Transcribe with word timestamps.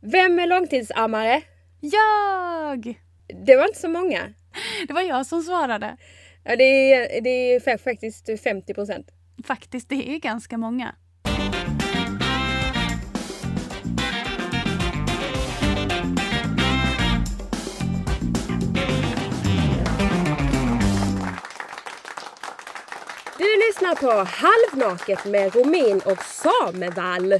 Vem 0.00 0.38
är 0.38 0.46
långtidsammare? 0.46 1.42
Jag! 1.80 3.00
Det 3.46 3.56
var 3.56 3.64
inte 3.68 3.80
så 3.80 3.88
många. 3.88 4.34
Det 4.88 4.92
var 4.92 5.02
jag 5.02 5.26
som 5.26 5.42
svarade. 5.42 5.96
Ja, 6.44 6.56
det, 6.56 6.92
är, 6.92 7.20
det 7.20 7.30
är 7.30 7.60
fa- 7.60 7.78
faktiskt 7.78 8.42
50 8.44 8.74
procent. 8.74 9.06
Faktiskt, 9.44 9.88
det 9.88 10.14
är 10.14 10.18
ganska 10.18 10.58
många. 10.58 10.94
Du 23.38 23.44
lyssnar 23.66 23.94
på 23.94 24.10
Halvnaket 24.30 25.24
med 25.24 25.54
Romin 25.56 26.00
och 26.04 26.22
Samevall. 26.24 27.32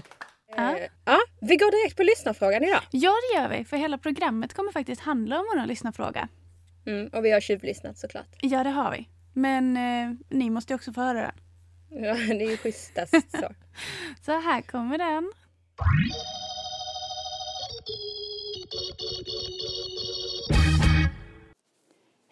Ja. 0.57 0.77
Eh, 0.79 0.89
ja, 1.05 1.19
vi 1.41 1.57
går 1.57 1.71
direkt 1.71 1.97
på 1.97 2.03
lyssnarfrågan 2.03 2.65
idag. 2.65 2.81
Ja, 2.91 3.13
det 3.33 3.39
gör 3.39 3.49
vi. 3.49 3.65
För 3.65 3.77
hela 3.77 3.99
programmet 3.99 4.55
kommer 4.55 4.73
faktiskt 4.73 5.01
handla 5.01 5.39
om 5.39 5.47
vår 5.55 5.67
lyssnarfråga. 5.67 6.29
Mm, 6.87 7.09
och 7.09 7.25
vi 7.25 7.31
har 7.31 7.41
tjuvlyssnat 7.41 7.99
såklart. 7.99 8.29
Ja, 8.41 8.65
det 8.65 8.71
har 8.71 8.91
vi. 8.93 9.09
Men 9.33 9.77
eh, 9.77 10.17
ni 10.29 10.51
måste 10.51 10.73
ju 10.73 10.75
också 10.75 10.93
få 10.93 11.01
höra 11.01 11.21
den. 11.21 11.35
Ja, 12.05 12.15
det 12.39 12.45
är 12.45 12.51
ju 12.51 12.57
schysstast 12.57 13.31
så. 13.31 13.49
Så 14.23 14.41
här 14.41 14.63
kommer 14.63 14.99
den. 14.99 15.33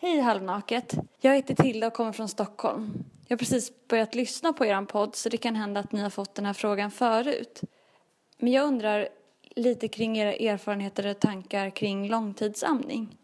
Hej 0.00 0.20
Halvnaket! 0.20 0.94
Jag 1.20 1.34
heter 1.34 1.54
Tilda 1.54 1.86
och 1.86 1.92
kommer 1.92 2.12
från 2.12 2.28
Stockholm. 2.28 3.04
Jag 3.28 3.36
har 3.36 3.38
precis 3.38 3.88
börjat 3.88 4.14
lyssna 4.14 4.52
på 4.52 4.66
er 4.66 4.82
podd 4.84 5.16
så 5.16 5.28
det 5.28 5.36
kan 5.36 5.56
hända 5.56 5.80
att 5.80 5.92
ni 5.92 6.00
har 6.00 6.10
fått 6.10 6.34
den 6.34 6.46
här 6.46 6.52
frågan 6.52 6.90
förut. 6.90 7.60
Men 8.38 8.52
jag 8.52 8.66
undrar 8.66 9.08
lite 9.56 9.88
kring 9.88 10.18
era 10.18 10.32
erfarenheter 10.32 11.06
och 11.06 11.20
tankar 11.20 11.70
kring 11.70 12.08
långtidsamning. 12.08 13.16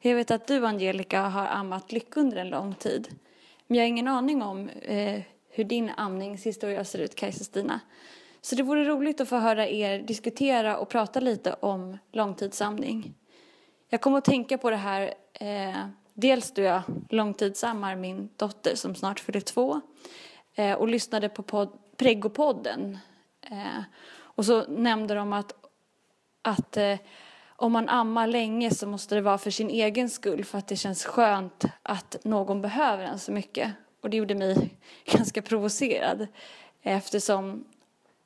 Jag 0.00 0.14
vet 0.14 0.30
att 0.30 0.46
du 0.46 0.66
Angelica 0.66 1.20
har 1.20 1.46
ammat 1.46 1.92
Lycka 1.92 2.20
under 2.20 2.36
en 2.36 2.48
lång 2.48 2.74
tid. 2.74 3.08
Men 3.66 3.76
jag 3.76 3.84
har 3.84 3.88
ingen 3.88 4.08
aning 4.08 4.42
om 4.42 4.68
eh, 4.68 5.20
hur 5.50 5.64
din 5.64 5.90
amningshistoria 5.96 6.84
ser 6.84 6.98
ut, 6.98 7.14
Kajsa-Stina. 7.14 7.80
Så 8.40 8.54
det 8.54 8.62
vore 8.62 8.84
roligt 8.84 9.20
att 9.20 9.28
få 9.28 9.36
höra 9.36 9.68
er 9.68 9.98
diskutera 9.98 10.76
och 10.78 10.88
prata 10.88 11.20
lite 11.20 11.52
om 11.52 11.98
långtidsamning. 12.12 13.14
Jag 13.88 14.00
kommer 14.00 14.18
att 14.18 14.24
tänka 14.24 14.58
på 14.58 14.70
det 14.70 14.76
här 14.76 15.14
eh, 15.32 15.86
dels 16.14 16.50
då 16.50 16.62
jag 16.62 16.82
långtidsammar 17.10 17.96
min 17.96 18.28
dotter 18.36 18.74
som 18.74 18.94
snart 18.94 19.20
fyller 19.20 19.40
två 19.40 19.80
eh, 20.54 20.72
och 20.72 20.88
lyssnade 20.88 21.28
på 21.28 21.42
podd, 21.42 21.78
Pregopodden. 21.96 22.98
Eh, 23.50 23.82
och 24.34 24.44
så 24.44 24.64
nämnde 24.68 25.14
de 25.14 25.32
att, 25.32 25.54
att 26.42 26.76
eh, 26.76 26.98
om 27.62 27.72
man 27.72 27.88
ammar 27.88 28.26
länge 28.26 28.70
så 28.70 28.86
måste 28.86 29.14
det 29.14 29.20
vara 29.20 29.38
för 29.38 29.50
sin 29.50 29.70
egen 29.70 30.10
skull 30.10 30.44
för 30.44 30.58
att 30.58 30.68
det 30.68 30.76
känns 30.76 31.04
skönt 31.04 31.64
att 31.82 32.16
någon 32.24 32.62
behöver 32.62 33.04
en 33.04 33.18
så 33.18 33.32
mycket. 33.32 33.72
Och 34.02 34.10
det 34.10 34.16
gjorde 34.16 34.34
mig 34.34 34.78
ganska 35.04 35.42
provocerad 35.42 36.26
eftersom 36.82 37.64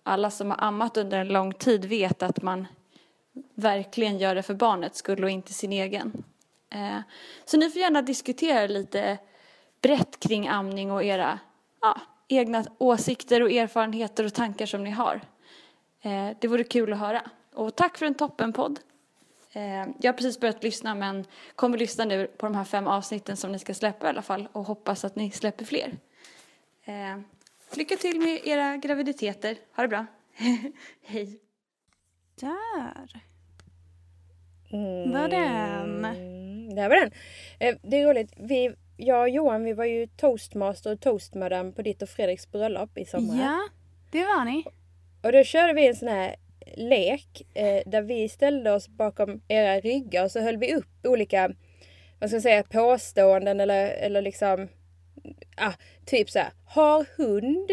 alla 0.03 0.31
som 0.31 0.51
har 0.51 0.59
ammat 0.61 0.97
under 0.97 1.19
en 1.19 1.29
lång 1.29 1.53
tid 1.53 1.85
vet 1.85 2.23
att 2.23 2.43
man 2.43 2.67
verkligen 3.55 4.19
gör 4.19 4.35
det 4.35 4.43
för 4.43 4.55
barnets 4.55 4.99
skull 4.99 5.25
och 5.25 5.31
inte 5.31 5.53
sin 5.53 5.73
egen. 5.73 6.25
Eh, 6.71 6.99
så 7.45 7.57
ni 7.57 7.71
får 7.71 7.81
gärna 7.81 8.03
diskutera 8.03 8.67
lite 8.67 9.19
brett 9.83 10.21
kring 10.21 10.49
amning 10.49 10.93
och 10.93 11.05
era 11.05 11.39
ja, 11.81 12.01
egna 12.29 12.65
åsikter 12.79 13.43
och 13.43 13.51
erfarenheter 13.51 14.25
och 14.25 14.35
tankar 14.35 14.67
som 14.67 14.85
ni 14.85 14.91
har. 14.91 15.21
Eh, 16.07 16.37
det 16.41 16.49
vore 16.49 16.65
kul 16.65 16.93
att 16.93 16.99
höra. 16.99 17.23
Och 17.55 17.77
tack 17.77 17.99
för 17.99 18.07
en 18.07 18.15
toppenpodd. 18.15 18.81
Eh, 19.53 19.63
jag 20.01 20.13
har 20.13 20.13
precis 20.13 20.41
börjat 20.41 20.63
lyssna 20.63 20.95
men 20.95 21.25
kommer 21.55 21.79
lyssna 21.79 22.05
nu 22.05 22.27
på 22.27 22.47
de 22.47 22.55
här 22.55 22.65
fem 22.65 22.87
avsnitten 22.87 23.37
som 23.37 23.53
ni 23.53 23.59
ska 23.59 23.75
släppa 23.75 24.07
i 24.07 24.09
alla 24.09 24.23
fall 24.23 24.49
och 24.53 24.65
hoppas 24.65 25.05
att 25.05 25.17
ni 25.17 25.31
släpper 25.31 25.65
fler. 25.65 25.93
Eh, 26.85 27.19
lycka 27.77 27.97
till 27.97 28.19
med 28.21 28.41
era 28.45 28.77
graviditeter. 28.77 29.57
Ha 29.77 29.83
det 29.83 29.89
bra. 29.89 30.07
Hej. 31.03 31.41
Där. 32.41 33.23
Mm. 34.73 35.13
Var 35.13 35.29
den? 35.29 36.03
Där 36.77 36.89
var 36.89 36.97
den. 36.97 37.13
Eh, 37.61 37.77
Det 37.83 38.01
är 38.01 38.07
roligt. 38.09 38.33
Vi, 38.37 38.75
jag 38.97 39.21
och 39.21 39.29
Johan 39.29 39.65
vi 39.65 39.73
var 39.73 39.85
ju 39.85 40.07
toastmaster 40.07 40.93
och 40.93 41.01
toastmadam 41.01 41.73
på 41.73 41.83
ditt 41.83 42.03
och 42.03 42.09
Fredriks 42.09 42.53
bröllop 42.53 42.99
i 42.99 43.05
somras. 43.05 43.37
Ja, 43.37 43.69
det 44.11 44.25
var 44.25 44.45
ni. 44.45 44.65
Och 45.27 45.33
då 45.33 45.45
körde 45.45 45.73
vi 45.73 45.87
en 45.87 45.97
sån 45.97 46.09
här 46.09 46.37
lek 46.77 47.43
eh, 47.55 47.83
där 47.87 48.03
vi 48.03 48.29
ställde 48.29 48.73
oss 48.73 48.89
bakom 48.89 49.41
era 49.49 49.81
ryggar 49.81 50.25
och 50.25 50.31
så 50.31 50.41
höll 50.41 50.57
vi 50.57 50.75
upp 50.75 51.07
olika 51.07 51.51
vad 52.19 52.31
ska 52.31 52.37
jag 52.37 52.43
säga, 52.43 52.63
påståenden 52.63 53.61
eller, 53.61 53.87
eller 53.87 54.23
liksom 54.23 54.69
ah, 55.57 55.73
typ 56.05 56.31
så 56.31 56.39
här, 56.39 56.51
har 56.67 57.07
hund 57.17 57.71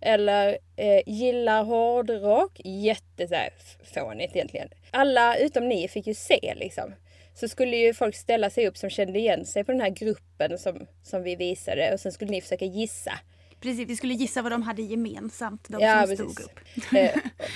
eller 0.00 0.58
eh, 0.76 1.02
gillar 1.06 1.64
hårdrock. 1.64 2.60
Jätte 2.64 3.28
så 3.28 3.34
här, 3.34 3.50
fånigt 3.94 4.36
egentligen. 4.36 4.68
Alla 4.90 5.36
utom 5.36 5.68
ni 5.68 5.88
fick 5.88 6.06
ju 6.06 6.14
se 6.14 6.54
liksom. 6.56 6.94
Så 7.34 7.48
skulle 7.48 7.76
ju 7.76 7.94
folk 7.94 8.14
ställa 8.14 8.50
sig 8.50 8.68
upp 8.68 8.76
som 8.76 8.90
kände 8.90 9.18
igen 9.18 9.44
sig 9.44 9.64
på 9.64 9.72
den 9.72 9.80
här 9.80 9.90
gruppen 9.90 10.58
som, 10.58 10.86
som 11.02 11.22
vi 11.22 11.36
visade 11.36 11.92
och 11.92 12.00
sen 12.00 12.12
skulle 12.12 12.30
ni 12.30 12.40
försöka 12.40 12.64
gissa. 12.64 13.12
Precis, 13.60 13.88
vi 13.88 13.96
skulle 13.96 14.14
gissa 14.14 14.42
vad 14.42 14.52
de 14.52 14.62
hade 14.62 14.82
gemensamt, 14.82 15.68
de 15.68 15.80
Ja, 15.82 16.06
som 16.06 16.16
precis. 16.16 16.32
stod 16.32 16.44
upp. 16.44 16.60
Eh, 16.94 17.10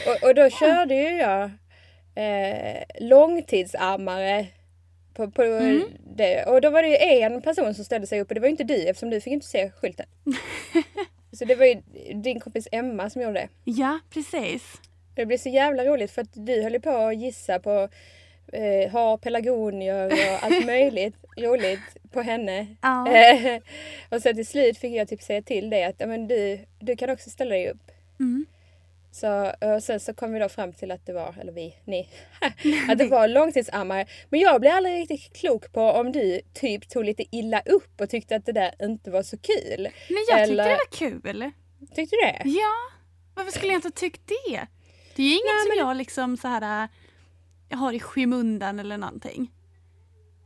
och, 0.06 0.28
och 0.28 0.34
då 0.34 0.50
körde 0.50 0.94
ju 0.94 1.08
jag 1.16 1.50
eh, 2.14 2.82
långtidsammare 3.00 4.46
på, 5.14 5.30
på 5.30 5.42
det. 6.16 6.44
Och 6.44 6.60
då 6.60 6.70
var 6.70 6.82
det 6.82 6.88
ju 6.88 6.96
en 7.22 7.42
person 7.42 7.74
som 7.74 7.84
ställde 7.84 8.06
sig 8.06 8.20
upp 8.20 8.28
och 8.28 8.34
det 8.34 8.40
var 8.40 8.48
ju 8.48 8.50
inte 8.50 8.64
du 8.64 8.74
eftersom 8.88 9.10
du 9.10 9.20
fick 9.20 9.32
inte 9.32 9.46
se 9.46 9.70
skylten. 9.70 10.06
Så 11.32 11.44
det 11.44 11.54
var 11.54 11.66
ju 11.66 11.82
din 12.22 12.40
kompis 12.40 12.68
Emma 12.72 13.10
som 13.10 13.22
gjorde 13.22 13.34
det. 13.40 13.48
Ja, 13.64 13.98
precis. 14.10 14.62
Det 15.14 15.26
blev 15.26 15.38
så 15.38 15.48
jävla 15.48 15.84
roligt 15.84 16.10
för 16.10 16.22
att 16.22 16.28
du 16.32 16.62
höll 16.62 16.72
ju 16.72 16.80
på 16.80 16.90
att 16.96 17.16
gissa 17.16 17.58
på 17.58 17.88
eh, 18.54 18.90
har 18.90 19.16
pelargonier 19.16 20.06
och 20.06 20.42
allt 20.44 20.66
möjligt 20.66 21.14
roligt 21.38 21.96
på 22.12 22.22
henne. 22.22 22.66
Ja. 22.82 23.08
Eh, 23.12 23.60
och 24.10 24.22
så 24.22 24.34
till 24.34 24.46
slut 24.46 24.78
fick 24.78 24.92
jag 24.92 25.08
typ 25.08 25.22
säga 25.22 25.42
till 25.42 25.70
dig 25.70 25.84
att 25.84 25.98
men 25.98 26.28
du, 26.28 26.58
du 26.80 26.96
kan 26.96 27.10
också 27.10 27.30
ställa 27.30 27.50
dig 27.54 27.70
upp. 27.70 27.90
Mm. 28.20 28.46
Så, 29.12 29.52
och 29.60 29.82
sen 29.82 30.00
så 30.00 30.14
kom 30.14 30.32
vi 30.32 30.38
då 30.38 30.48
fram 30.48 30.72
till 30.72 30.90
att 30.90 31.06
det 31.06 31.12
var, 31.12 31.34
eller 31.40 31.52
vi, 31.52 31.74
ni, 31.84 32.08
att 32.88 32.98
det 32.98 33.06
var 33.06 33.28
långtidsammare. 33.28 34.06
Men 34.30 34.40
jag 34.40 34.60
blev 34.60 34.72
aldrig 34.72 35.10
riktigt 35.10 35.36
klok 35.36 35.72
på 35.72 35.80
om 35.82 36.12
du 36.12 36.40
typ 36.52 36.88
tog 36.88 37.04
lite 37.04 37.24
illa 37.36 37.62
upp 37.66 38.00
och 38.00 38.10
tyckte 38.10 38.36
att 38.36 38.46
det 38.46 38.52
där 38.52 38.74
inte 38.82 39.10
var 39.10 39.22
så 39.22 39.36
kul. 39.38 39.88
Men 40.08 40.24
jag 40.28 40.38
tyckte 40.38 40.52
Eller- 40.52 40.64
det 40.64 40.70
var 40.70 40.98
kul. 40.98 41.50
Tyckte 41.94 42.16
du 42.16 42.20
det? 42.22 42.42
Ja, 42.44 42.72
varför 43.34 43.52
skulle 43.52 43.72
jag 43.72 43.78
inte 43.78 43.88
ha 43.88 43.92
tyckt 43.92 44.22
det? 44.28 44.66
Det 45.16 45.22
är 45.22 45.26
ju 45.26 45.32
inget 45.32 45.44
Nej, 45.44 45.62
som 45.62 45.68
men- 45.68 45.78
jag 45.88 45.96
liksom 45.96 46.36
så 46.36 46.48
här 46.48 46.82
äh, 46.82 46.88
jag 47.68 47.76
har 47.78 47.92
i 47.92 48.00
skymundan 48.00 48.78
eller 48.80 48.98
någonting. 48.98 49.50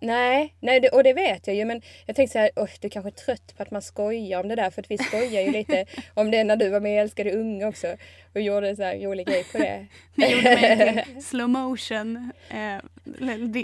Nej, 0.00 0.54
nej 0.60 0.80
det, 0.80 0.88
och 0.88 1.02
det 1.04 1.12
vet 1.12 1.46
jag 1.46 1.56
ju 1.56 1.64
men 1.64 1.82
jag 2.06 2.16
tänkte 2.16 2.32
så 2.32 2.38
här, 2.38 2.50
"Oj, 2.56 2.70
du 2.80 2.88
kanske 2.90 3.08
är 3.08 3.24
trött 3.24 3.54
på 3.56 3.62
att 3.62 3.70
man 3.70 3.82
skojar 3.82 4.40
om 4.40 4.48
det 4.48 4.54
där 4.56 4.70
för 4.70 4.82
att 4.82 4.90
vi 4.90 4.98
skojar 4.98 5.42
ju 5.42 5.50
lite 5.50 5.84
om 6.14 6.30
det 6.30 6.44
när 6.44 6.56
du 6.56 6.70
var 6.70 6.80
med 6.80 6.94
i 6.94 6.96
Älskade 6.98 7.32
unga 7.32 7.68
också 7.68 7.96
och 8.34 8.40
gjorde 8.40 8.76
så 8.76 8.82
här 8.82 8.98
rolig 8.98 9.26
grej 9.26 9.44
på 9.52 9.58
det. 9.58 9.86
Det 10.14 10.28
gjorde 10.28 10.42
mig 10.44 11.04
till 11.14 11.22
slow 11.24 11.48
motion. 11.48 12.32
Eh, 12.50 12.76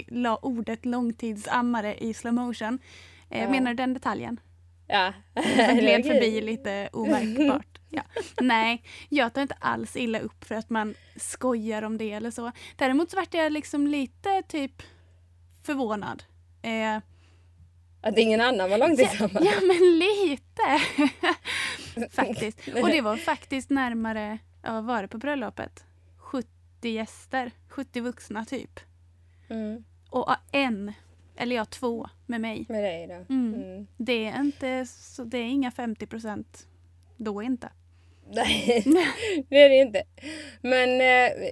la 0.07 0.37
ordet 0.41 0.85
långtidsammare 0.85 1.95
i 1.97 2.13
slow 2.13 2.33
motion. 2.33 2.79
Eh, 3.29 3.41
Ja. 3.43 3.49
Menar 3.49 3.71
du 3.71 3.75
den 3.75 3.93
detaljen? 3.93 4.39
Ja. 4.87 5.13
Som 5.67 5.77
gled 5.79 6.05
förbi 6.05 6.41
lite 6.41 6.89
overkbart. 6.93 7.79
Ja. 7.95 8.03
Nej, 8.41 8.83
jag 9.09 9.33
tar 9.33 9.41
inte 9.41 9.55
alls 9.59 9.95
illa 9.95 10.19
upp 10.19 10.43
för 10.45 10.55
att 10.55 10.69
man 10.69 10.95
skojar 11.15 11.81
om 11.81 11.97
det 11.97 12.11
eller 12.11 12.31
så. 12.31 12.51
Däremot 12.75 13.11
så 13.11 13.17
vart 13.17 13.33
jag 13.33 13.51
liksom 13.51 13.87
lite 13.87 14.41
typ 14.47 14.81
förvånad. 15.63 16.23
Eh, 16.61 16.97
Att 18.01 18.17
ingen 18.17 18.41
annan 18.41 18.69
var 18.69 18.77
ja, 18.77 18.87
långtidsammare. 18.87 19.43
ja, 19.45 19.51
men 19.61 19.99
lite. 19.99 20.79
faktiskt. 22.11 22.59
Och 22.81 22.89
det 22.89 23.01
var 23.01 23.17
faktiskt 23.17 23.69
närmare, 23.69 24.37
ja, 24.63 24.71
vad 24.73 24.83
var 24.85 25.01
det 25.01 25.07
på 25.07 25.17
bröllopet? 25.17 25.83
70 26.17 26.49
gäster, 26.81 27.51
70 27.69 28.01
vuxna 28.01 28.45
typ. 28.45 28.79
Mm, 29.49 29.83
Och 30.09 30.23
ja, 30.27 30.37
en, 30.51 30.93
eller 31.35 31.55
ja 31.55 31.65
två 31.65 32.09
med 32.25 32.41
mig. 32.41 32.65
med 32.69 32.83
dig 32.83 33.07
då. 33.07 33.33
Mm. 33.33 33.53
Mm. 33.53 33.87
Det 33.97 34.25
är 34.25 34.39
inte 34.41 34.85
så, 34.85 35.23
det 35.23 35.37
är 35.37 35.43
inga 35.45 35.71
50 35.71 36.07
procent 36.07 36.67
då 37.17 37.41
inte. 37.43 37.69
Nej, 38.27 38.83
det 39.49 39.61
är 39.61 39.69
det 39.69 39.75
inte. 39.75 40.03
Men 40.61 41.01
eh, 41.01 41.49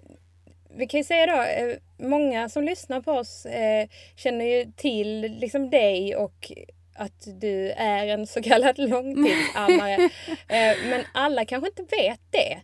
vi 0.78 0.88
kan 0.88 1.00
ju 1.00 1.04
säga 1.04 1.26
då, 1.26 1.42
eh, 1.42 1.78
många 2.10 2.50
som 2.50 2.64
lyssnar 2.64 3.02
på 3.02 3.12
oss 3.12 3.46
eh, 3.46 3.88
känner 4.16 4.46
ju 4.46 4.72
till 4.72 5.22
liksom 5.22 5.70
dig 5.70 6.16
och 6.16 6.52
att 6.96 7.28
du 7.42 7.72
är 7.72 8.08
en 8.08 8.28
så 8.28 8.44
kallad 8.44 8.78
långtidsammare. 8.78 9.94
eh, 10.48 10.90
men 10.90 11.04
alla 11.14 11.46
kanske 11.46 11.70
inte 11.70 11.96
vet 11.96 12.22
det. 12.30 12.62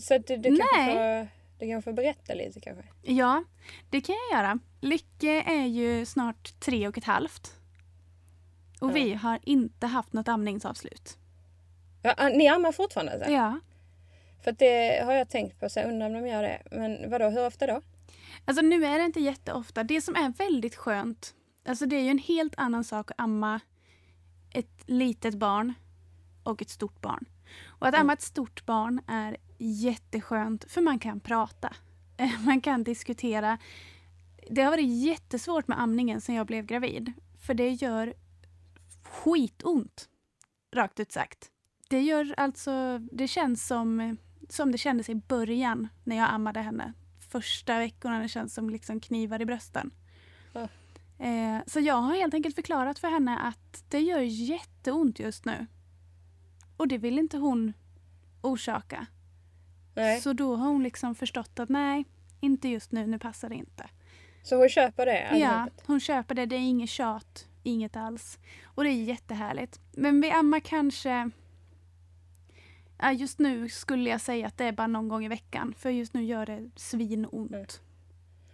Så 0.00 0.18
du, 0.18 0.36
du 0.36 0.56
kanske 0.56 0.76
Nej. 0.76 0.94
får 0.94 1.28
Du 1.58 1.70
kan 1.70 1.82
få 1.82 1.92
berätta 1.92 2.34
lite 2.34 2.60
kanske. 2.60 2.84
Ja, 3.02 3.44
det 3.90 4.00
kan 4.00 4.14
jag 4.30 4.38
göra. 4.38 4.58
Lycke 4.80 5.42
är 5.46 5.66
ju 5.66 6.06
snart 6.06 6.60
tre 6.60 6.88
och 6.88 6.98
ett 6.98 7.04
halvt. 7.04 7.52
Och 8.80 8.90
Ja. 8.90 8.94
vi 8.94 9.14
har 9.14 9.38
inte 9.42 9.86
haft 9.86 10.12
något 10.12 10.28
amningsavslut. 10.28 11.16
Ja, 12.02 12.14
ah, 12.16 12.28
ni 12.28 12.48
ammar 12.48 12.72
fortfarande 12.72 13.12
alltså? 13.12 13.30
Ja. 13.30 13.60
För 14.44 14.52
det 14.52 15.04
har 15.04 15.12
jag 15.12 15.28
tänkt 15.30 15.60
på, 15.60 15.68
så 15.68 15.78
jag 15.78 15.88
undrar 15.88 16.06
om 16.06 16.12
de 16.12 16.26
gör 16.26 16.42
det. 16.42 16.62
Men 16.70 17.10
vadå, 17.10 17.28
hur 17.28 17.46
ofta 17.46 17.66
då? 17.66 17.82
Alltså 18.44 18.62
nu 18.62 18.84
är 18.84 18.98
det 18.98 19.04
inte 19.04 19.20
jätteofta. 19.20 19.84
Det 19.84 20.00
som 20.00 20.14
är 20.16 20.28
väldigt 20.28 20.76
skönt, 20.76 21.34
alltså 21.64 21.86
det 21.86 21.96
är 21.96 22.02
ju 22.02 22.08
en 22.10 22.18
helt 22.18 22.54
annan 22.56 22.84
sak 22.84 23.10
att 23.10 23.20
amma 23.20 23.60
ett 24.54 24.82
litet 24.86 25.34
barn 25.34 25.74
och 26.44 26.62
ett 26.62 26.70
stort 26.70 27.00
barn. 27.00 27.24
Och 27.66 27.86
att 27.88 27.94
Mm. 27.94 28.00
amma 28.00 28.12
ett 28.12 28.22
stort 28.22 28.66
barn 28.66 29.00
är 29.06 29.36
jätteskönt 29.58 30.64
för 30.72 30.80
man 30.80 30.98
kan 30.98 31.20
prata. 31.20 31.74
Man 32.44 32.60
kan 32.60 32.84
diskutera. 32.84 33.58
Det 34.50 34.62
har 34.62 34.70
varit 34.70 35.02
jättesvårt 35.04 35.68
med 35.68 35.80
amningen 35.80 36.20
sen 36.20 36.34
jag 36.34 36.46
blev 36.46 36.66
gravid. 36.66 37.12
För 37.46 37.54
det 37.54 37.68
gör 37.70 38.14
skitont. 39.02 40.08
Rakt 40.74 41.00
ut 41.00 41.12
sagt. 41.12 41.50
Det 41.90 42.00
gör 42.00 42.34
alltså, 42.36 42.98
det 42.98 43.28
känns 43.28 43.66
som, 43.66 44.16
som 44.48 44.72
det 44.72 44.78
kändes 44.78 45.08
i 45.08 45.14
början 45.14 45.88
när 46.04 46.16
jag 46.16 46.30
ammade 46.30 46.60
henne. 46.60 46.92
Första 47.30 47.78
veckorna 47.78 48.18
det 48.18 48.28
känns 48.28 48.54
som 48.54 48.70
liksom 48.70 49.00
knivar 49.00 49.42
i 49.42 49.46
brösten. 49.46 49.90
Ja. 50.52 50.68
Eh, 51.26 51.58
så 51.66 51.80
jag 51.80 51.94
har 51.94 52.14
helt 52.14 52.34
enkelt 52.34 52.54
förklarat 52.54 52.98
för 52.98 53.08
henne 53.08 53.38
att 53.38 53.84
det 53.88 54.00
gör 54.00 54.20
jätteont 54.20 55.18
just 55.18 55.44
nu. 55.44 55.66
Och 56.76 56.88
det 56.88 56.98
vill 56.98 57.18
inte 57.18 57.36
hon 57.36 57.72
orsaka. 58.40 59.06
Nej. 59.94 60.20
Så 60.20 60.32
då 60.32 60.56
har 60.56 60.68
hon 60.68 60.82
liksom 60.82 61.14
förstått 61.14 61.58
att 61.58 61.68
nej, 61.68 62.04
inte 62.40 62.68
just 62.68 62.92
nu, 62.92 63.06
nu 63.06 63.18
passar 63.18 63.48
det 63.48 63.54
inte. 63.54 63.88
Så 64.42 64.56
hon 64.56 64.68
köper 64.68 65.06
det? 65.06 65.38
Ja, 65.38 65.48
allihop? 65.48 65.80
hon 65.86 66.00
köper 66.00 66.34
det. 66.34 66.46
Det 66.46 66.56
är 66.56 66.60
inget 66.60 66.90
tjat, 66.90 67.48
inget 67.62 67.96
alls. 67.96 68.38
Och 68.64 68.84
det 68.84 68.90
är 68.90 69.04
jättehärligt. 69.04 69.80
Men 69.92 70.20
vi 70.20 70.30
ammar 70.30 70.60
kanske... 70.60 71.30
Ja, 73.02 73.12
just 73.12 73.38
nu 73.38 73.68
skulle 73.68 74.10
jag 74.10 74.20
säga 74.20 74.46
att 74.46 74.58
det 74.58 74.64
är 74.64 74.72
bara 74.72 74.86
någon 74.86 75.08
gång 75.08 75.24
i 75.24 75.28
veckan. 75.28 75.74
För 75.78 75.90
just 75.90 76.14
nu 76.14 76.24
gör 76.24 76.46
det 76.46 76.70
svinont. 76.76 77.50
Mm. 77.52 77.66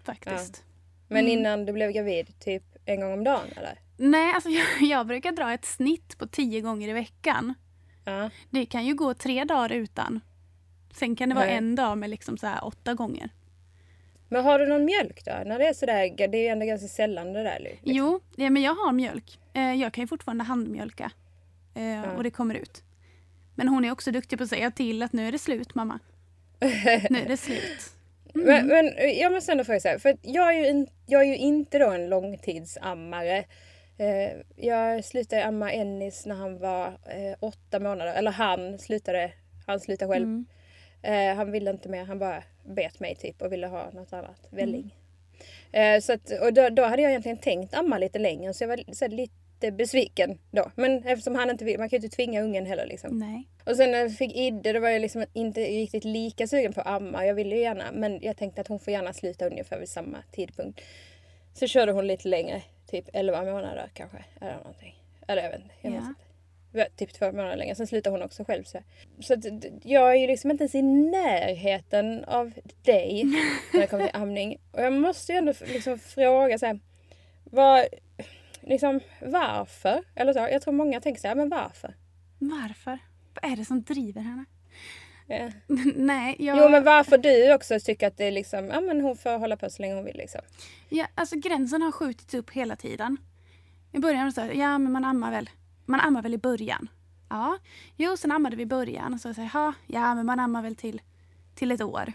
Faktiskt. 0.05 0.65
Men 1.09 1.19
Mm. 1.19 1.33
innan 1.39 1.65
du 1.67 1.73
blev 1.73 1.91
gravid, 1.93 2.39
typ 2.41 2.63
en 2.85 3.01
gång 3.01 3.13
om 3.13 3.25
dagen 3.25 3.49
eller? 3.57 3.79
Nej, 3.97 4.33
alltså 4.35 4.49
jag, 4.51 4.67
jag 4.81 5.07
brukar 5.07 5.33
dra 5.33 5.53
ett 5.53 5.65
snitt 5.65 6.19
på 6.19 6.27
tio 6.27 6.61
gånger 6.61 6.89
i 6.89 6.93
veckan. 6.93 7.55
Ja. 8.05 8.31
Det 8.51 8.67
kan 8.67 8.87
ju 8.87 8.95
gå 8.95 9.15
tre 9.15 9.45
dagar 9.45 9.73
utan. 9.73 10.21
Sen 10.95 11.17
kan 11.17 11.29
det 11.29 11.35
vara 11.35 11.45
Nej. 11.47 11.55
en 11.57 11.75
dag 11.75 11.99
med 11.99 12.11
liksom 12.11 12.39
så 12.39 12.47
här 12.47 12.65
åtta 12.65 12.95
gånger. 12.95 13.31
Men 14.29 14.45
har 14.45 14.59
du 14.59 14.67
någon 14.67 14.85
mjölk 14.85 15.25
då? 15.25 15.33
När 15.47 15.59
det 15.59 15.67
är 15.69 15.75
sådär, 15.75 16.29
det 16.29 16.39
är 16.39 16.43
ju 16.43 16.47
ändå 16.49 16.67
ganska 16.67 16.89
sällan 16.89 17.33
det 17.33 17.43
där. 17.43 17.59
Liksom. 17.61 17.81
Jo, 17.85 18.21
ja, 18.37 18.51
men 18.51 18.63
jag 18.63 18.75
har 18.75 18.93
mjölk. 18.93 19.39
Eh, 19.53 19.75
jag 19.75 19.93
kan 19.93 20.03
ju 20.03 20.09
fortfarande 20.09 20.45
handmjölka. 20.45 21.11
Eh, 21.75 22.03
Och 22.17 22.23
det 22.23 22.31
kommer 22.31 22.55
ut. 22.55 22.83
Men 23.57 23.69
hon 23.69 23.85
är 23.85 23.93
också 23.93 24.13
duktig 24.13 24.39
på 24.39 24.45
att 24.45 24.51
säga 24.51 24.71
till 24.71 25.03
att 25.03 25.13
nu 25.13 25.29
är 25.29 25.33
det 25.33 25.39
slut 25.39 25.75
mamma. 25.75 25.99
Nu 27.11 27.19
är 27.19 27.29
det 27.29 27.37
slut. 27.37 27.93
Mm. 28.35 28.47
Men, 28.47 28.67
men 28.67 29.19
jag 29.19 29.33
måste 29.33 29.53
ändå 29.53 29.65
fråga 29.65 29.81
så 29.81 29.89
här, 29.89 29.99
för 29.99 30.09
att 30.09 30.19
jag 30.23 30.55
är 30.55 30.59
ju, 30.59 30.69
in, 30.69 30.87
jag 31.07 31.23
är 31.23 31.27
ju 31.27 31.37
inte 31.37 31.79
då 31.79 31.91
en 31.91 32.09
långtidsammare. 32.09 33.45
Eh, 33.99 34.33
jag 34.57 35.05
slutade 35.05 35.45
amma 35.45 35.73
Ennis 35.73 36.27
när 36.27 36.35
han 36.35 36.59
var 36.59 36.87
eh, 36.87 37.37
åtta 37.41 37.81
månader, 37.81 38.15
eller 38.15 38.31
han 38.31 38.79
slutade, 38.79 39.33
han 39.67 39.81
slutade 39.81 40.13
själv. 40.13 40.27
Mm. 40.27 40.47
Eh, 41.03 41.37
han 41.37 41.53
ville 41.53 41.71
inte 41.71 41.89
mer, 41.89 42.05
han 42.05 42.19
bara 42.19 42.43
bet 42.65 43.01
mig 43.01 43.15
typ 43.15 43.43
och 43.43 43.53
ville 43.53 43.67
ha 43.67 43.91
något 43.91 44.13
annat, 44.13 44.49
välling. 44.51 44.95
Eh, 45.73 46.01
så 46.01 46.13
att, 46.13 46.31
och 46.43 46.53
då, 46.53 46.69
då 46.69 46.85
hade 46.85 47.03
jag 47.03 47.11
egentligen 47.11 47.39
tänkt 47.39 47.75
amma 47.75 47.99
lite 47.99 48.19
längre 48.19 48.55
så 48.55 48.65
jag 48.65 48.69
var 48.69 48.95
så 48.95 49.07
lite 49.07 49.35
besviken 49.61 50.39
då. 50.51 50.71
Men 50.75 51.05
eftersom 51.05 51.35
han 51.35 51.51
inte 51.51 51.65
vill, 51.65 51.79
man 51.79 51.89
kan 51.89 51.99
ju 52.01 52.05
inte 52.05 52.17
tvinga 52.17 52.41
ungen 52.43 52.67
heller 52.67 52.87
liksom. 52.87 53.19
Nej. 53.19 53.49
Och 53.65 53.77
sen 53.77 53.91
när 53.91 53.99
jag 53.99 54.17
fick 54.17 54.37
Idde 54.37 54.73
då 54.73 54.81
var 54.81 54.89
jag 54.89 55.01
liksom 55.01 55.25
inte 55.33 55.61
riktigt 55.61 56.05
lika 56.05 56.47
sugen 56.47 56.73
på 56.73 56.81
att 56.81 56.87
amma. 56.87 57.27
Jag 57.27 57.35
ville 57.35 57.55
ju 57.57 57.63
gärna 57.63 57.85
men 57.93 58.19
jag 58.23 58.37
tänkte 58.37 58.61
att 58.61 58.69
hon 58.69 58.79
får 58.79 58.93
gärna 58.93 59.13
sluta 59.13 59.47
ungefär 59.47 59.79
vid 59.79 59.89
samma 59.89 60.19
tidpunkt. 60.33 60.81
Så 61.55 61.67
körde 61.67 61.93
hon 61.93 62.07
lite 62.07 62.29
längre, 62.29 62.63
typ 62.91 63.05
11 63.13 63.45
månader 63.45 63.91
kanske. 63.95 64.25
Eller 64.41 64.57
någonting. 64.57 64.95
Eller 65.29 65.43
jag 65.43 65.51
vet 65.51 65.61
inte. 65.61 65.75
Jag 65.83 65.91
Ja. 65.93 65.95
minns 65.95 66.09
inte. 66.09 66.21
Var 66.73 66.87
Typ 66.97 67.13
två 67.13 67.33
månader 67.33 67.57
längre. 67.57 67.75
Sen 67.75 67.87
slutade 67.87 68.15
hon 68.17 68.23
också 68.23 68.45
själv. 68.45 68.65
Så, 68.65 68.79
så 69.21 69.35
att, 69.35 69.45
jag 69.83 70.11
är 70.11 70.15
ju 70.15 70.27
liksom 70.27 70.51
inte 70.51 70.63
ens 70.65 70.75
i 70.75 70.83
närheten 70.83 72.25
av 72.25 72.53
dig 72.83 73.25
när 73.73 73.81
det 73.81 73.87
kommer 73.87 74.07
till 74.07 74.17
amning. 74.17 74.59
Och 74.73 74.83
jag 74.83 74.93
måste 74.93 75.33
ju 75.33 75.39
ändå 75.39 75.53
liksom 75.67 75.99
fråga 75.99 76.59
så 76.59 76.67
här, 76.67 76.79
vad, 77.45 77.85
liksom, 78.67 79.01
varför? 79.21 80.05
Eller 80.15 80.33
så, 80.33 80.39
jag 80.39 80.63
tror 80.63 80.75
många 80.75 81.01
tänker 81.01 81.21
så 81.21 81.29
här, 81.29 81.35
men 81.35 81.49
varför? 81.49 81.95
Varför? 82.39 82.99
Vad 83.35 83.53
är 83.53 83.57
det 83.57 83.65
som 83.65 83.83
driver 83.83 84.21
henne? 84.21 84.45
Ja. 85.27 85.51
Nej, 85.97 86.37
jag... 86.39 86.59
Jo 86.59 86.69
men 86.69 86.85
varför 86.85 87.19
du 87.19 87.55
också 87.55 87.81
tycker 87.81 88.07
att 88.07 88.17
det 88.17 88.25
är 88.25 88.33
liksom, 88.33 88.67
ja 88.69 88.81
men 88.81 89.01
hon 89.01 89.17
får 89.17 89.39
hålla 89.39 89.57
på 89.57 89.71
så 89.71 89.83
länge 89.83 89.95
hon 89.95 90.05
vill 90.05 90.17
liksom. 90.17 90.41
Ja, 90.89 91.07
alltså 91.15 91.37
gränsen 91.37 91.83
har 91.83 91.93
skjutits 91.93 92.35
upp 92.35 92.51
hela 92.51 92.77
tiden. 92.77 93.17
I 93.93 93.99
början 93.99 94.33
så 94.33 94.41
ja 94.41 94.79
men 94.79 94.93
man 94.93 95.05
ammar 95.05 95.31
väl. 95.31 95.51
Man 95.85 96.01
ammar 96.01 96.23
väl 96.23 96.35
i 96.35 96.39
början. 96.39 96.89
Ja, 97.29 97.59
jo 97.97 98.17
sen 98.17 98.33
ammade 98.33 98.57
vi 98.57 98.63
i 98.63 98.67
början. 98.67 99.15
Och 99.15 99.21
så 99.21 99.35
säger 99.35 99.51
jag, 99.55 99.73
ja 99.87 100.15
men 100.15 100.27
man 100.27 100.41
ammar 100.41 100.63
väl 100.63 100.77
till, 100.77 101.03
till 101.55 101.73
ett 101.73 101.83
år. 101.83 102.13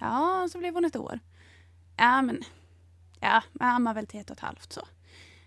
Ja, 0.00 0.48
så 0.52 0.58
blev 0.58 0.74
hon 0.74 0.84
ett 0.84 0.96
år. 0.96 1.20
Ja 1.96 2.22
men, 2.22 2.42
ja 3.20 3.42
man 3.52 3.68
ammar 3.68 3.94
väl 3.94 4.06
till 4.06 4.20
ett 4.20 4.30
och 4.30 4.36
ett 4.36 4.40
halvt 4.40 4.72
så. 4.72 4.82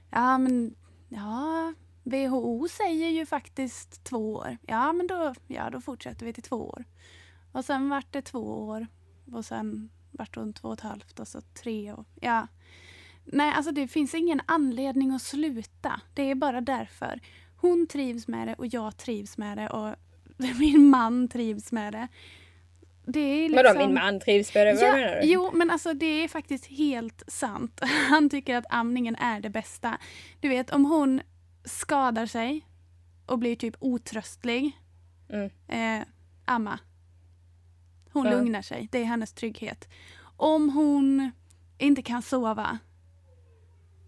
Ja 0.10 0.38
men, 0.38 0.76
ja 1.10 1.74
WHO 2.04 2.68
säger 2.68 3.10
ju 3.10 3.26
faktiskt 3.26 4.04
två 4.04 4.34
år. 4.34 4.58
Ja 4.68 4.94
men 4.94 5.08
då, 5.08 5.34
ja, 5.48 5.70
då 5.70 5.82
fortsätter 5.82 6.26
vi 6.26 6.34
till 6.34 6.44
två 6.44 6.56
år. 6.56 6.86
Och 7.52 7.66
sen 7.66 7.90
vart 7.90 8.14
det 8.14 8.22
två 8.22 8.68
år. 8.68 8.88
Och 9.32 9.46
sen 9.46 9.90
vart 10.12 10.36
hon 10.36 10.54
två 10.54 10.68
och 10.68 10.74
ett 10.74 10.82
halvt 10.82 11.20
och 11.20 11.28
så 11.28 11.42
tre 11.42 11.94
år. 11.94 12.06
Ja. 12.22 12.48
Nej, 13.26 13.54
alltså 13.56 13.72
det 13.72 13.88
finns 13.88 14.14
ingen 14.14 14.42
anledning 14.46 15.12
att 15.12 15.22
sluta. 15.22 16.02
Det 16.14 16.32
är 16.32 16.36
bara 16.36 16.62
därför. 16.62 17.20
Hon 17.58 17.88
trivs 17.88 18.28
med 18.28 18.48
det 18.48 18.54
och 18.54 18.68
jag 18.68 18.98
trivs 18.98 19.38
med 19.38 19.58
det 19.58 19.70
och 19.70 19.96
min 20.60 20.90
man 20.90 21.28
trivs 21.28 21.72
med 21.72 21.94
det. 21.94 22.08
Det 23.10 23.20
är 23.20 23.50
liksom... 23.50 23.66
Vadå 23.74 23.80
min 23.80 23.94
man 23.94 24.20
trivs 24.20 24.54
med 24.56 24.68
det? 24.68 24.74
Vad 24.74 24.84
Ja, 24.84 24.92
menar 24.96 25.16
du? 25.22 25.28
jo, 25.28 25.52
men 25.54 25.70
alltså 25.72 25.94
det 25.94 26.06
är 26.24 26.28
faktiskt 26.28 26.66
helt 26.66 27.24
sant. 27.28 27.80
Han 28.10 28.30
tycker 28.30 28.56
att 28.56 28.66
amningen 28.70 29.16
är 29.16 29.40
det 29.40 29.50
bästa. 29.50 29.98
Du 30.40 30.50
vet, 30.50 30.70
om 30.70 30.86
hon 30.86 31.22
skadar 31.66 32.26
sig 32.26 32.62
och 33.26 33.40
blir 33.40 33.56
typ 33.56 33.76
otröstlig. 33.80 34.72
Mm. 35.30 35.50
Eh, 35.68 36.08
amma. 36.46 36.80
Hon 38.14 38.26
Ja. 38.26 38.32
lugnar 38.32 38.62
sig. 38.62 38.88
Det 38.92 38.98
är 39.00 39.04
hennes 39.06 39.34
trygghet. 39.34 39.88
Om 40.38 40.70
hon 40.70 41.32
inte 41.78 42.02
kan 42.02 42.22
sova, 42.22 42.78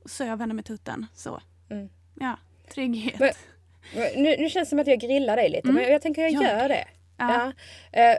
söv 0.06 0.40
henne 0.40 0.54
med 0.54 0.66
tutten. 0.66 1.06
Så. 1.14 1.42
Mm. 1.70 1.90
Ja, 2.20 2.38
trygghet. 2.74 3.20
Men- 3.20 3.34
Nu, 4.24 4.36
nu 4.40 4.50
känns 4.50 4.68
det 4.68 4.70
som 4.70 4.80
att 4.80 4.88
jag 4.88 5.00
grillar 5.00 5.36
dig 5.36 5.50
lite 5.50 5.68
Mm. 5.70 5.82
men 5.84 5.92
jag 5.92 6.02
tänker 6.02 6.22
jag 6.22 6.32
Gör 6.32 6.42
gör 6.42 6.70
det. 6.70 6.86
Ja. 7.20 7.52
Eh, 7.92 8.18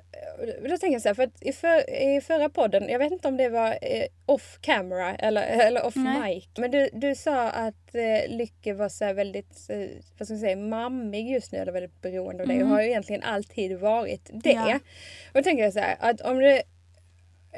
då 0.69 0.77
tänker 0.79 0.93
jag 0.93 1.03
så 1.03 1.09
här, 1.09 1.15
för 1.15 1.23
att 1.23 1.43
i, 1.43 1.53
för, 1.53 1.91
i 1.91 2.21
förra 2.21 2.49
podden, 2.49 2.89
jag 2.89 2.99
vet 2.99 3.13
inte 3.13 3.29
om 3.29 3.37
det 3.37 3.49
var 3.49 3.79
eh, 3.83 4.05
off 4.27 4.59
camera 4.61 5.15
eller, 5.15 5.43
eller 5.67 5.85
off 5.87 5.97
Nej. 5.97 6.35
mic. 6.35 6.49
Men 6.59 6.71
du, 6.71 6.89
du 6.93 7.15
sa 7.15 7.49
att 7.51 7.95
eh, 7.95 8.29
Lycke 8.29 8.73
var 8.75 8.89
så 8.89 9.13
väldigt, 9.13 9.71
vad 10.19 10.27
ska 10.27 10.35
man 10.35 10.41
säga, 10.41 10.57
mammig 10.57 11.31
just 11.31 11.53
nu 11.53 11.59
eller 11.59 11.73
väldigt 11.73 12.03
beroende 12.03 12.43
av 12.43 12.49
dig 12.49 12.57
och 12.57 12.61
Mm. 12.61 12.73
har 12.73 12.83
ju 12.83 12.89
egentligen 12.89 13.23
alltid 13.23 13.79
varit 13.79 14.31
det. 14.33 14.51
Ja. 14.53 14.75
Och 15.27 15.35
då 15.35 15.43
tänker 15.43 15.65
jag 15.65 15.73
så 15.73 15.81
här, 15.81 15.97
att 16.01 16.21
om 16.21 16.39
det 16.39 16.63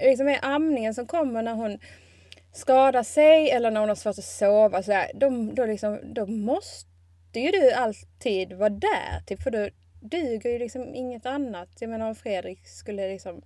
liksom 0.03 0.29
är 0.29 0.39
amningen 0.43 0.95
som 0.95 1.07
kommer 1.07 1.43
när 1.43 1.55
hon 1.55 1.79
skadar 2.53 3.03
sig 3.03 3.51
eller 3.51 3.71
när 3.71 3.81
hon 3.81 3.89
har 3.89 3.97
svårt 3.97 4.19
att 4.19 4.25
sova 4.25 4.83
så 4.83 4.93
här, 4.93 5.11
då, 5.15 5.51
då, 5.53 5.67
liksom, 5.67 6.01
då 6.15 6.27
måste 6.27 7.41
ju 7.41 7.51
du 7.51 7.73
alltid 7.73 8.53
vara 8.53 8.71
där. 8.71 9.21
Typ, 9.27 9.43
för 9.43 9.51
då 9.51 9.69
duger 10.03 10.51
ju 10.51 10.59
liksom 10.59 10.95
inget 10.95 11.27
annat. 11.27 11.69
Jag 11.81 11.91
menar 11.91 12.09
om 12.09 12.15
Fredrik 12.15 12.67
skulle 12.67 13.09
liksom 13.09 13.43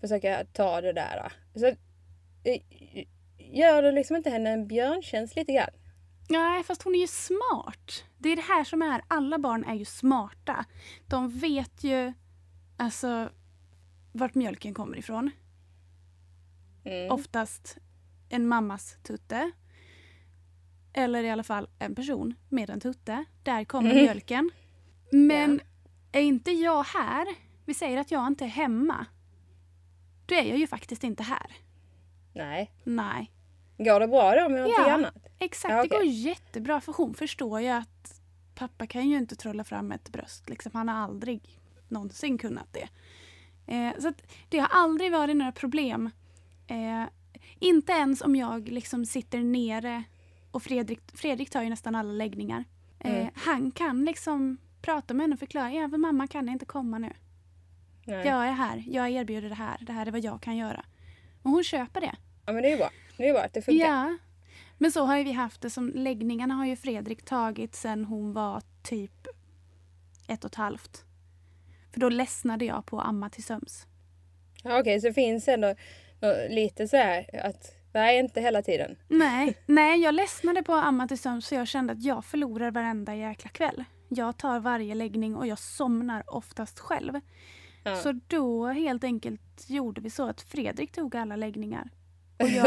försöka 0.00 0.44
ta 0.52 0.80
det 0.80 0.92
där. 0.92 1.30
Då. 1.54 1.60
Så, 1.60 1.66
eh, 1.66 2.60
gör 3.38 3.82
du 3.82 3.92
liksom 3.92 4.16
inte 4.16 4.30
henne 4.30 4.50
en 4.50 4.66
björntjänst 4.66 5.36
lite 5.36 5.52
grann? 5.52 5.70
Nej, 6.28 6.62
fast 6.64 6.82
hon 6.82 6.94
är 6.94 6.98
ju 6.98 7.06
smart. 7.06 8.04
Det 8.18 8.28
är 8.28 8.36
det 8.36 8.42
här 8.42 8.64
som 8.64 8.82
är, 8.82 9.02
alla 9.08 9.38
barn 9.38 9.64
är 9.64 9.74
ju 9.74 9.84
smarta. 9.84 10.64
De 11.08 11.28
vet 11.38 11.84
ju 11.84 12.12
alltså 12.76 13.28
vart 14.12 14.34
mjölken 14.34 14.74
kommer 14.74 14.96
ifrån. 14.98 15.30
Mm. 16.84 17.10
Oftast 17.12 17.76
en 18.28 18.48
mammas 18.48 18.96
tutte. 19.02 19.50
Eller 20.92 21.24
i 21.24 21.30
alla 21.30 21.42
fall 21.44 21.68
en 21.78 21.94
person 21.94 22.34
med 22.48 22.70
en 22.70 22.80
tutte. 22.80 23.24
Där 23.42 23.64
kommer 23.64 23.90
Mm. 23.90 24.02
mjölken. 24.04 24.50
Men 25.10 25.60
är 26.12 26.20
inte 26.22 26.50
jag 26.50 26.82
här, 26.84 27.26
vi 27.66 27.74
säger 27.74 27.98
att 27.98 28.10
jag 28.10 28.26
inte 28.26 28.44
är 28.44 28.48
hemma. 28.48 29.06
då 30.26 30.34
är 30.34 30.42
jag 30.44 30.58
ju 30.58 30.66
faktiskt 30.66 31.04
inte 31.04 31.22
här. 31.22 31.46
Nej. 32.32 32.70
Nej. 32.84 33.30
Går 33.78 34.00
det 34.00 34.08
bra 34.08 34.34
då 34.34 34.48
med 34.48 34.50
någonting 34.60 34.74
Ja. 34.86 34.92
annat? 34.92 35.14
Exakt, 35.38 35.72
Ja, 35.72 35.76
det 35.82 35.88
okej. 35.88 35.98
går 35.98 36.06
jättebra 36.06 36.80
för 36.80 36.92
hon 36.92 37.14
förstår 37.14 37.60
ju 37.60 37.68
att 37.68 38.20
pappa 38.54 38.86
kan 38.86 39.08
ju 39.08 39.16
inte 39.18 39.36
trolla 39.36 39.64
fram 39.64 39.92
ett 39.92 40.08
bröst. 40.08 40.48
Liksom. 40.48 40.70
Han 40.74 40.88
har 40.88 40.96
aldrig 40.96 41.58
någonsin 41.88 42.38
kunnat 42.38 42.72
det. 42.72 42.88
Eh, 43.74 43.98
så 44.00 44.12
det 44.48 44.58
har 44.58 44.68
aldrig 44.70 45.12
varit 45.12 45.36
några 45.36 45.52
problem. 45.52 46.10
Eh, 46.66 47.04
inte 47.58 47.92
ens 47.92 48.22
om 48.22 48.36
jag 48.36 48.68
liksom 48.68 49.06
sitter 49.06 49.38
nere 49.38 50.02
och 50.50 50.62
Fredrik, 50.62 51.00
Fredrik 51.14 51.50
tar 51.50 51.62
ju 51.62 51.68
nästan 51.70 51.94
alla 51.94 52.12
läggningar. 52.12 52.64
Eh, 52.98 53.12
Mm. 53.16 53.28
Han 53.34 53.70
kan 53.70 54.04
liksom 54.04 54.56
prata 54.82 55.14
med 55.14 55.24
henne 55.24 55.34
och 55.34 55.38
förklara. 55.38 55.72
Ja, 55.72 55.88
för 55.88 55.98
mamma 55.98 56.26
kan 56.26 56.48
inte 56.48 56.64
komma 56.64 56.98
nu. 56.98 57.12
Nej. 58.04 58.26
Jag 58.26 58.46
är 58.48 58.52
här. 58.52 58.84
Jag 58.86 59.10
erbjuder 59.10 59.48
det 59.48 59.54
här. 59.54 59.78
Det 59.80 59.92
här 59.92 60.06
är 60.06 60.10
vad 60.10 60.20
jag 60.24 60.42
kan 60.42 60.56
göra. 60.56 60.84
Och 61.42 61.50
hon 61.50 61.64
köper 61.64 62.00
det. 62.00 62.14
Ja 62.46 62.52
men 62.52 62.62
det 62.62 62.68
är 62.68 62.70
ju 62.70 62.76
bra. 62.76 62.90
Det 63.16 63.22
är 63.22 63.26
ju 63.26 63.32
bra 63.32 63.42
att 63.42 63.52
det 63.52 63.62
funkar. 63.62 63.86
Ja. 63.86 64.18
Men 64.78 64.92
så 64.92 65.04
har 65.04 65.16
ju 65.16 65.24
vi 65.24 65.32
haft 65.32 65.60
det 65.60 65.70
som 65.70 65.92
läggningarna 65.94 66.54
har 66.54 66.66
ju 66.66 66.76
Fredrik 66.76 67.24
tagit 67.24 67.74
sen 67.74 68.04
hon 68.04 68.32
var 68.32 68.62
typ 68.82 69.26
ett 70.28 70.44
och 70.44 70.50
ett 70.50 70.54
halvt. 70.54 71.04
För 71.92 72.00
då 72.00 72.08
ledsnade 72.08 72.64
jag 72.64 72.86
på 72.86 73.00
att 73.00 73.06
amma 73.06 73.30
till 73.30 73.44
söms. 73.44 73.86
Ja, 74.62 74.80
Okej, 74.80 75.00
så 75.00 75.06
det 75.06 75.14
finns 75.14 75.48
ändå 75.48 75.74
lite 76.50 76.88
så 76.88 76.96
här 76.96 77.40
att, 77.46 77.74
nej 77.92 78.18
inte 78.18 78.40
hela 78.40 78.62
tiden. 78.62 78.96
Nej, 79.08 79.58
nej, 79.66 80.00
jag 80.00 80.14
ledsnade 80.14 80.62
på 80.62 80.74
att 80.74 80.84
amma 80.84 81.08
till 81.08 81.18
söms 81.18 81.46
så 81.46 81.54
jag 81.54 81.68
kände 81.68 81.92
att 81.92 82.02
jag 82.02 82.24
förlorar 82.24 82.70
varenda 82.70 83.14
jäkla 83.14 83.50
kväll. 83.50 83.84
Jag 84.14 84.36
tar 84.36 84.60
varje 84.60 84.94
läggning 84.94 85.36
och 85.36 85.46
jag 85.46 85.58
somnar 85.58 86.22
oftast 86.34 86.78
själv. 86.78 87.20
Ja. 87.84 87.96
Så 87.96 88.20
då 88.26 88.66
helt 88.66 89.04
enkelt 89.04 89.64
gjorde 89.70 90.00
vi 90.00 90.10
så 90.10 90.28
att 90.28 90.40
Fredrik 90.40 90.92
tog 90.92 91.16
alla 91.16 91.36
läggningar. 91.36 91.88
Och 92.38 92.48
jag, 92.48 92.64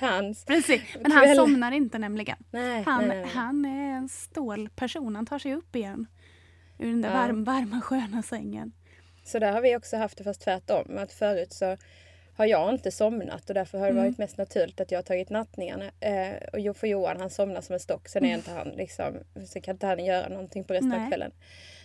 hans. 0.00 0.44
precis, 0.44 0.82
men 1.02 1.12
han 1.12 1.24
Kväll. 1.24 1.36
somnar 1.36 1.72
inte 1.72 1.98
nämligen. 1.98 2.36
Nej, 2.50 2.82
Han, 2.86 3.08
nej, 3.08 3.20
nej. 3.22 3.30
han 3.34 3.64
är 3.64 3.96
en 3.96 4.08
stålperson. 4.08 5.16
Han 5.16 5.26
tar 5.26 5.38
sig 5.38 5.54
upp 5.54 5.76
igen. 5.76 6.06
Ur 6.78 6.86
den 6.90 7.00
där 7.02 7.08
Ja. 7.10 7.14
varm, 7.16 7.44
varma 7.44 7.80
sköna 7.80 8.22
sängen. 8.22 8.72
Så 9.24 9.38
där 9.38 9.52
har 9.52 9.60
vi 9.62 9.76
också 9.76 9.96
haft 9.96 10.18
det 10.18 10.24
fast 10.24 10.40
tvärtom. 10.40 10.98
Att 10.98 11.12
förut 11.12 11.52
så 11.52 11.76
har 12.38 12.46
jag 12.46 12.70
inte 12.74 12.90
somnat 12.90 13.48
och 13.48 13.54
därför 13.54 13.78
har 13.78 13.86
det 13.86 13.90
Mm. 13.92 14.04
varit 14.04 14.18
mest 14.18 14.36
naturligt 14.38 14.80
att 14.80 14.90
jag 14.90 14.98
har 14.98 15.02
tagit 15.02 15.30
nattningarna. 15.30 15.84
Eh, 16.00 16.48
och 16.52 16.60
Jo- 16.60 16.74
för 16.74 16.86
Johan 16.86 17.16
han 17.20 17.30
somnar 17.30 17.60
som 17.60 17.72
en 17.74 17.80
stock. 17.80 18.08
Sen 18.08 18.24
är 18.24 18.34
inte 18.34 18.50
han 18.50 18.68
liksom, 18.68 19.14
så 19.46 19.60
kan 19.60 19.74
inte 19.74 19.86
han 19.86 20.04
göra 20.04 20.28
någonting 20.28 20.64
på 20.64 20.72
resten 20.74 20.92
av 20.92 20.98
Nej. 20.98 21.08
kvällen. 21.08 21.32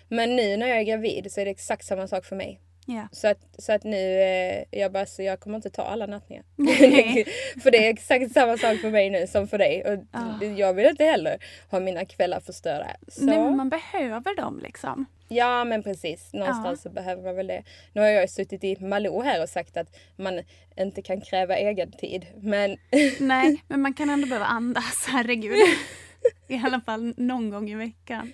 Men 0.08 0.36
nu 0.36 0.58
när 0.58 0.68
jag 0.68 0.78
är 0.80 0.84
gravid 0.84 1.32
så 1.32 1.42
är 1.42 1.46
det 1.46 1.52
exakt 1.52 1.86
samma 1.86 2.08
sak 2.08 2.26
för 2.26 2.36
mig. 2.36 2.60
Ja. 2.86 3.08
Så 3.12 3.28
att, 3.28 3.38
så 3.58 3.72
att 3.74 3.84
nu, 3.84 4.22
eh, 4.22 4.64
jag 4.80 4.92
bara, 4.92 5.06
så 5.06 5.24
jag 5.24 5.40
kommer 5.40 5.56
inte 5.56 5.70
ta 5.70 5.82
alla 5.84 6.06
nattningar. 6.06 6.44
För 7.62 7.72
det 7.72 7.86
är 7.86 7.90
exakt 7.90 8.32
samma 8.32 8.58
sak 8.58 8.78
för 8.78 8.90
mig 8.92 9.10
nu 9.10 9.28
som 9.28 9.48
för 9.48 9.58
dig. 9.58 9.84
Och 9.86 10.00
Ah. 10.12 10.44
jag 10.44 10.74
vill 10.74 10.86
inte 10.86 11.04
heller 11.04 11.38
ha 11.70 11.80
mina 11.80 12.06
kvällar 12.06 12.40
förstörda. 12.40 12.88
Så, 13.08 13.26
Nej, 13.26 13.40
men 13.40 13.58
man 13.58 13.70
behöver 13.70 14.36
dem 14.36 14.60
liksom. 14.64 15.06
Ja 15.28 15.64
men 15.64 15.84
precis, 15.84 16.34
någonstans 16.34 16.82
så 16.82 16.90
behöver 16.90 17.24
man 17.24 17.36
väl 17.36 17.48
det. 17.48 17.64
Nu 17.94 18.02
har 18.02 18.08
jag 18.08 18.30
suttit 18.30 18.64
i 18.64 18.78
Malou 18.80 19.22
här 19.24 19.42
och 19.44 19.50
sagt 19.50 19.78
att 19.78 19.96
man 20.16 20.42
inte 20.78 21.02
kan 21.02 21.22
kräva 21.22 21.56
egen 21.58 21.92
tid. 21.92 22.26
Men 22.42 22.78
Nej, 23.20 23.62
men 23.68 23.82
man 23.82 23.94
kan 23.94 24.10
ändå 24.10 24.28
behöva 24.28 24.46
andas. 24.46 25.06
Herregud. 25.08 25.58
I 26.48 26.62
alla 26.66 26.82
fall 26.82 27.14
någon 27.18 27.50
gång 27.50 27.70
i 27.70 27.76
veckan. 27.76 28.34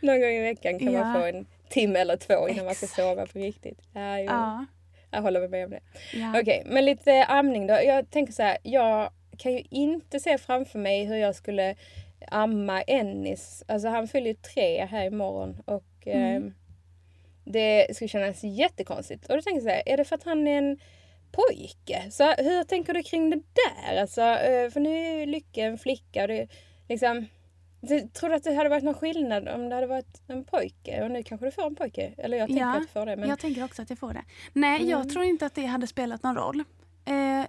någon 0.00 0.20
gång 0.20 0.30
i 0.30 0.40
veckan 0.42 0.78
kan 0.78 0.92
man 0.92 1.14
Ja. 1.14 1.20
få 1.20 1.26
en 1.26 1.46
timme 1.72 1.98
eller 1.98 2.16
två 2.16 2.48
innan 2.48 2.64
man 2.64 2.74
ska 2.74 2.86
Exakt. 2.86 3.02
sova 3.02 3.26
på 3.26 3.38
riktigt. 3.38 3.78
Ja, 3.92 4.18
jo. 4.18 4.24
Ja. 4.24 4.66
Jag 5.10 5.22
håller 5.22 5.48
med 5.48 5.64
om 5.64 5.70
det. 5.70 5.80
ja. 6.12 6.40
Okej, 6.40 6.62
men 6.66 6.84
lite 6.84 7.24
amning 7.24 7.66
då. 7.66 7.74
Jag 7.74 8.10
tänker 8.10 8.32
så 8.32 8.42
här, 8.42 8.58
jag 8.62 9.10
kan 9.38 9.52
ju 9.52 9.62
inte 9.70 10.20
se 10.20 10.38
framför 10.38 10.78
mig 10.78 11.04
hur 11.04 11.16
jag 11.16 11.34
skulle 11.34 11.74
amma 12.28 12.82
Ennis. 12.82 13.64
Alltså 13.68 13.88
han 13.88 14.08
fyller 14.08 14.26
ju 14.26 14.34
tre 14.34 14.84
här 14.84 15.04
imorgon 15.06 15.62
och 15.66 15.84
Mm. 16.06 16.46
eh, 16.46 16.52
det 17.44 17.96
skulle 17.96 18.08
kännas 18.08 18.44
jättekonstigt. 18.44 19.26
Och 19.26 19.36
då 19.36 19.42
tänker 19.42 19.56
jag 19.56 19.62
så 19.62 19.68
här, 19.68 19.82
är 19.86 19.96
det 19.96 20.04
för 20.04 20.14
att 20.16 20.22
han 20.24 20.46
är 20.46 20.58
en 20.58 20.78
pojke? 21.32 22.10
Så 22.10 22.24
hur 22.32 22.64
tänker 22.64 22.94
du 22.94 23.02
kring 23.02 23.30
det 23.30 23.36
där? 23.54 24.00
Alltså, 24.00 24.20
eh, 24.22 24.70
för 24.70 24.80
nu 24.80 25.06
är 25.06 25.18
ju 25.20 25.26
Lycke 25.26 25.62
en 25.62 25.78
flicka 25.78 26.22
och 26.22 26.28
det 26.28 26.48
liksom 26.88 27.26
tror 27.88 28.28
du 28.28 28.34
att 28.34 28.44
det 28.44 28.54
hade 28.54 28.68
varit 28.68 28.84
någon 28.84 28.94
skillnad 28.94 29.48
om 29.48 29.68
det 29.68 29.74
hade 29.74 29.86
varit 29.86 30.22
en 30.28 30.44
pojke? 30.44 31.02
Och 31.04 31.10
nu 31.10 31.22
kanske 31.22 31.46
du 31.46 31.50
får 31.52 31.66
en 31.66 31.74
pojke? 31.74 32.14
Eller 32.18 32.38
jag 32.38 32.48
tänker 32.48 32.62
Ja, 32.64 32.74
att 32.76 32.82
du 32.82 32.88
får 32.88 33.06
det. 33.06 33.16
Men... 33.16 33.28
Jag 33.28 33.38
tänker 33.38 33.64
också 33.64 33.82
att 33.82 33.90
jag 33.90 33.98
får 33.98 34.12
det. 34.12 34.22
Nej, 34.52 34.76
Mm. 34.76 34.90
jag 34.90 35.08
tror 35.10 35.24
inte 35.24 35.46
att 35.46 35.54
det 35.54 35.66
hade 35.66 35.86
spelat 35.86 36.22
någon 36.22 36.36
roll. 36.36 36.64
Eh, 37.04 37.46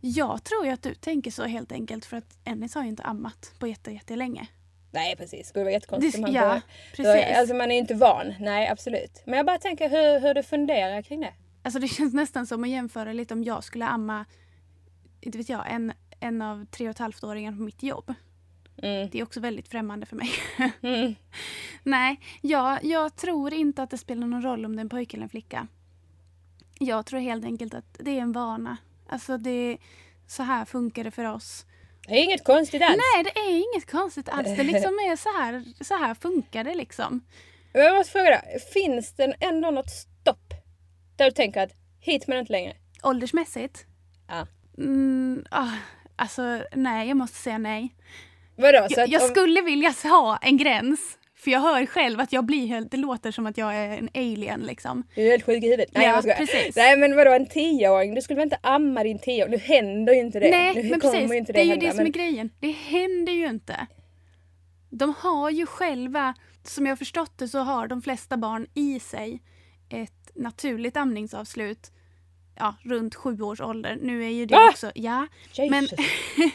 jag 0.00 0.44
tror 0.44 0.64
ju 0.66 0.70
att 0.72 0.82
du 0.82 0.94
tänker 0.94 1.30
så 1.30 1.44
helt 1.44 1.72
enkelt 1.72 2.04
för 2.04 2.16
att 2.16 2.38
Ennis 2.44 2.74
har 2.74 2.82
ju 2.82 2.88
inte 2.88 3.02
ammat 3.02 3.52
på 3.58 3.66
jätte, 3.66 3.90
jättelänge. 3.92 4.46
Nej 4.90 5.16
precis, 5.16 5.38
det 5.40 5.44
skulle 5.44 5.64
vara 5.64 5.72
jättekonstigt 5.72 6.16
om 6.18 6.24
han 6.24 6.32
ja, 6.34 6.40
börjar- 6.48 6.62
precis. 6.96 7.38
Alltså 7.38 7.54
man 7.54 7.70
är 7.70 7.74
ju 7.74 7.80
inte 7.80 7.94
van. 7.94 8.34
Nej 8.40 8.68
absolut. 8.68 9.22
Men 9.26 9.36
jag 9.36 9.46
bara 9.46 9.58
tänker 9.58 9.88
hur, 9.88 10.20
hur 10.20 10.34
du 10.34 10.42
funderar 10.42 11.02
kring 11.02 11.20
det. 11.20 11.32
Alltså 11.62 11.80
det 11.80 11.88
känns 11.88 12.14
nästan 12.14 12.46
som 12.46 12.64
att 12.64 12.70
jämföra 12.70 13.12
lite 13.12 13.34
om 13.34 13.44
jag 13.44 13.64
skulle 13.64 13.86
amma 13.86 14.24
inte 15.20 15.38
vet 15.38 15.48
jag, 15.48 15.64
en, 15.72 15.92
en 16.20 16.42
av 16.42 16.66
tre 16.70 16.86
och 16.86 16.90
ett 16.90 16.98
halvt 16.98 17.24
åringen 17.24 17.56
på 17.56 17.62
mitt 17.62 17.82
jobb. 17.82 18.14
Mm. 18.82 19.08
Det 19.12 19.18
är 19.18 19.22
också 19.22 19.40
väldigt 19.40 19.68
främmande 19.68 20.06
för 20.06 20.16
mig. 20.16 20.30
Mm. 20.82 21.14
Nej, 21.82 22.20
jag, 22.40 22.84
jag 22.84 23.16
tror 23.16 23.54
inte 23.54 23.82
att 23.82 23.90
det 23.90 23.98
spelar 23.98 24.26
någon 24.26 24.42
roll 24.42 24.64
om 24.64 24.76
det 24.76 24.80
är 24.80 24.84
en 24.84 24.88
pojke 24.88 25.16
eller 25.16 25.24
en 25.24 25.28
flicka. 25.30 25.66
Jag 26.78 27.06
tror 27.06 27.20
helt 27.20 27.44
enkelt 27.44 27.74
att 27.74 27.96
det 28.00 28.10
är 28.10 28.22
en 28.22 28.32
vana. 28.32 28.76
Alltså 29.08 29.38
det, 29.38 29.78
så 30.26 30.42
här 30.42 30.64
funkar 30.64 31.04
det 31.04 31.10
för 31.10 31.24
oss. 31.24 31.66
Det 32.06 32.14
är 32.14 32.24
inget 32.24 32.44
konstigt 32.44 32.82
alls. 32.82 32.96
Nej, 33.14 33.24
det 33.24 33.40
är 33.40 33.50
inget 33.50 33.90
konstigt 33.90 34.28
alls. 34.28 34.56
Det 34.56 34.64
liksom 34.64 34.90
är 34.92 35.16
så 35.16 35.28
här, 35.38 35.84
så 35.84 35.94
här 35.94 36.14
funkar 36.14 36.64
det 36.64 36.74
liksom. 36.74 37.20
Jag 37.72 37.96
måste 37.96 38.12
fråga 38.12 38.30
dig, 38.30 38.60
finns 38.72 39.12
det 39.12 39.34
ändå 39.40 39.70
något 39.70 39.90
stopp? 39.90 40.54
Där 41.16 41.24
du 41.24 41.30
tänker 41.30 41.62
att 41.62 41.72
hit 42.00 42.26
men 42.26 42.38
inte 42.38 42.52
längre? 42.52 42.76
Åldersmässigt? 43.02 43.86
Ja. 44.28 44.46
Mm, 44.78 45.44
ah, 45.50 45.72
alltså 46.16 46.62
nej, 46.72 47.08
jag 47.08 47.16
måste 47.16 47.36
säga 47.36 47.58
nej. 47.58 47.94
Vadå? 48.58 48.86
Så 48.90 49.00
Jag, 49.00 49.08
jag 49.08 49.22
om- 49.22 49.28
skulle 49.28 49.60
vilja 49.62 49.94
ha 50.02 50.36
en 50.42 50.56
gräns. 50.56 51.00
För 51.36 51.50
jag 51.50 51.60
hör 51.60 51.86
själv 51.86 52.20
att 52.20 52.32
jag 52.32 52.44
blir 52.44 52.66
helt, 52.66 52.90
det 52.90 52.96
låter 52.96 53.30
som 53.30 53.46
att 53.46 53.58
jag 53.58 53.74
är 53.76 53.98
en 53.98 54.08
alien 54.14 54.60
liksom. 54.60 55.02
Du 55.14 55.26
är 55.26 55.30
helt 55.30 55.44
sjuk 55.44 55.62
i 55.64 55.66
huvudet. 55.66 55.88
Nej, 55.94 56.06
Ja, 56.24 56.34
precis. 56.38 56.76
Nej 56.76 56.96
men 56.96 57.16
vadå 57.16 57.32
en 57.32 57.46
tioåring? 57.48 58.14
Du 58.14 58.20
skulle 58.22 58.36
väl 58.36 58.46
inte 58.46 58.58
amma 58.62 59.02
din 59.02 59.18
tioåring? 59.18 59.50
Nu 59.50 59.58
händer 59.58 60.12
ju 60.14 60.20
inte 60.20 60.40
det. 60.40 60.50
Nej, 60.50 60.74
nu 60.82 60.90
men 60.90 61.00
precis. 61.00 61.32
inte 61.32 61.52
Det 61.52 61.60
är 61.60 61.64
ju 61.64 61.70
hända, 61.70 61.86
det 61.86 61.92
som 61.92 61.96
men... 61.98 62.06
är 62.06 62.10
grejen. 62.12 62.50
Det 62.60 62.70
händer 62.70 63.32
ju 63.32 63.46
inte. 63.46 63.86
De 64.90 65.14
har 65.18 65.50
ju 65.50 65.66
själva, 65.66 66.34
som 66.64 66.86
jag 66.86 66.98
förstått 66.98 67.38
det 67.38 67.48
så 67.48 67.58
har 67.58 67.86
de 67.88 68.02
flesta 68.02 68.36
barn 68.36 68.66
i 68.74 69.00
sig 69.00 69.42
ett 69.90 70.30
naturligt 70.34 70.96
amningsavslut 70.96 71.90
ja, 72.58 72.74
runt 72.82 73.14
sju 73.14 73.40
års 73.42 73.60
ålder. 73.60 73.98
Nu 74.02 74.24
är 74.24 74.28
ju 74.28 74.46
det 74.46 74.54
Va? 74.54 74.68
också... 74.70 74.92
Ja, 74.94 75.26
men 75.58 75.82
Jesus. 75.82 75.98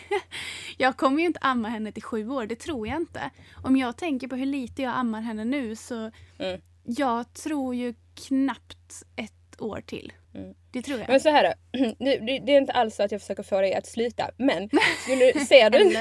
jag 0.77 0.97
kommer 0.97 1.19
ju 1.19 1.25
inte 1.25 1.39
amma 1.41 1.69
henne 1.69 1.91
till 1.91 2.03
sju 2.03 2.29
år, 2.29 2.45
det 2.45 2.55
tror 2.55 2.87
jag 2.87 2.97
inte. 2.97 3.29
Om 3.63 3.77
jag 3.77 3.97
tänker 3.97 4.27
på 4.27 4.35
hur 4.35 4.45
lite 4.45 4.81
jag 4.81 4.93
ammar 4.95 5.21
henne 5.21 5.45
nu 5.45 5.75
så 5.75 6.11
Mm. 6.39 6.61
jag 6.83 7.33
tror 7.33 7.75
ju 7.75 7.93
knappt 8.27 9.03
ett 9.15 9.61
år 9.61 9.81
till. 9.85 10.13
Mm. 10.35 10.53
Det 10.71 10.81
tror 10.81 10.99
jag. 10.99 11.09
Men 11.09 11.19
så 11.19 11.29
här 11.29 11.43
då. 11.43 11.79
Det, 11.99 12.17
det 12.45 12.51
är 12.53 12.57
inte 12.57 12.73
alls 12.73 12.95
så 12.95 13.03
att 13.03 13.11
jag 13.11 13.21
försöker 13.21 13.43
få 13.43 13.61
dig 13.61 13.73
att 13.73 13.85
sluta. 13.87 14.29
Men 14.37 14.69
skulle, 15.03 15.45
ser 15.45 15.69
du... 15.69 15.95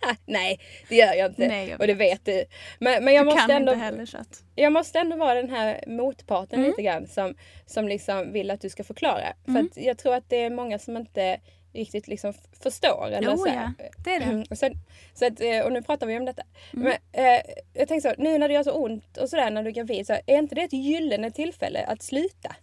Nej, 0.26 0.60
det 0.88 0.96
gör 0.96 1.14
jag 1.14 1.30
inte. 1.30 1.48
Nej, 1.48 1.68
jag 1.68 1.80
och 1.80 1.86
det 1.86 1.94
vet 1.94 2.24
du. 2.24 2.44
Men, 2.78 3.04
men 3.04 3.14
jag, 3.14 3.22
du 3.22 3.24
måste 3.26 3.40
kan 3.40 3.50
ändå, 3.50 3.72
inte 3.72 3.84
heller 3.84 4.06
så 4.06 4.18
att... 4.18 4.42
jag 4.54 4.72
måste 4.72 4.98
ändå 4.98 5.16
vara 5.16 5.34
den 5.34 5.50
här 5.50 5.84
motparten 5.86 6.58
Mm. 6.58 6.70
lite 6.70 6.82
grann 6.82 7.06
som, 7.06 7.34
som 7.66 7.88
liksom 7.88 8.32
vill 8.32 8.50
att 8.50 8.60
du 8.60 8.70
ska 8.70 8.84
förklara. 8.84 9.32
För 9.44 9.50
Mm. 9.50 9.66
att 9.66 9.76
jag 9.76 9.98
tror 9.98 10.14
att 10.14 10.24
det 10.30 10.36
är 10.36 10.50
många 10.50 10.78
som 10.78 10.96
inte 10.96 11.40
riktigt 11.72 12.08
liksom 12.08 12.34
förstår. 12.62 13.06
Eller 13.10 13.30
Jo, 13.30 13.36
så 13.36 13.48
ja, 13.48 13.72
det 14.04 14.14
är 14.14 14.18
det. 14.20 14.24
Mm, 14.26 14.44
Och, 14.50 14.58
sen, 14.58 14.72
så 15.14 15.26
att, 15.26 15.40
eh, 15.40 15.60
och 15.60 15.72
nu 15.72 15.82
pratar 15.82 16.06
vi 16.06 16.16
om 16.16 16.24
detta. 16.24 16.42
Mm. 16.72 16.84
Men, 16.84 17.24
eh, 17.26 17.40
jag 17.74 17.88
tänker 17.88 18.10
så, 18.10 18.22
nu 18.22 18.38
när 18.38 18.48
det 18.48 18.54
gör 18.54 18.62
så 18.62 18.72
ont 18.72 19.16
och 19.16 19.28
sådär 19.30 19.50
när 19.50 19.62
du 19.62 19.68
är 19.68 19.72
gravid, 19.74 20.06
så 20.06 20.12
är 20.26 20.38
inte 20.38 20.54
det 20.54 20.62
ett 20.62 20.72
gyllene 20.72 21.30
tillfälle 21.30 21.84
att 21.84 22.02
sluta? 22.02 22.56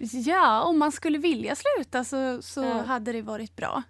Ja, 0.26 0.62
om 0.62 0.78
man 0.78 0.92
skulle 0.92 1.18
vilja 1.18 1.54
sluta 1.56 2.04
så, 2.04 2.42
så 2.42 2.60
Ja. 2.62 2.82
hade 2.82 3.12
det 3.12 3.22
varit 3.22 3.56
bra. 3.56 3.82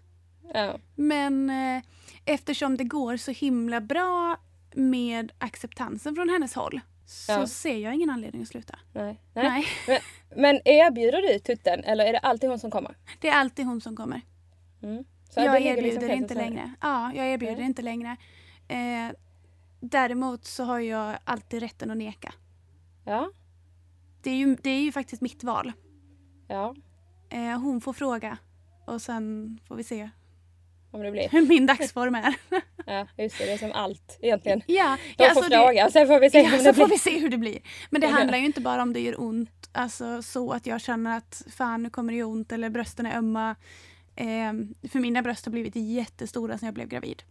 Ja. 0.55 0.79
Men 0.95 1.51
eh, 1.51 1.83
eftersom 2.25 2.77
det 2.77 2.85
går 2.85 3.17
så 3.17 3.31
himla 3.31 3.81
bra 3.81 4.37
med 4.75 5.33
acceptansen 5.39 6.15
från 6.15 6.29
hennes 6.29 6.55
håll 6.55 6.81
så 7.07 7.33
Ja. 7.33 7.47
ser 7.47 7.79
jag 7.79 7.95
ingen 7.95 8.11
anledning 8.11 8.43
att 8.43 8.49
sluta. 8.49 8.79
Nej. 8.93 9.21
Nej. 9.35 9.45
Nej, 9.45 9.65
Men, 9.87 10.01
men 10.43 10.61
erbjuder 10.65 11.23
du 11.23 11.39
tutten 11.39 11.85
eller 11.85 12.05
är 12.05 12.13
det 12.13 12.19
alltid 12.19 12.51
hon 12.51 12.59
som 12.59 12.71
kommer? 12.71 12.97
det 13.21 13.29
är 13.29 13.35
alltid 13.35 13.67
hon 13.67 13.81
som 13.81 13.97
kommer. 13.97 14.21
Mm. 14.83 15.05
Så 15.31 15.41
jag 15.41 15.55
ligger 15.63 15.77
erbjuder 15.77 16.01
liksom 16.01 16.11
inte 16.11 16.35
längre. 16.35 16.75
Ja, 16.81 17.13
jag 17.15 17.27
erbjuder 17.27 17.57
Nej. 17.57 17.65
inte 17.67 17.83
längre. 17.83 18.17
Eh, 18.69 19.15
däremot 19.81 20.45
så 20.45 20.65
har 20.65 20.79
jag 20.79 21.19
alltid 21.25 21.61
rätten 21.61 21.91
att 21.91 21.97
neka. 21.97 22.35
Ja. 23.05 23.31
det 24.23 24.31
är 24.31 24.35
ju, 24.37 24.57
det 24.63 24.71
är 24.71 24.81
ju 24.81 24.93
faktiskt 24.93 25.23
mitt 25.23 25.45
val. 25.45 25.73
Ja, 26.49 26.75
Eh, 27.33 27.59
hon 27.61 27.81
får 27.81 27.93
fråga 27.93 28.39
och 28.87 29.03
sen 29.03 29.59
får 29.69 29.75
vi 29.77 29.85
se 29.85 30.11
om 30.91 31.01
det 31.03 31.11
blir. 31.11 31.29
hur 31.29 31.47
min 31.47 31.67
dagsform 31.67 32.15
är. 32.15 32.35
Ja, 32.87 33.07
just 33.19 33.39
det. 33.39 33.45
Det 33.45 33.53
är 33.53 33.59
som 33.59 33.73
allt 33.73 34.19
egentligen. 34.23 34.63
ja, 34.67 34.97
De 35.17 35.25
ja, 35.25 35.31
får 35.31 35.41
alltså 35.41 35.51
det- 35.51 35.57
fråga, 35.57 35.91
sen 35.91 36.07
får 36.07 36.21
vi 36.21 36.31
se 36.31 36.39
Ja, 36.41 36.51
så 36.51 36.57
det 36.57 36.75
får 36.75 36.87
blir. 36.87 36.95
vi 36.95 36.99
se 36.99 37.19
hur 37.19 37.29
det 37.29 37.39
blir. 37.39 37.59
Men 37.91 38.01
det 38.01 38.07
handlar 38.07 38.39
ju 38.39 38.45
inte 38.47 38.61
bara 38.61 38.83
om 38.83 38.93
det 38.93 39.01
gör 39.01 39.21
ont, 39.21 39.69
alltså 39.73 40.23
så 40.23 40.53
att 40.53 40.67
jag 40.67 40.81
känner 40.81 41.17
att 41.17 41.43
fan 41.57 41.83
nu 41.83 41.91
kommer 41.91 42.13
det 42.13 42.19
göra 42.19 42.29
ont 42.29 42.53
eller 42.53 42.71
brösten 42.71 43.07
är 43.07 43.17
ömma. 43.19 43.57
Eh, 44.17 44.53
för 44.91 44.99
mina 44.99 45.23
bröst 45.23 45.45
har 45.45 45.53
blivit 45.53 45.77
jättestora 45.77 46.59
sedan 46.59 46.67
jag 46.67 46.75
blev 46.75 46.89
gravid. 46.89 47.23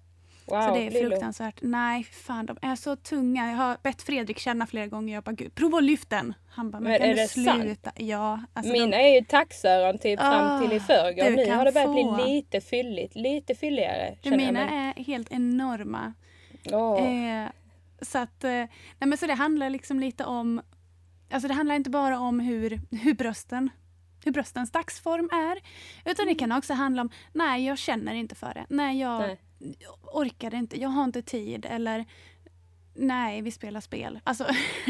Wow, 0.50 0.62
så 0.62 0.74
det 0.74 0.88
är 0.88 0.91
fruktansvärt. 1.10 1.56
Nej, 1.62 2.03
fan 2.03 2.46
de 2.46 2.58
är 2.62 2.75
så 2.75 2.96
tunga. 2.96 3.50
Jag 3.50 3.58
har 3.58 3.77
bett 3.84 4.01
Fredrik 4.01 4.39
känna 4.39 4.68
flera 4.68 4.88
gånger. 4.88 5.13
Jag 5.13 5.24
bara, 5.24 5.32
gud, 5.32 5.56
prova 5.56 5.77
att 5.77 5.84
lyfta 5.84 6.15
den. 6.15 6.34
Han 6.50 6.72
bara, 6.72 6.79
men, 6.79 6.91
Men 6.91 7.00
kan 7.00 7.10
är 7.10 7.15
du 7.15 7.22
det 7.22 7.27
sant? 7.27 7.62
sluta? 7.62 7.91
Ja. 7.96 8.39
Alltså 8.53 8.72
Mina 8.72 8.98
de, 8.98 9.03
är 9.03 9.15
ju 9.20 9.25
taxöron 9.25 9.98
typ 9.98 10.20
fram 10.20 10.62
till 10.62 10.72
i 10.74 10.79
Ah, 10.79 10.79
förrgår. 10.79 11.24
du 11.29 11.36
Nu 11.36 11.51
har 11.56 11.65
det 11.65 11.72
börjat 11.72 11.88
få. 11.88 12.15
bli 12.15 12.25
lite 12.34 12.62
fylligt. 12.62 13.15
Lite 13.15 13.56
fylligare. 13.56 14.15
jag, 14.22 14.38
mina 14.38 14.70
är 14.70 15.03
helt 15.03 15.32
enorma. 15.32 16.13
Åh. 16.72 17.03
Eh, 17.06 17.50
så 18.01 18.18
att, 18.18 18.44
eh, 18.44 18.50
nej 18.51 18.68
men 19.00 19.18
så 19.18 19.25
det 19.27 19.34
handlar 19.34 19.70
liksom 19.70 20.00
lite 20.00 20.25
om, 20.25 20.62
alltså 21.32 21.48
det 21.48 21.53
handlar 21.53 21.75
inte 21.75 21.89
bara 21.89 22.20
om 22.20 22.39
hur, 22.39 22.82
hur 23.03 23.13
brösten 23.13 23.70
hur 24.24 24.32
bröstens 24.32 24.72
dagsform 24.72 25.29
är. 25.32 25.58
Utan 26.12 26.25
det 26.27 26.36
kan 26.36 26.51
också 26.51 26.74
handla 26.74 27.01
om, 27.01 27.10
nej 27.34 27.65
jag 27.65 27.77
känner 27.77 28.13
inte 28.13 28.36
för 28.36 28.53
det. 28.53 28.65
Nej 28.70 29.00
jag 29.00 29.20
Nej. 29.20 29.38
Orkar 30.01 30.55
inte, 30.55 30.81
jag 30.81 30.89
har 30.89 31.03
inte 31.03 31.21
tid. 31.21 31.65
Eller 31.69 32.05
nej 32.93 33.41
vi 33.41 33.51
spelar 33.51 33.81
spel. 33.81 34.19
Alltså, 34.23 34.43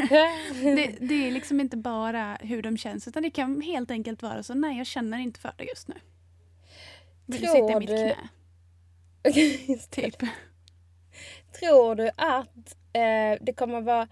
det, 0.75 0.97
det 1.01 1.27
är 1.27 1.31
liksom 1.31 1.59
inte 1.59 1.77
bara 1.77 2.37
hur 2.41 2.61
de 2.61 2.77
känns 2.77 3.07
utan 3.07 3.23
det 3.23 3.29
kan 3.29 3.61
helt 3.61 3.91
enkelt 3.91 4.21
vara 4.23 4.43
så, 4.43 4.53
nej 4.53 4.77
jag 4.77 4.87
känner 4.87 5.17
inte 5.19 5.39
för 5.39 5.53
det 5.57 5.63
just 5.63 5.87
nu. 5.87 5.95
Vill 7.25 7.41
du 7.41 7.47
Tror 7.47 7.55
sitta 7.55 7.71
i 7.73 7.79
mitt 7.79 7.89
du- 7.89 8.15
knä? 9.73 9.77
Typ. 9.89 10.15
Tror 11.59 11.95
du 11.95 12.09
att 12.17 12.75
eh, 12.93 13.37
det 13.45 13.53
kommer 13.57 13.81
vara 13.81 14.07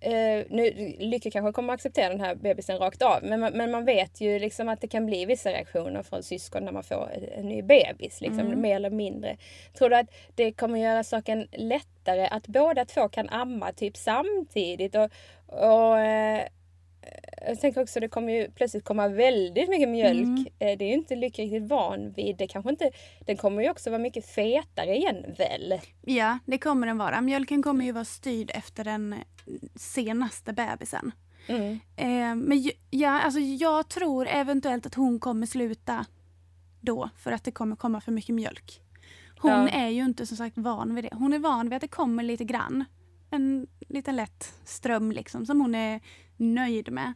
Eh, 0.00 0.46
nu, 0.50 0.94
Lycka 0.98 1.30
kanske 1.30 1.52
kommer 1.52 1.72
att 1.72 1.78
acceptera 1.78 2.08
den 2.08 2.20
här 2.20 2.34
bebisen 2.34 2.78
rakt 2.78 3.02
av 3.02 3.18
men 3.22 3.40
man, 3.40 3.52
men 3.52 3.70
man 3.70 3.84
vet 3.84 4.20
ju 4.20 4.38
liksom 4.38 4.68
att 4.68 4.80
det 4.80 4.88
kan 4.88 5.06
bli 5.06 5.24
vissa 5.24 5.50
reaktioner 5.50 6.02
från 6.02 6.22
syskon 6.22 6.64
när 6.64 6.72
man 6.72 6.84
får 6.84 7.10
en, 7.14 7.24
en 7.38 7.48
ny 7.48 7.62
bebis. 7.62 8.20
Liksom, 8.20 8.44
Mm. 8.44 8.60
Mer 8.60 8.76
eller 8.76 8.90
mindre. 8.90 9.36
Tror 9.78 9.90
du 9.90 9.96
att 9.96 10.14
det 10.34 10.52
kommer 10.52 10.78
göra 10.78 11.04
saken 11.04 11.48
lättare 11.52 12.26
att 12.26 12.46
båda 12.46 12.84
två 12.84 13.08
kan 13.08 13.28
amma 13.28 13.72
typ 13.72 13.96
samtidigt? 13.96 14.94
Och, 14.94 15.10
och, 15.46 15.98
eh, 15.98 16.42
jag 17.46 17.60
tänker 17.60 17.82
också 17.82 18.00
det 18.00 18.08
kommer 18.08 18.32
ju 18.32 18.50
plötsligt 18.50 18.84
komma 18.84 19.08
väldigt 19.08 19.68
mycket 19.68 19.88
mjölk. 19.88 20.24
Mm. 20.24 20.46
Eh, 20.58 20.78
det 20.78 20.84
är 20.84 20.88
ju 20.88 20.94
inte 20.94 21.16
Lycka 21.16 21.42
riktigt 21.42 21.68
van 21.68 22.12
vid. 22.12 22.36
Det 22.36 22.46
kanske 22.46 22.70
inte, 22.70 22.90
den 23.26 23.36
kommer 23.36 23.62
ju 23.62 23.70
också 23.70 23.90
vara 23.90 23.98
mycket 24.02 24.26
fetare 24.26 24.96
igen 24.96 25.24
väl? 25.38 25.80
Ja, 26.00 26.38
det 26.46 26.58
kommer 26.58 26.86
den 26.86 26.98
vara. 26.98 27.20
Mjölken 27.20 27.62
kommer 27.62 27.84
ju 27.84 27.92
vara 27.92 28.04
styrd 28.04 28.50
efter 28.54 28.84
den 28.84 29.14
senaste 29.76 30.52
bebisen. 30.52 31.12
Mm. 31.46 31.80
Eh, 31.96 32.34
men 32.46 32.70
ja, 32.90 33.20
alltså 33.20 33.40
jag 33.40 33.88
tror 33.88 34.28
eventuellt 34.28 34.86
att 34.86 34.94
hon 34.94 35.20
kommer 35.20 35.46
sluta 35.46 36.06
då 36.80 37.10
för 37.18 37.32
att 37.32 37.44
det 37.44 37.50
kommer 37.50 37.76
komma 37.76 38.00
för 38.00 38.12
mycket 38.12 38.34
mjölk. 38.34 38.80
Hon 39.38 39.50
Ja. 39.50 39.68
är 39.68 39.88
ju 39.88 40.04
inte 40.04 40.26
som 40.26 40.36
sagt 40.36 40.58
van 40.58 40.94
vid 40.94 41.04
det. 41.04 41.10
Hon 41.12 41.32
är 41.32 41.38
van 41.38 41.68
vid 41.68 41.76
att 41.76 41.80
det 41.80 41.88
kommer 41.88 42.22
lite 42.22 42.44
grann. 42.44 42.84
En 43.34 43.66
liten 43.88 44.16
lätt 44.16 44.54
ström 44.64 45.12
liksom 45.12 45.46
som 45.46 45.60
hon 45.60 45.74
är 45.74 46.00
nöjd 46.36 46.92
med. 46.92 47.12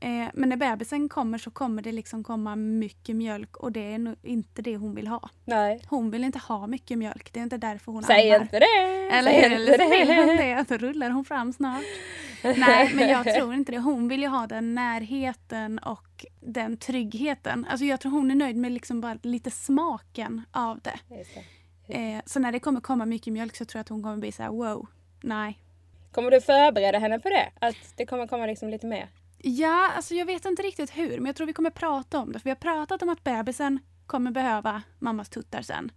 Eh, 0.00 0.28
men 0.34 0.48
när 0.48 0.56
bebisen 0.56 1.08
kommer 1.08 1.38
så 1.38 1.50
kommer 1.50 1.82
det 1.82 1.92
liksom 1.92 2.24
komma 2.24 2.56
mycket 2.56 3.16
mjölk 3.16 3.56
och 3.56 3.72
det 3.72 3.80
är 3.80 4.16
inte 4.22 4.62
det 4.62 4.76
hon 4.76 4.94
vill 4.94 5.06
ha. 5.08 5.28
Nej. 5.44 5.80
Hon 5.88 6.10
vill 6.10 6.24
inte 6.24 6.38
ha 6.38 6.66
mycket 6.66 6.98
mjölk. 6.98 7.32
Det 7.32 7.40
är 7.40 7.44
inte 7.44 7.56
därför 7.56 7.92
hon 7.92 8.02
Säg 8.02 8.32
ammar. 8.32 8.42
inte 8.42 8.58
det! 8.58 9.08
Eller, 9.12 9.30
Säg 9.32 10.00
eller 10.02 10.22
inte 10.22 10.44
det, 10.44 10.64
då 10.68 10.86
rullar 10.86 11.10
hon 11.10 11.24
fram 11.24 11.52
snart. 11.52 11.82
Nej, 12.42 12.90
men 12.94 13.08
jag 13.08 13.34
tror 13.34 13.54
inte 13.54 13.72
det. 13.72 13.78
Hon 13.78 14.08
vill 14.08 14.22
ju 14.22 14.28
ha 14.28 14.46
den 14.46 14.74
närheten 14.74 15.78
och 15.78 16.26
den 16.40 16.76
tryggheten. 16.76 17.66
Alltså 17.70 17.84
jag 17.86 18.00
tror 18.00 18.12
hon 18.12 18.30
är 18.30 18.34
nöjd 18.34 18.56
med 18.56 18.72
liksom 18.72 19.00
bara 19.00 19.18
lite 19.22 19.50
smaken 19.50 20.42
av 20.50 20.80
det. 20.80 20.98
Det. 21.86 21.94
Eh, 21.94 22.20
så 22.26 22.40
när 22.40 22.52
det 22.52 22.60
kommer 22.60 22.80
komma 22.80 23.06
mycket 23.06 23.32
mjölk 23.32 23.56
så 23.56 23.64
tror 23.64 23.78
jag 23.78 23.82
att 23.82 23.88
hon 23.88 24.02
kommer 24.02 24.16
bli 24.16 24.32
så 24.32 24.42
här: 24.42 24.50
wow, 24.50 24.86
nej. 25.20 25.58
Kommer 26.12 26.30
du 26.30 26.40
förbereda 26.40 26.98
henne 26.98 27.18
på 27.18 27.28
det? 27.28 27.50
Att 27.58 27.76
det 27.96 28.06
kommer 28.06 28.26
komma 28.26 28.46
liksom 28.46 28.68
lite 28.68 28.86
mer? 28.86 29.08
Ja, 29.38 29.90
alltså 29.96 30.14
jag 30.14 30.26
vet 30.26 30.44
inte 30.44 30.62
riktigt 30.62 30.90
hur, 30.96 31.16
men 31.16 31.26
jag 31.26 31.36
tror 31.36 31.46
vi 31.46 31.52
kommer 31.52 31.70
prata 31.70 32.18
om 32.18 32.32
det. 32.32 32.38
För 32.38 32.44
vi 32.44 32.50
har 32.50 32.56
pratat 32.56 33.02
om 33.02 33.08
att 33.08 33.24
bebisen 33.24 33.78
kommer 34.06 34.30
behöva 34.30 34.82
mammas 34.98 35.28
tuttar 35.28 35.62
sen. 35.62 35.92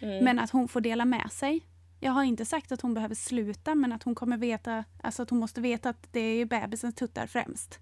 Mm. 0.00 0.24
Men 0.24 0.38
att 0.38 0.50
hon 0.50 0.68
får 0.68 0.80
dela 0.80 1.04
med 1.04 1.32
sig. 1.32 1.66
Jag 2.00 2.12
har 2.12 2.24
inte 2.24 2.44
sagt 2.44 2.72
att 2.72 2.80
hon 2.80 2.94
behöver 2.94 3.14
sluta 3.14 3.74
men 3.74 3.92
att 3.92 4.02
hon 4.02 4.14
kommer 4.14 4.36
veta, 4.36 4.84
alltså 5.02 5.22
att 5.22 5.30
hon 5.30 5.38
måste 5.38 5.60
veta 5.60 5.88
att 5.88 6.12
det 6.12 6.20
är 6.20 6.44
bebisens 6.44 6.94
tuttar 6.94 7.26
främst. 7.26 7.78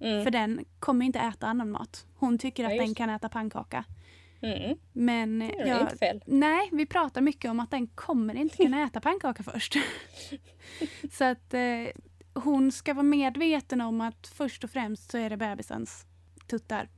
Mm. 0.00 0.24
För 0.24 0.30
den 0.30 0.64
kommer 0.78 1.06
inte 1.06 1.18
äta 1.18 1.46
annan 1.46 1.70
mat. 1.70 2.06
Hon 2.14 2.38
tycker 2.38 2.62
Ja, 2.62 2.68
att 2.68 2.76
just 2.76 2.86
den 2.86 2.94
kan 2.94 3.10
äta 3.10 3.28
pannkaka. 3.28 3.84
Mm. 4.40 4.78
Men 4.92 5.38
Det 5.38 5.60
är 5.60 5.66
jag, 5.66 5.80
inte 5.80 5.96
fel. 5.96 6.22
nej, 6.26 6.68
vi 6.72 6.86
pratar 6.86 7.20
mycket 7.20 7.50
om 7.50 7.60
att 7.60 7.70
den 7.70 7.86
kommer 7.86 8.34
inte 8.34 8.56
kunna 8.56 8.82
äta 8.86 9.00
pannkaka 9.00 9.42
först. 9.42 9.76
så 11.12 11.24
att 11.24 11.54
eh, 11.54 11.60
hon 12.34 12.72
ska 12.72 12.94
vara 12.94 13.02
medveten 13.02 13.80
om 13.80 14.00
att 14.00 14.26
först 14.26 14.64
och 14.64 14.70
främst 14.70 15.10
så 15.10 15.18
är 15.18 15.30
det 15.30 15.36
bebisens 15.36 16.06
tuttar. 16.46 16.88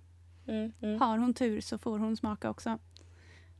Mm. 0.48 0.72
Mm. 0.82 1.00
Har 1.00 1.18
hon 1.18 1.34
tur 1.34 1.60
så 1.60 1.78
får 1.78 1.98
hon 1.98 2.16
smaka 2.16 2.50
också. 2.50 2.78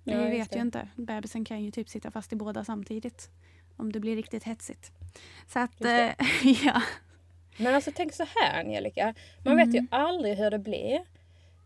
Men 0.04 0.14
Ja, 0.18 0.24
vi 0.24 0.30
vet 0.30 0.56
ju 0.56 0.60
inte. 0.60 0.88
Bebisen 0.96 1.44
kan 1.44 1.64
ju 1.64 1.70
typ 1.70 1.88
sitta 1.88 2.10
fast 2.10 2.32
i 2.32 2.36
båda 2.36 2.64
samtidigt. 2.64 3.30
Om 3.76 3.92
det 3.92 4.00
blir 4.00 4.16
riktigt 4.16 4.44
hetsigt. 4.44 4.92
Så 5.46 5.58
att, 5.58 5.84
eh, 5.84 6.08
ja. 6.64 6.82
Men 7.56 7.74
alltså 7.74 7.90
tänk 7.94 8.14
så 8.14 8.24
här 8.36 8.60
Angelica. 8.60 9.14
Man 9.44 9.56
vet 9.56 9.74
ju 9.74 9.78
Mm. 9.78 9.88
aldrig 9.90 10.36
hur 10.38 10.50
det 10.50 10.58
blir. 10.58 11.00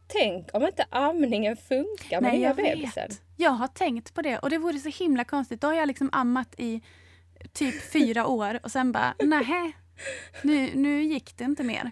Tänk 0.06 0.48
om 0.52 0.62
inte 0.66 0.84
amningen 0.90 1.56
funkar 1.56 2.20
med 2.20 2.22
Nej, 2.30 2.38
nya 2.38 2.48
jag 2.48 2.56
bebisen. 2.56 3.08
vet. 3.08 3.20
Jag 3.36 3.50
har 3.50 3.68
tänkt 3.68 4.14
på 4.14 4.22
det 4.22 4.38
och 4.38 4.50
det 4.50 4.58
vore 4.58 4.78
så 4.78 4.88
himla 5.04 5.24
konstigt. 5.24 5.60
Då 5.60 5.66
har 5.66 5.74
jag 5.74 5.88
liksom 5.88 6.08
ammat 6.12 6.54
i 6.58 6.80
typ 7.52 7.92
fyra 7.92 8.26
år 8.40 8.58
och 8.62 8.70
sen 8.70 8.92
bara, 8.92 9.14
nej, 9.18 9.72
nu, 10.42 10.70
nu 10.74 11.02
gick 11.02 11.36
det 11.36 11.44
inte 11.44 11.62
mer. 11.62 11.90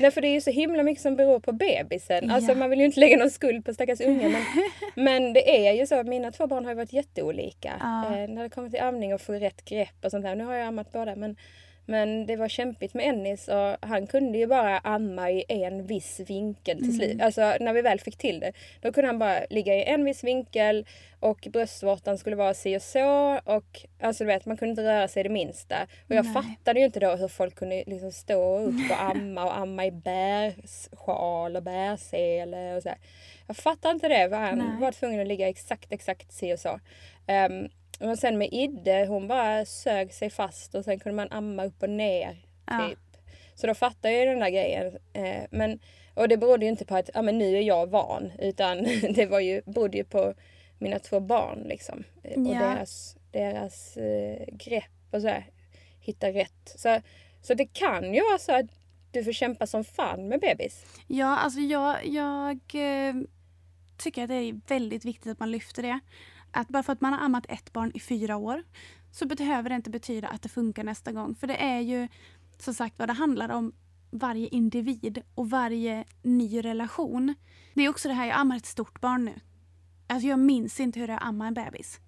Nej 0.00 0.10
för 0.10 0.20
det 0.20 0.28
är 0.28 0.32
ju 0.34 0.40
så 0.40 0.50
himla 0.50 0.82
mycket 0.82 1.02
som 1.02 1.16
beror 1.16 1.40
på 1.40 1.52
bebisen. 1.52 2.30
Alltså 2.30 2.50
Ja. 2.52 2.58
man 2.58 2.70
vill 2.70 2.78
ju 2.78 2.84
inte 2.84 3.00
lägga 3.00 3.16
någon 3.16 3.30
skuld 3.30 3.64
på 3.64 3.74
stackars 3.74 4.00
unge. 4.00 4.28
Men, 4.28 4.42
men 5.04 5.32
det 5.32 5.66
är 5.66 5.72
ju 5.72 5.86
så 5.86 6.02
mina 6.02 6.30
två 6.32 6.46
barn 6.46 6.64
har 6.64 6.72
ju 6.72 6.76
varit 6.76 6.92
jätteolika. 6.92 7.72
Ja. 7.80 8.04
Eh, 8.06 8.28
när 8.28 8.42
det 8.42 8.48
kommer 8.48 8.70
till 8.70 8.80
amning 8.80 9.14
och 9.14 9.20
få 9.20 9.32
rätt 9.32 9.64
grepp 9.64 10.04
och 10.04 10.10
sånt 10.10 10.24
där. 10.24 10.34
Nu 10.36 10.44
har 10.44 10.54
jag 10.54 10.66
ammat 10.66 10.92
båda 10.92 11.16
men, 11.16 11.36
men 11.88 12.26
det 12.26 12.36
var 12.36 12.48
kämpigt 12.48 12.94
med 12.94 13.08
Ennis 13.08 13.48
och 13.48 13.76
han 13.80 14.06
kunde 14.06 14.38
ju 14.38 14.46
bara 14.46 14.78
amma 14.78 15.30
i 15.30 15.44
en 15.48 15.86
viss 15.86 16.20
vinkel 16.20 16.78
till 16.78 16.96
slut. 16.96 17.22
Alltså 17.22 17.56
när 17.60 17.72
vi 17.72 17.82
väl 17.82 18.00
fick 18.00 18.16
till 18.16 18.40
det. 18.40 18.52
Då 18.80 18.92
kunde 18.92 19.08
han 19.08 19.18
bara 19.18 19.40
ligga 19.50 19.74
i 19.74 19.84
en 19.84 20.04
viss 20.04 20.24
vinkel 20.24 20.86
och 21.20 21.48
bröstvårtan 21.52 22.18
skulle 22.18 22.36
vara 22.36 22.54
si 22.54 22.76
och 22.76 22.82
så. 22.82 23.40
Och 23.44 23.86
alltså 24.00 24.24
du 24.24 24.28
vet 24.28 24.46
man 24.46 24.56
kunde 24.56 24.70
inte 24.70 24.84
röra 24.84 25.08
sig 25.08 25.22
det 25.22 25.28
minsta. 25.28 25.76
Och 26.08 26.14
jag 26.14 26.24
Nej. 26.24 26.34
fattade 26.34 26.80
ju 26.80 26.86
inte 26.86 27.00
då 27.00 27.16
hur 27.16 27.28
folk 27.28 27.54
kunde 27.54 27.84
liksom 27.86 28.12
stå 28.12 28.58
upp 28.58 28.90
och 28.90 29.02
amma 29.02 29.44
och 29.44 29.58
amma 29.58 29.86
i 29.86 29.90
bärsjal 29.90 31.56
och 31.56 31.62
bärsele 31.62 32.76
och 32.76 32.82
så 32.82 32.88
här. 32.88 32.98
Jag 33.46 33.56
fattar 33.56 33.90
inte 33.90 34.08
det. 34.08 34.28
För 34.28 34.36
han 34.36 34.58
Nej. 34.58 34.80
var 34.80 34.92
tvungen 34.92 35.20
att 35.20 35.26
ligga 35.26 35.48
exakt, 35.48 35.92
exakt 35.92 36.32
si 36.32 36.54
och 36.54 36.58
så. 36.58 36.80
Um, 37.28 37.68
och 38.00 38.18
sen 38.18 38.38
med 38.38 38.48
Idde, 38.52 39.06
hon 39.08 39.28
bara 39.28 39.64
sög 39.64 40.12
sig 40.14 40.30
fast 40.30 40.74
och 40.74 40.84
sen 40.84 40.98
kunde 40.98 41.16
man 41.16 41.28
amma 41.30 41.64
upp 41.64 41.82
och 41.82 41.90
ner. 41.90 42.36
Ja. 42.66 42.88
Typ. 42.88 42.98
Så 43.54 43.66
då 43.66 43.74
fattar 43.74 44.08
jag 44.08 44.18
ju 44.20 44.26
den 44.26 44.38
där 44.40 44.50
grejen. 44.50 44.98
Eh, 45.12 45.44
men, 45.50 45.78
och 46.14 46.28
det 46.28 46.36
berodde 46.36 46.64
ju 46.64 46.70
inte 46.70 46.84
på 46.84 46.96
att 46.96 47.10
ja, 47.14 47.22
men 47.22 47.38
nu 47.38 47.56
är 47.56 47.62
jag 47.62 47.86
van. 47.90 48.32
Utan 48.38 48.82
det 49.14 49.26
var 49.26 49.40
ju, 49.40 49.62
berodde 49.66 49.96
ju 49.98 50.04
på 50.04 50.34
mina 50.78 50.98
två 50.98 51.20
barn. 51.20 51.58
Liksom. 51.66 52.04
Eh, 52.22 52.40
Och 52.42 52.54
Ja. 52.54 52.58
deras, 52.58 53.16
deras 53.32 53.96
eh, 53.96 54.46
grepp 54.52 54.84
och 55.10 55.20
så 55.22 55.28
här, 55.28 55.46
hitta 56.00 56.28
rätt. 56.32 56.74
Så, 56.76 57.00
så 57.42 57.54
det 57.54 57.66
kan 57.66 58.14
ju 58.14 58.20
vara 58.20 58.38
så 58.38 58.52
att 58.52 58.66
du 59.12 59.24
får 59.24 59.32
kämpa 59.32 59.66
som 59.66 59.84
fan 59.84 60.28
med 60.28 60.40
bebis. 60.40 60.84
Ja, 61.06 61.38
alltså 61.38 61.60
jag, 61.60 62.06
jag 62.06 62.58
tycker 63.96 64.22
att 64.22 64.28
det 64.28 64.34
är 64.34 64.60
väldigt 64.68 65.04
viktigt 65.04 65.32
att 65.32 65.40
man 65.40 65.50
lyfter 65.50 65.82
det. 65.82 66.00
Att 66.50 66.68
bara 66.68 66.82
för 66.82 66.92
att 66.92 67.00
man 67.00 67.12
har 67.12 67.20
ammat 67.20 67.46
ett 67.48 67.72
barn 67.72 67.90
i 67.94 68.00
fyra 68.00 68.36
år 68.36 68.62
så 69.12 69.26
behöver 69.26 69.68
det 69.68 69.76
inte 69.76 69.90
betyda 69.90 70.28
att 70.28 70.42
det 70.42 70.48
funkar 70.48 70.84
nästa 70.84 71.12
gång. 71.12 71.34
För 71.34 71.46
det 71.46 71.62
är 71.62 71.80
ju 71.80 72.08
som 72.58 72.74
sagt 72.74 72.98
vad 72.98 73.08
det 73.08 73.12
handlar 73.12 73.48
om 73.48 73.72
varje 74.10 74.48
individ 74.48 75.22
och 75.34 75.50
varje 75.50 76.04
ny 76.22 76.64
relation. 76.64 77.34
Det 77.74 77.82
är 77.82 77.88
också 77.88 78.08
det 78.08 78.14
här, 78.14 78.26
jag 78.26 78.36
ammar 78.36 78.56
ett 78.56 78.66
stort 78.66 79.00
barn 79.00 79.24
nu. 79.24 79.40
Alltså 80.06 80.28
jag 80.28 80.38
minns 80.38 80.80
inte 80.80 81.00
hur 81.00 81.06
det 81.06 81.12
är 81.12 81.16
att 81.16 81.22
amma 81.22 81.46
en 81.46 81.54
bebis. 81.54 82.00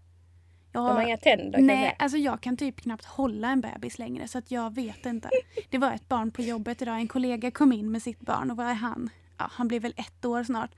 Jag, 0.72 0.84
De 0.84 0.96
har 0.96 1.02
inga 1.02 1.16
tänder 1.16 1.58
kan 1.58 1.68
jag 1.68 1.76
Nej, 1.76 1.96
alltså 1.98 2.18
jag 2.18 2.40
kan 2.40 2.56
typ 2.56 2.80
knappt 2.80 3.04
hålla 3.04 3.50
en 3.50 3.60
bebis 3.60 3.98
längre 3.98 4.28
så 4.28 4.38
att 4.38 4.50
jag 4.50 4.74
vet 4.74 5.06
inte. 5.06 5.30
Det 5.70 5.78
var 5.78 5.92
ett 5.92 6.08
barn 6.08 6.30
på 6.30 6.42
jobbet 6.42 6.82
idag. 6.82 6.96
En 6.96 7.08
kollega 7.08 7.50
kom 7.50 7.72
in 7.72 7.90
med 7.90 8.02
sitt 8.02 8.20
barn 8.20 8.50
och 8.50 8.56
vad 8.56 8.66
är 8.66 8.74
han? 8.74 9.10
Ja, 9.38 9.48
han 9.52 9.68
blir 9.68 9.80
väl 9.80 9.94
ett 9.96 10.24
år 10.24 10.44
snart. 10.44 10.70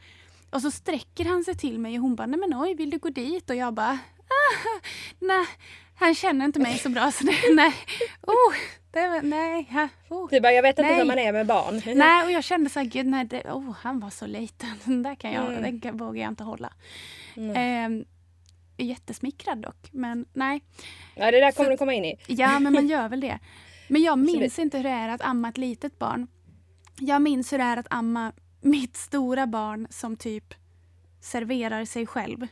Och 0.53 0.63
så 0.63 0.71
sträcker 0.71 1.25
han 1.25 1.45
sig 1.45 1.55
till 1.57 1.79
mig 1.79 1.97
och 1.99 2.03
hon 2.03 2.15
bara, 2.17 2.27
nej 2.27 2.41
men 2.41 2.61
oj, 2.61 2.75
vill 2.75 2.91
du 2.91 2.99
gå 2.99 3.09
dit? 3.09 3.51
Och 3.51 3.57
jag 3.57 3.75
bara, 3.75 3.99
ah, 4.19 4.81
nej, 5.19 5.47
han 5.95 6.15
känner 6.15 6.45
inte 6.45 6.61
mig 6.61 6.79
så 6.79 6.89
bra 6.89 7.13
så 7.13 7.25
det, 7.25 7.33
nej, 7.55 7.75
oh, 8.23 8.55
det 8.91 9.09
var, 9.09 9.23
nej, 9.23 9.69
ja, 9.73 9.89
oh. 10.09 10.29
Du 10.31 10.41
bara, 10.41 10.53
jag 10.53 10.63
vet 10.63 10.79
inte 10.79 10.95
hur 10.95 11.05
man 11.05 11.19
är 11.19 11.33
med 11.33 11.47
barn. 11.47 11.83
Nej, 11.99 12.25
och 12.25 12.31
jag 12.33 12.45
kände 12.45 12.71
så 12.71 12.79
här, 12.79 12.87
gud 12.87 13.07
nej, 13.07 13.25
det, 13.25 13.43
oh, 13.53 13.73
han 13.81 14.01
var 14.01 14.11
så 14.11 14.27
liten. 14.27 14.69
Den 14.85 15.03
där 15.03 15.15
kan 15.15 15.33
jag, 15.33 15.53
Mm. 15.57 15.81
den 15.81 15.97
vågar 15.97 16.23
jag 16.23 16.29
inte 16.33 16.45
hålla. 16.45 16.73
Mm. 17.37 17.57
Ehm, 17.57 18.05
jättesmickrad 18.77 19.59
dock, 19.59 19.89
men 19.93 20.27
nej. 20.33 20.63
Ja, 21.15 21.31
det 21.31 21.41
där 21.41 21.53
kommer 21.53 21.67
Så- 21.67 21.71
du 21.71 21.77
komma 21.77 21.95
in 21.95 22.05
i. 22.05 22.17
Ja, 22.27 22.59
men 22.59 22.73
man 22.73 22.89
gör 22.89 23.09
väl 23.09 23.21
det. 23.21 23.39
Men 23.89 24.03
jag 24.03 24.19
minns 24.19 24.35
Absolut. 24.45 24.59
inte 24.59 24.77
hur 24.77 24.85
det 24.85 24.91
är 24.91 25.09
att 25.09 25.23
amma 25.23 25.49
ett 25.49 25.59
litet 25.59 25.99
barn. 25.99 26.27
Jag 27.01 27.23
minns 27.23 27.53
hur 27.53 27.59
det 27.59 27.65
är 27.65 27.77
att 27.77 27.87
amma 27.91 28.33
mitt 28.63 28.97
stora 28.97 29.47
barn 29.47 29.87
som 29.91 30.17
typ 30.17 30.55
serverar 31.21 31.85
sig 31.85 32.07
själv. 32.07 32.47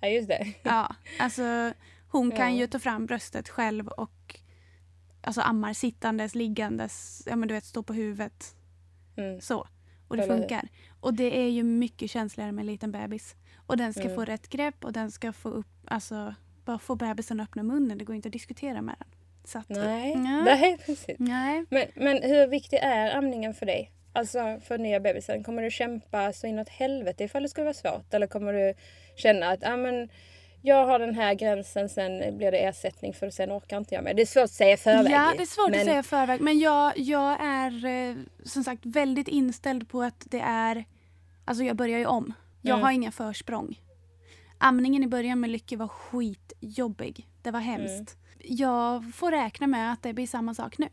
Ja, 0.00 0.08
just 0.08 0.28
det. 0.28 0.52
Ja, 0.62 0.94
alltså 1.18 1.72
hon 2.08 2.30
kan 2.30 2.54
Ja. 2.54 2.60
ju 2.60 2.66
ta 2.66 2.78
fram 2.78 3.06
bröstet 3.06 3.48
själv 3.48 3.88
och 3.88 4.40
alltså 5.20 5.40
ammar 5.40 5.72
sittandes, 5.72 6.34
liggandes, 6.34 7.22
ja 7.26 7.36
men 7.36 7.48
du 7.48 7.54
vet 7.54 7.64
stå 7.64 7.82
på 7.82 7.92
huvudet 7.92 8.54
Mm. 9.16 9.40
så. 9.40 9.68
Och 10.08 10.16
det 10.16 10.26
funkar. 10.26 10.68
Och 11.00 11.14
det 11.14 11.38
är 11.40 11.48
ju 11.48 11.62
mycket 11.62 12.10
känsligare 12.10 12.52
med 12.52 12.62
en 12.62 12.66
liten 12.66 12.92
bebis. 12.92 13.34
Och 13.66 13.76
den 13.76 13.92
ska 13.92 14.02
Mm. 14.02 14.14
få 14.14 14.24
rätt 14.24 14.48
grepp 14.48 14.84
och 14.84 14.92
den 14.92 15.10
ska 15.10 15.32
få 15.32 15.48
upp, 15.48 15.66
alltså 15.86 16.34
bara 16.64 16.78
få 16.78 16.94
bebisen 16.96 17.40
att 17.40 17.48
öppna 17.48 17.62
munnen. 17.62 17.98
Det 17.98 18.04
går 18.04 18.16
inte 18.16 18.28
att 18.28 18.32
diskutera 18.32 18.82
med 18.82 18.94
den. 18.98 19.08
Så 19.44 19.58
att, 19.58 19.68
Nej, 19.68 20.14
Nej. 20.16 20.42
nej 20.44 20.78
precis. 20.86 21.16
Nej. 21.18 21.64
Men, 21.70 21.86
men 21.94 22.22
hur 22.22 22.46
viktig 22.46 22.76
är 22.82 23.16
amningen 23.16 23.54
för 23.54 23.66
dig? 23.66 23.90
Alltså 24.14 24.60
för 24.64 24.78
nya 24.78 25.00
bebisen. 25.00 25.44
Kommer 25.44 25.62
du 25.62 25.70
kämpa 25.70 26.32
så 26.32 26.46
inåt 26.46 26.68
helvete 26.68 27.24
ifall 27.24 27.42
det 27.42 27.48
skulle 27.48 27.64
vara 27.64 27.74
svårt? 27.74 28.14
Eller 28.14 28.26
kommer 28.26 28.52
du 28.52 28.74
känna 29.16 29.50
att 29.50 29.64
ah, 29.64 29.76
men, 29.76 30.08
jag 30.62 30.86
har 30.86 30.98
den 30.98 31.14
här 31.14 31.34
gränsen, 31.34 31.88
sen 31.88 32.36
blir 32.38 32.52
det 32.52 32.58
ersättning 32.64 33.14
för 33.14 33.30
sen 33.30 33.52
orkar 33.52 33.76
inte 33.76 33.94
jag 33.94 34.04
med. 34.04 34.16
Det 34.16 34.22
är 34.22 34.26
svårt 34.26 34.44
att 34.44 34.50
säga 34.50 34.72
i 34.74 34.76
förväg. 34.76 35.12
Ja, 35.12 35.32
det 35.36 35.42
är 35.42 35.46
svårt 35.46 35.70
men, 35.70 35.80
att 35.80 35.86
säga 35.86 35.98
i 35.98 36.02
förväg. 36.02 36.40
Men 36.40 36.58
jag, 36.58 36.98
jag 36.98 37.36
är 37.40 37.86
eh, 37.86 38.16
som 38.44 38.64
sagt 38.64 38.86
väldigt 38.86 39.28
inställd 39.28 39.88
på 39.88 40.02
att 40.02 40.26
det 40.30 40.40
är... 40.40 40.84
Alltså 41.44 41.64
jag 41.64 41.76
börjar 41.76 41.98
ju 41.98 42.06
om. 42.06 42.32
Jag 42.62 42.74
Mm. 42.74 42.84
har 42.84 42.92
inga 42.92 43.12
försprång. 43.12 43.80
Amningen 44.58 45.02
i 45.04 45.06
början 45.06 45.40
med 45.40 45.50
Lycke 45.50 45.76
var 45.76 45.88
skitjobbig. 45.88 47.28
Det 47.42 47.50
var 47.50 47.60
hemskt. 47.60 48.16
Mm. 48.16 48.56
Jag 48.56 49.14
får 49.14 49.30
räkna 49.30 49.66
med 49.66 49.92
att 49.92 50.02
det 50.02 50.12
blir 50.12 50.26
samma 50.26 50.54
sak 50.54 50.78
nu. 50.78 50.88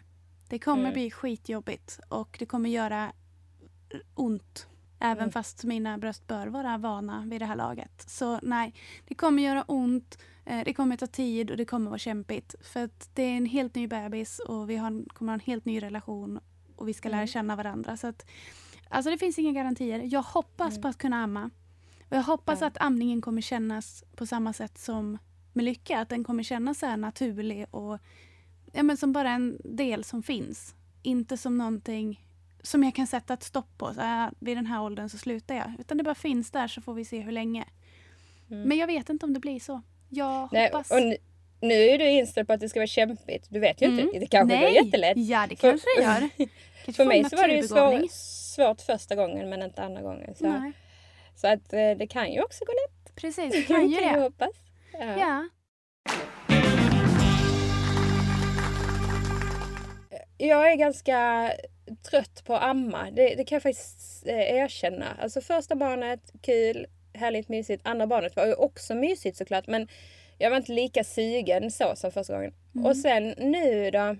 Det 0.51 0.59
kommer 0.59 0.81
Mm. 0.83 0.93
bli 0.93 1.11
skitjobbigt 1.11 1.99
och 2.09 2.35
det 2.39 2.45
kommer 2.45 2.69
göra 2.69 3.11
ont. 4.15 4.67
Även 4.99 5.17
Mm. 5.23 5.31
fast 5.31 5.63
mina 5.63 5.97
bröst 5.97 6.27
bör 6.27 6.47
vara 6.47 6.77
vana 6.77 7.25
vid 7.27 7.41
det 7.41 7.45
här 7.45 7.55
laget. 7.55 8.03
Så 8.09 8.39
nej, 8.43 8.73
det 9.07 9.15
kommer 9.15 9.43
göra 9.43 9.63
ont. 9.67 10.17
Eh, 10.45 10.63
Det 10.65 10.73
kommer 10.73 10.97
ta 10.97 11.07
tid 11.07 11.51
och 11.51 11.57
det 11.57 11.65
kommer 11.65 11.89
vara 11.89 11.97
kämpigt. 11.99 12.55
För 12.61 12.83
att 12.83 13.09
det 13.13 13.23
är 13.23 13.37
en 13.37 13.45
helt 13.45 13.75
ny 13.75 13.87
bebis 13.87 14.39
och 14.39 14.69
vi 14.69 14.75
har, 14.75 15.05
kommer 15.13 15.31
ha 15.31 15.33
en 15.33 15.39
helt 15.39 15.65
ny 15.65 15.79
relation 15.83 16.39
och 16.75 16.87
vi 16.87 16.93
ska 16.93 17.09
lära 17.09 17.19
Mm. 17.21 17.27
känna 17.27 17.55
varandra. 17.55 17.97
Så 17.97 18.07
att, 18.07 18.25
alltså 18.89 19.11
det 19.11 19.17
finns 19.17 19.39
inga 19.39 19.51
garantier. 19.51 20.01
Jag 20.13 20.21
hoppas 20.23 20.71
Mm. 20.71 20.81
på 20.81 20.87
att 20.87 20.97
kunna 20.97 21.23
amma. 21.23 21.49
Och 22.09 22.17
jag 22.17 22.23
hoppas 22.23 22.61
Ja. 22.61 22.67
att 22.67 22.77
amningen 22.81 23.21
kommer 23.21 23.41
kännas 23.41 24.03
på 24.15 24.25
samma 24.25 24.53
sätt 24.53 24.77
som 24.77 25.17
med 25.53 25.65
lycka. 25.65 25.99
Att 25.99 26.09
den 26.09 26.23
kommer 26.23 26.43
kännas 26.43 26.79
så 26.79 26.95
naturlig 26.95 27.65
och 27.71 27.99
ja, 28.71 28.83
men 28.83 28.97
som 28.97 29.11
bara 29.13 29.29
en 29.29 29.57
del 29.63 30.03
som 30.03 30.23
finns. 30.23 30.75
Inte 31.03 31.37
som 31.37 31.57
någonting 31.57 32.25
som 32.63 32.83
jag 32.83 32.95
kan 32.95 33.07
sätta 33.07 33.33
ett 33.33 33.43
stopp 33.43 33.77
på. 33.77 33.93
Så 33.93 34.01
här, 34.01 34.31
vid 34.39 34.57
den 34.57 34.65
här 34.65 34.81
åldern 34.83 35.09
så 35.09 35.17
slutar 35.17 35.55
jag. 35.55 35.71
Utan 35.79 35.97
det 35.97 36.03
bara 36.03 36.15
finns 36.15 36.51
där 36.51 36.67
så 36.67 36.81
får 36.81 36.93
vi 36.93 37.05
se 37.05 37.19
hur 37.19 37.31
länge. 37.31 37.65
Mm. 38.51 38.63
Men 38.67 38.77
jag 38.77 38.87
vet 38.87 39.09
inte 39.09 39.25
om 39.25 39.33
det 39.33 39.39
blir 39.39 39.59
så. 39.59 39.81
Jag 40.09 40.49
Nej, 40.53 40.65
hoppas. 40.71 40.91
och 40.91 40.97
nu, 41.61 41.73
är 41.75 41.97
du 41.97 42.09
inställd 42.09 42.47
på 42.47 42.53
att 42.53 42.59
det 42.59 42.69
ska 42.69 42.79
vara 42.79 42.87
kämpigt. 42.87 43.47
Du 43.49 43.59
vet 43.59 43.81
ju 43.81 43.85
Mm. 43.87 43.99
inte. 43.99 44.19
Det 44.19 44.27
kanske 44.27 44.55
Nej. 44.55 44.73
går 44.73 44.85
jättelätt. 44.85 45.17
Ja, 45.17 45.47
det 45.49 45.55
För- 45.55 45.69
kanske 45.71 45.87
det 45.97 46.03
gör. 46.03 46.29
Kanske 46.85 46.93
För 47.03 47.05
mig 47.05 47.29
så 47.29 47.35
var 47.35 47.47
det 47.47 47.55
ju 47.55 47.63
svår, 47.67 48.07
svårt 48.55 48.81
första 48.81 49.15
gången 49.15 49.49
men 49.49 49.61
inte 49.63 49.83
andra 49.83 50.01
gången. 50.01 50.35
Så, 50.35 50.47
Nej, 50.49 50.71
så 51.35 51.47
att 51.47 51.73
eh, 51.73 51.91
det 51.97 52.07
kan 52.09 52.31
ju 52.33 52.41
också 52.43 52.65
gå 52.65 52.71
lätt. 52.71 53.15
precis, 53.15 53.51
det 53.51 53.61
kan 53.61 53.87
ju 53.89 53.95
jag 54.01 54.13
det. 54.15 54.19
hoppas. 54.21 54.49
Ja. 54.93 55.17
Ja. 55.17 55.45
Jag 60.47 60.71
är 60.71 60.75
ganska 60.75 61.51
trött 62.09 62.43
på 62.45 62.55
att 62.55 62.63
amma. 62.63 63.11
Det, 63.11 63.35
det 63.35 63.43
kan 63.43 63.55
jag 63.55 63.63
faktiskt 63.63 64.27
eh, 64.27 64.55
erkänna. 64.55 65.05
Alltså 65.21 65.41
första 65.41 65.75
barnet, 65.75 66.31
kul, 66.41 66.87
härligt 67.13 67.49
mysigt. 67.49 67.81
Andra 67.87 68.07
barnet 68.07 68.35
var 68.35 68.45
ju 68.45 68.53
också 68.53 68.95
mysigt 68.95 69.37
såklart. 69.37 69.67
Men 69.67 69.87
jag 70.37 70.49
var 70.49 70.57
inte 70.57 70.71
lika 70.71 71.03
sugen 71.03 71.71
så 71.71 71.95
som 71.95 72.11
första 72.11 72.35
gången. 72.35 72.53
Mm. 72.75 72.85
Och 72.85 72.97
sen 72.97 73.33
nu 73.37 73.91
då. 73.91 74.15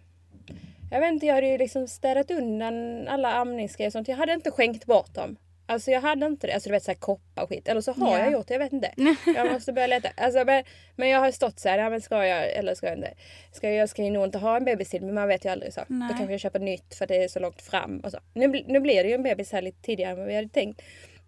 Jag 0.92 1.00
vet 1.00 1.12
inte, 1.12 1.26
jag 1.26 1.36
hade 1.36 1.48
ju 1.48 1.58
liksom 1.58 1.88
städat 1.88 2.32
undan 2.32 3.08
alla 3.08 3.34
amningsgrejer 3.34 3.90
och 3.90 3.94
sånt. 3.94 4.08
Jag 4.08 4.18
hade 4.18 4.34
inte 4.34 4.52
skänkt 4.52 4.86
bort 4.86 5.14
dem. 5.14 5.38
Alltså 5.72 5.92
jag 5.92 6.02
hade 6.02 6.26
inte 6.26 6.48
det. 6.48 6.54
Alltså 6.54 6.70
du 6.70 6.74
vet 6.74 6.84
såhär 6.84 6.96
koppar 7.00 7.44
och 7.44 7.50
skit. 7.50 7.68
Eller 7.68 7.82
så 7.82 7.92
har 7.92 8.18
Ja. 8.18 8.24
jag 8.24 8.32
gjort 8.32 8.48
det, 8.48 8.54
jag 8.54 8.60
vet 8.60 8.74
inte. 8.74 8.92
Jag 9.36 9.52
måste 9.52 9.74
börja 9.74 9.88
leta. 9.88 10.10
Alltså, 10.18 10.46
men, 10.46 10.64
men 10.96 11.10
jag 11.10 11.20
har 11.20 11.32
stått 11.32 11.60
så 11.60 11.70
här, 11.70 11.78
ja, 11.78 11.90
men 11.90 12.02
ska 12.02 12.26
jag 12.26 12.52
eller 12.52 12.76
ska 12.76 12.88
jag 12.88 12.98
inte? 12.98 13.14
Ska 13.52 13.68
jag, 13.70 13.76
jag 13.76 13.90
ska 13.90 14.04
ju 14.04 14.12
nog 14.12 14.24
inte 14.24 14.38
ha 14.38 14.58
en 14.58 14.66
bebis 14.66 14.90
till 14.90 15.02
men 15.06 15.14
man 15.16 15.28
vet 15.28 15.46
ju 15.46 15.50
aldrig 15.50 15.74
så. 15.74 15.82
Nej. 15.88 16.08
Då 16.12 16.18
kanske 16.18 16.34
jag 16.34 16.40
köper 16.42 16.60
nytt 16.60 16.96
för 16.96 17.08
det 17.08 17.24
är 17.24 17.28
så 17.28 17.40
långt 17.40 17.62
fram 17.62 18.00
och 18.00 18.12
så. 18.12 18.20
Nu, 18.34 18.48
nu 18.68 18.80
blir 18.80 19.04
det 19.04 19.10
ju 19.10 19.16
en 19.16 19.24
bebis 19.24 19.52
här 19.52 19.62
lite 19.62 19.82
tidigare 19.82 20.12
än 20.12 20.18
vad 20.18 20.28
vi 20.28 20.36
hade 20.36 20.50
tänkt. 20.50 20.82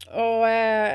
Och 0.08 0.50
eh, 0.50 0.94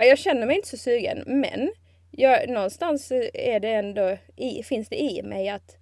jag 0.00 0.18
känner 0.18 0.46
mig 0.46 0.56
inte 0.56 0.68
så 0.68 0.76
sugen 0.76 1.22
men 1.26 1.72
jag, 2.10 2.48
någonstans 2.48 3.12
är 3.34 3.60
det 3.60 3.72
ändå 3.72 4.16
i, 4.36 4.62
finns 4.62 4.88
det 4.88 5.02
i 5.02 5.22
mig 5.22 5.48
att 5.48 5.76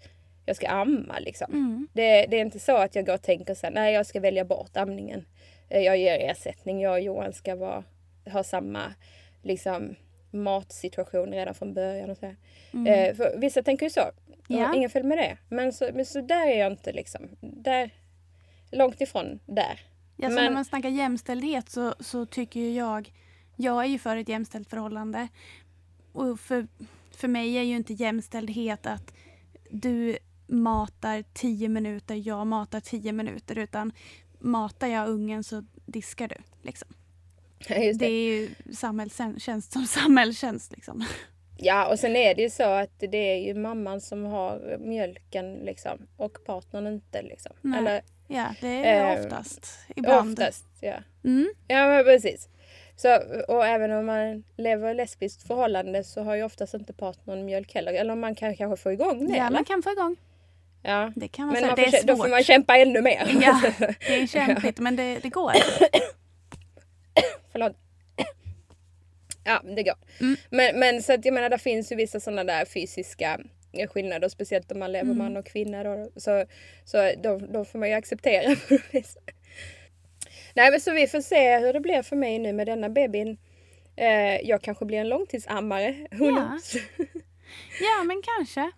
jag 0.46 0.56
ska 0.56 0.68
amma 0.68 1.18
liksom. 1.18 1.52
Mm. 1.52 1.88
Det, 1.92 2.26
det 2.26 2.36
är 2.36 2.40
inte 2.40 2.58
så 2.58 2.76
att 2.76 2.94
jag 2.94 3.06
går 3.06 3.14
och 3.14 3.22
tänker 3.22 3.54
så 3.54 3.66
här, 3.66 3.74
nej 3.74 3.94
jag 3.94 4.06
ska 4.06 4.20
välja 4.20 4.44
bort 4.44 4.76
amningen. 4.76 5.24
Eh, 5.68 5.80
Jag 5.82 5.98
ger 5.98 6.18
ersättning, 6.30 6.80
jag 6.80 6.92
och 6.92 7.00
Johan 7.00 7.32
ska 7.32 7.56
vara, 7.56 7.84
ha 8.32 8.44
samma 8.44 8.94
liksom, 9.42 9.94
matsituation 10.30 11.32
redan 11.32 11.54
från 11.54 11.74
början. 11.74 12.10
Och 12.10 12.16
så. 12.18 12.34
Mm. 12.72 12.86
Eh, 12.86 13.14
för 13.16 13.38
vissa 13.38 13.62
tänker 13.62 13.86
ju 13.86 13.90
så. 13.90 14.10
Ja. 14.48 14.74
Inga 14.74 14.88
fel 14.88 15.04
med 15.04 15.18
det. 15.18 15.36
Men 15.48 15.72
så, 15.72 15.90
men 15.94 16.06
så 16.06 16.20
där 16.20 16.46
är 16.46 16.58
jag 16.58 16.72
inte 16.72 16.92
liksom. 16.92 17.28
Där, 17.40 17.90
långt 18.70 19.00
ifrån 19.00 19.38
där. 19.46 19.80
Ja, 20.16 20.28
Men- 20.28 20.34
när 20.34 20.50
man 20.50 20.64
snackar 20.64 20.88
jämställdhet 20.88 21.68
så, 21.68 21.94
så 22.00 22.26
tycker 22.26 22.70
jag... 22.70 23.12
Jag 23.58 23.84
är 23.84 23.88
ju 23.88 23.98
för 23.98 24.16
ett 24.16 24.28
jämställt 24.28 24.70
förhållande. 24.70 25.28
Och 26.12 26.40
för, 26.40 26.66
för 27.16 27.28
mig 27.28 27.58
är 27.58 27.62
ju 27.62 27.76
inte 27.76 27.92
jämställdhet 27.92 28.86
att 28.86 29.12
du 29.70 30.18
matar 30.46 31.24
tio 31.32 31.68
minuter, 31.68 32.14
jag 32.14 32.46
matar 32.46 32.80
tio 32.80 33.12
minuter. 33.12 33.58
Utan 33.58 33.92
matar 34.38 34.86
jag 34.88 35.08
ungen 35.08 35.44
så 35.44 35.64
diskar 35.86 36.28
du. 36.28 36.36
Liksom. 36.62 36.88
Det 37.68 37.92
det. 37.92 38.06
är 38.06 38.10
ju 38.40 38.50
samhällstjänst 38.74 39.72
som 39.72 39.86
samhällstjänst. 39.86 40.72
Liksom. 40.72 41.04
Ja 41.58 41.88
och 41.88 41.98
sen 41.98 42.16
är 42.16 42.34
det 42.34 42.42
ju 42.42 42.50
så 42.50 42.62
att 42.64 42.90
det 42.98 43.16
är 43.32 43.36
ju 43.46 43.54
mamman 43.54 44.00
som 44.00 44.24
har 44.24 44.76
mjölken 44.80 45.52
liksom. 45.54 45.98
Och 46.16 46.38
partnern 46.46 46.86
inte 46.86 47.22
liksom. 47.22 47.52
Nej. 47.60 47.78
Eller 47.78 48.02
Ja, 48.28 48.46
det 48.60 48.68
är 48.86 49.16
Eh, 49.16 49.24
oftast. 49.24 49.68
Ibland. 49.96 50.30
oftast. 50.30 50.64
Ja. 50.80 50.94
Mm. 51.24 51.48
Ja 51.68 51.86
men 51.86 52.04
precis. 52.04 52.48
Så, 52.96 53.16
och 53.48 53.66
även 53.66 53.92
om 53.92 54.06
man 54.06 54.44
lever 54.56 54.90
i 54.90 54.94
lesbiskt 54.94 55.46
förhållande 55.46 56.04
så 56.04 56.22
har 56.22 56.34
ju 56.34 56.42
oftast 56.42 56.74
inte 56.74 56.92
partnern 56.92 57.44
mjölk 57.44 57.74
heller. 57.74 57.92
Eller 57.92 58.14
man 58.14 58.34
kan 58.34 58.56
kanske 58.56 58.82
få 58.82 58.92
igång 58.92 59.26
det 59.26 59.36
Ja, 59.36 59.46
eller? 59.46 59.56
man 59.56 59.64
kan 59.64 59.82
få 59.82 59.90
igång. 59.90 60.16
Ja. 60.82 61.12
Det 61.16 61.28
kan 61.28 61.46
man 61.46 61.52
Men 61.52 61.62
säga. 61.62 61.66
man 61.66 61.76
det 61.76 61.84
är 61.96 62.02
kä- 62.02 62.06
då 62.06 62.16
svårt. 62.16 62.24
får 62.26 62.30
man 62.30 62.44
kämpa 62.44 62.76
ännu 62.76 63.02
mer. 63.02 63.26
Ja, 63.42 63.62
det 64.00 64.22
är 64.22 64.26
kämpigt 64.26 64.78
men 64.78 64.96
det, 64.96 65.18
det 65.22 65.28
går. 65.28 65.52
Förlåt. 67.52 67.72
Ja, 69.44 69.62
det 69.76 69.82
går. 69.82 69.94
Mm. 70.20 70.36
Men, 70.50 70.78
men 70.80 71.02
så 71.02 71.12
att 71.12 71.24
jag 71.24 71.34
menar, 71.34 71.48
det 71.48 71.58
finns 71.58 71.92
ju 71.92 71.96
vissa 71.96 72.20
sådana 72.20 72.44
där 72.44 72.64
fysiska 72.64 73.40
skillnader. 73.90 74.28
Speciellt 74.28 74.72
om 74.72 74.78
man 74.78 74.92
lever 74.92 75.04
Mm. 75.12 75.18
man 75.18 75.36
och 75.36 75.46
kvinna. 75.46 75.84
Då, 75.84 76.10
så 76.16 76.44
så 76.84 77.12
då, 77.22 77.38
då 77.38 77.64
får 77.64 77.78
man 77.78 77.88
ju 77.88 77.94
acceptera. 77.94 78.56
på. 78.68 78.78
Nej 80.54 80.70
men 80.70 80.80
så 80.80 80.92
vi 80.92 81.06
får 81.06 81.20
se 81.20 81.58
hur 81.58 81.72
det 81.72 81.80
blir 81.80 82.02
för 82.02 82.16
mig 82.16 82.38
nu 82.38 82.52
med 82.52 82.66
denna 82.66 82.88
bebin. 82.88 83.38
Eh, 83.96 84.40
jag 84.48 84.62
kanske 84.62 84.84
blir 84.84 84.98
en 84.98 85.08
långtidsammare. 85.08 85.92
Who 86.10 86.26
Ja. 86.26 86.46
knows? 86.46 86.74
Ja, 87.80 88.04
men 88.04 88.22
kanske. 88.36 88.70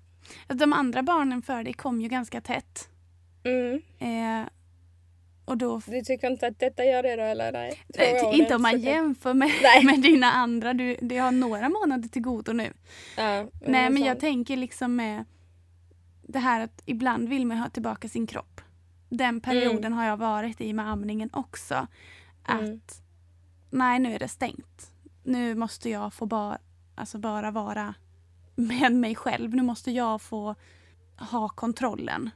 De 0.46 0.72
andra 0.72 1.02
barnen 1.02 1.42
för 1.42 1.64
dig 1.64 1.72
kom 1.72 2.00
ju 2.00 2.08
ganska 2.08 2.40
tätt. 2.40 2.88
Mm. 3.44 3.80
Eh, 3.98 4.48
Och 5.44 5.56
då, 5.58 5.80
Du 5.86 6.00
tycker 6.02 6.30
inte 6.30 6.46
att 6.46 6.58
detta 6.58 6.84
gör 6.84 7.02
det 7.02 7.16
då 7.16 7.22
eller? 7.22 7.52
Nej, 7.52 7.82
Nej, 7.98 8.24
år, 8.24 8.34
inte 8.34 8.54
om 8.54 8.62
man 8.62 8.80
jämför 8.80 9.34
med, 9.34 9.50
med 9.84 10.00
dina 10.02 10.32
andra. 10.32 10.74
Du, 10.74 10.96
du 11.02 11.20
har 11.20 11.30
några 11.32 11.68
månader 11.68 12.08
till 12.08 12.22
godo 12.22 12.52
nu. 12.52 12.72
Ja, 13.16 13.46
Nej, 13.66 13.90
men 13.90 14.02
jag 14.04 14.20
tänker 14.20 14.56
liksom 14.56 14.96
med 14.96 15.24
det 16.22 16.38
här 16.38 16.60
att 16.60 16.82
ibland 16.86 17.28
vill 17.28 17.46
man 17.46 17.56
ha 17.58 17.68
tillbaka 17.70 18.08
sin 18.08 18.26
kropp. 18.26 18.60
Den 19.08 19.40
perioden 19.40 19.92
har 19.92 20.04
jag 20.04 20.16
varit 20.16 20.60
i 20.60 20.72
med 20.72 20.88
amningen 20.90 21.30
också. 21.32 21.86
Att 22.42 22.60
Mm. 22.60 22.80
nej, 23.70 23.98
nu 23.98 24.14
är 24.14 24.18
det 24.18 24.28
stängt. 24.28 24.90
Nu 25.24 25.54
måste 25.54 25.90
jag 25.90 26.14
få 26.14 26.26
bara, 26.26 26.58
alltså 26.94 27.18
bara 27.18 27.50
vara 27.50 27.94
med 28.58 28.92
mig 28.92 29.14
själv. 29.14 29.54
Nu 29.54 29.62
måste 29.62 29.90
jag 29.90 30.22
få 30.22 30.54
ha 31.16 31.48
kontrollen. 31.48 32.30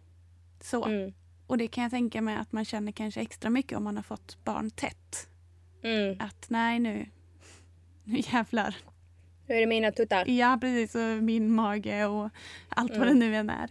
Så. 0.61 0.85
Mm. 0.85 1.13
Och 1.47 1.59
det 1.59 1.69
kan 1.69 1.83
jag 1.83 1.91
tänka 1.91 2.23
mig 2.23 2.37
att 2.37 2.53
man 2.53 2.65
känner 2.65 2.93
kanske 2.93 3.21
extra 3.21 3.51
mycket 3.51 3.79
om 3.79 3.85
man 3.85 3.97
har 3.97 4.03
fått 4.03 4.45
barn 4.45 4.71
tätt. 4.71 5.29
Mm. 5.83 6.17
Att 6.21 6.47
nej 6.49 6.79
nu, 6.79 7.07
nu 8.05 8.19
jävlar. 8.33 8.77
Nu 9.47 9.55
är 9.55 9.61
det 9.61 9.67
mina 9.67 9.93
tuttar. 9.93 10.29
Ja 10.31 10.59
precis, 10.61 10.95
och 10.95 11.23
min 11.23 11.53
mage 11.53 12.05
och 12.07 12.31
allt 12.69 12.91
vad 12.97 13.07
det 13.07 13.11
Mm. 13.13 13.19
nu 13.19 13.37
än 13.37 13.51
är. 13.51 13.71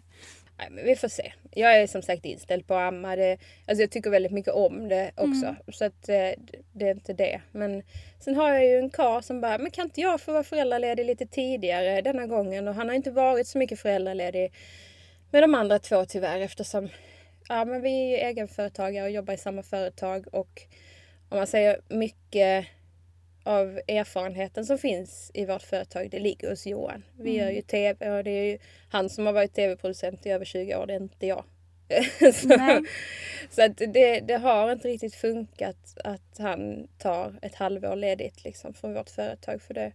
Nej, 0.62 0.70
men 0.70 0.86
vi 0.86 0.96
får 0.96 1.08
se. 1.08 1.34
Jag 1.52 1.78
är 1.78 1.88
som 1.88 2.02
sagt 2.02 2.26
inställd 2.26 2.68
på 2.68 2.76
att 2.76 2.88
amma. 2.88 3.16
Det, 3.16 3.38
alltså 3.68 3.82
jag 3.82 3.92
tycker 3.92 4.10
väldigt 4.10 4.32
mycket 4.32 4.54
om 4.54 4.90
det 4.90 5.12
också. 5.16 5.46
Mm. 5.46 5.56
Så 5.68 5.86
att 5.86 6.10
eh, 6.10 6.32
det 6.74 6.88
är 6.88 6.92
inte 6.92 7.14
det. 7.14 7.42
Men 7.52 7.84
sen 8.20 8.36
har 8.36 8.50
jag 8.50 8.66
ju 8.66 8.78
en 8.78 8.90
karl 8.90 9.22
som 9.22 9.42
bara, 9.42 9.58
men 9.58 9.72
kan 9.72 9.86
inte 9.86 10.02
jag 10.02 10.22
få 10.22 10.32
vara 10.32 10.44
föräldraledig 10.44 11.06
lite 11.06 11.26
tidigare 11.26 12.02
denna 12.02 12.28
gången? 12.28 12.68
Och 12.68 12.76
han 12.76 12.88
har 12.90 12.96
inte 12.96 13.12
varit 13.12 13.48
så 13.48 13.58
mycket 13.58 13.80
föräldraledig 13.80 14.54
med 15.32 15.44
de 15.44 15.56
andra 15.56 15.80
två 15.80 16.06
tyvärr 16.06 16.40
eftersom 16.40 16.90
ja, 17.50 17.66
men 17.66 17.82
vi 17.82 18.16
är 18.16 18.28
egenföretagare 18.28 19.06
och 19.06 19.12
jobbar 19.12 19.34
i 19.34 19.38
samma 19.38 19.64
företag. 19.64 20.28
Och 20.32 20.62
om 21.30 21.38
man 21.38 21.48
säger 21.48 21.82
mycket 21.88 22.68
av 23.44 23.80
erfarenheten 23.88 24.66
som 24.66 24.78
finns 24.78 25.32
i 25.34 25.46
vårt 25.46 25.62
företag, 25.62 26.10
det 26.10 26.20
ligger 26.20 26.50
hos 26.50 26.68
Johan. 26.68 27.04
Vi 27.20 27.30
Mm. 27.36 27.44
gör 27.46 27.52
ju 27.56 27.62
tv 27.62 28.12
och 28.18 28.24
det 28.24 28.32
är 28.32 28.44
ju 28.52 28.58
han 28.90 29.10
som 29.10 29.26
har 29.26 29.34
varit 29.34 29.54
tv-producent 29.54 30.26
i 30.26 30.30
över 30.30 30.46
20 30.46 30.76
år, 30.76 30.86
det 30.86 30.94
är 30.94 31.00
inte 31.00 31.28
jag. 31.28 31.44
så 32.34 32.48
Nej. 32.48 32.82
så 33.50 33.64
att 33.64 33.78
det, 33.78 34.20
det 34.20 34.38
har 34.38 34.72
inte 34.72 34.88
riktigt 34.88 35.16
funkat 35.16 35.98
att 36.04 36.38
han 36.38 36.88
tar 36.98 37.36
ett 37.42 37.56
halvår 37.56 37.96
ledigt 37.96 38.44
liksom 38.44 38.74
från 38.74 38.94
vårt 38.94 39.10
företag. 39.10 39.62
För 39.62 39.74
det, 39.74 39.92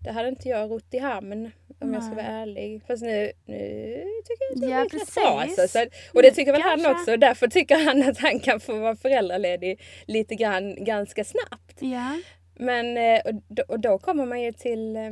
det 0.00 0.10
hade 0.12 0.28
inte 0.28 0.48
jag 0.48 0.70
rott 0.70 0.94
i 0.94 0.98
hamn 0.98 1.50
om 1.80 1.94
jag 1.94 2.02
ska 2.02 2.14
Nej. 2.14 2.24
vara 2.24 2.36
ärlig. 2.36 2.82
Fast 2.86 3.02
nu, 3.02 3.32
nu 3.44 4.04
tycker 4.24 4.44
jag 4.44 4.54
att 4.54 4.60
det 4.60 4.68
Ja, 4.68 4.82
gått 4.82 4.94
rätt 4.94 5.14
bra. 5.14 5.40
Alltså. 5.40 5.68
Så, 5.68 5.86
och 6.14 6.22
det 6.22 6.30
tycker 6.30 6.52
väl 6.52 6.62
Kanske. 6.62 6.88
han 6.88 6.96
också. 6.96 7.16
Därför 7.16 7.48
tycker 7.48 7.76
han 7.84 8.10
att 8.10 8.18
han 8.18 8.40
kan 8.40 8.60
få 8.60 8.78
vara 8.78 8.96
föräldraledig 8.96 9.80
lite 10.06 10.34
grann 10.34 10.84
ganska 10.84 11.24
snabbt. 11.24 11.76
Ja. 11.80 12.18
Men 12.58 12.96
eh, 12.96 13.20
och 13.24 13.42
då, 13.48 13.62
och 13.68 13.80
då 13.80 13.98
kommer 13.98 14.26
man 14.26 14.42
ju 14.42 14.52
till 14.52 14.96
eh, 14.96 15.10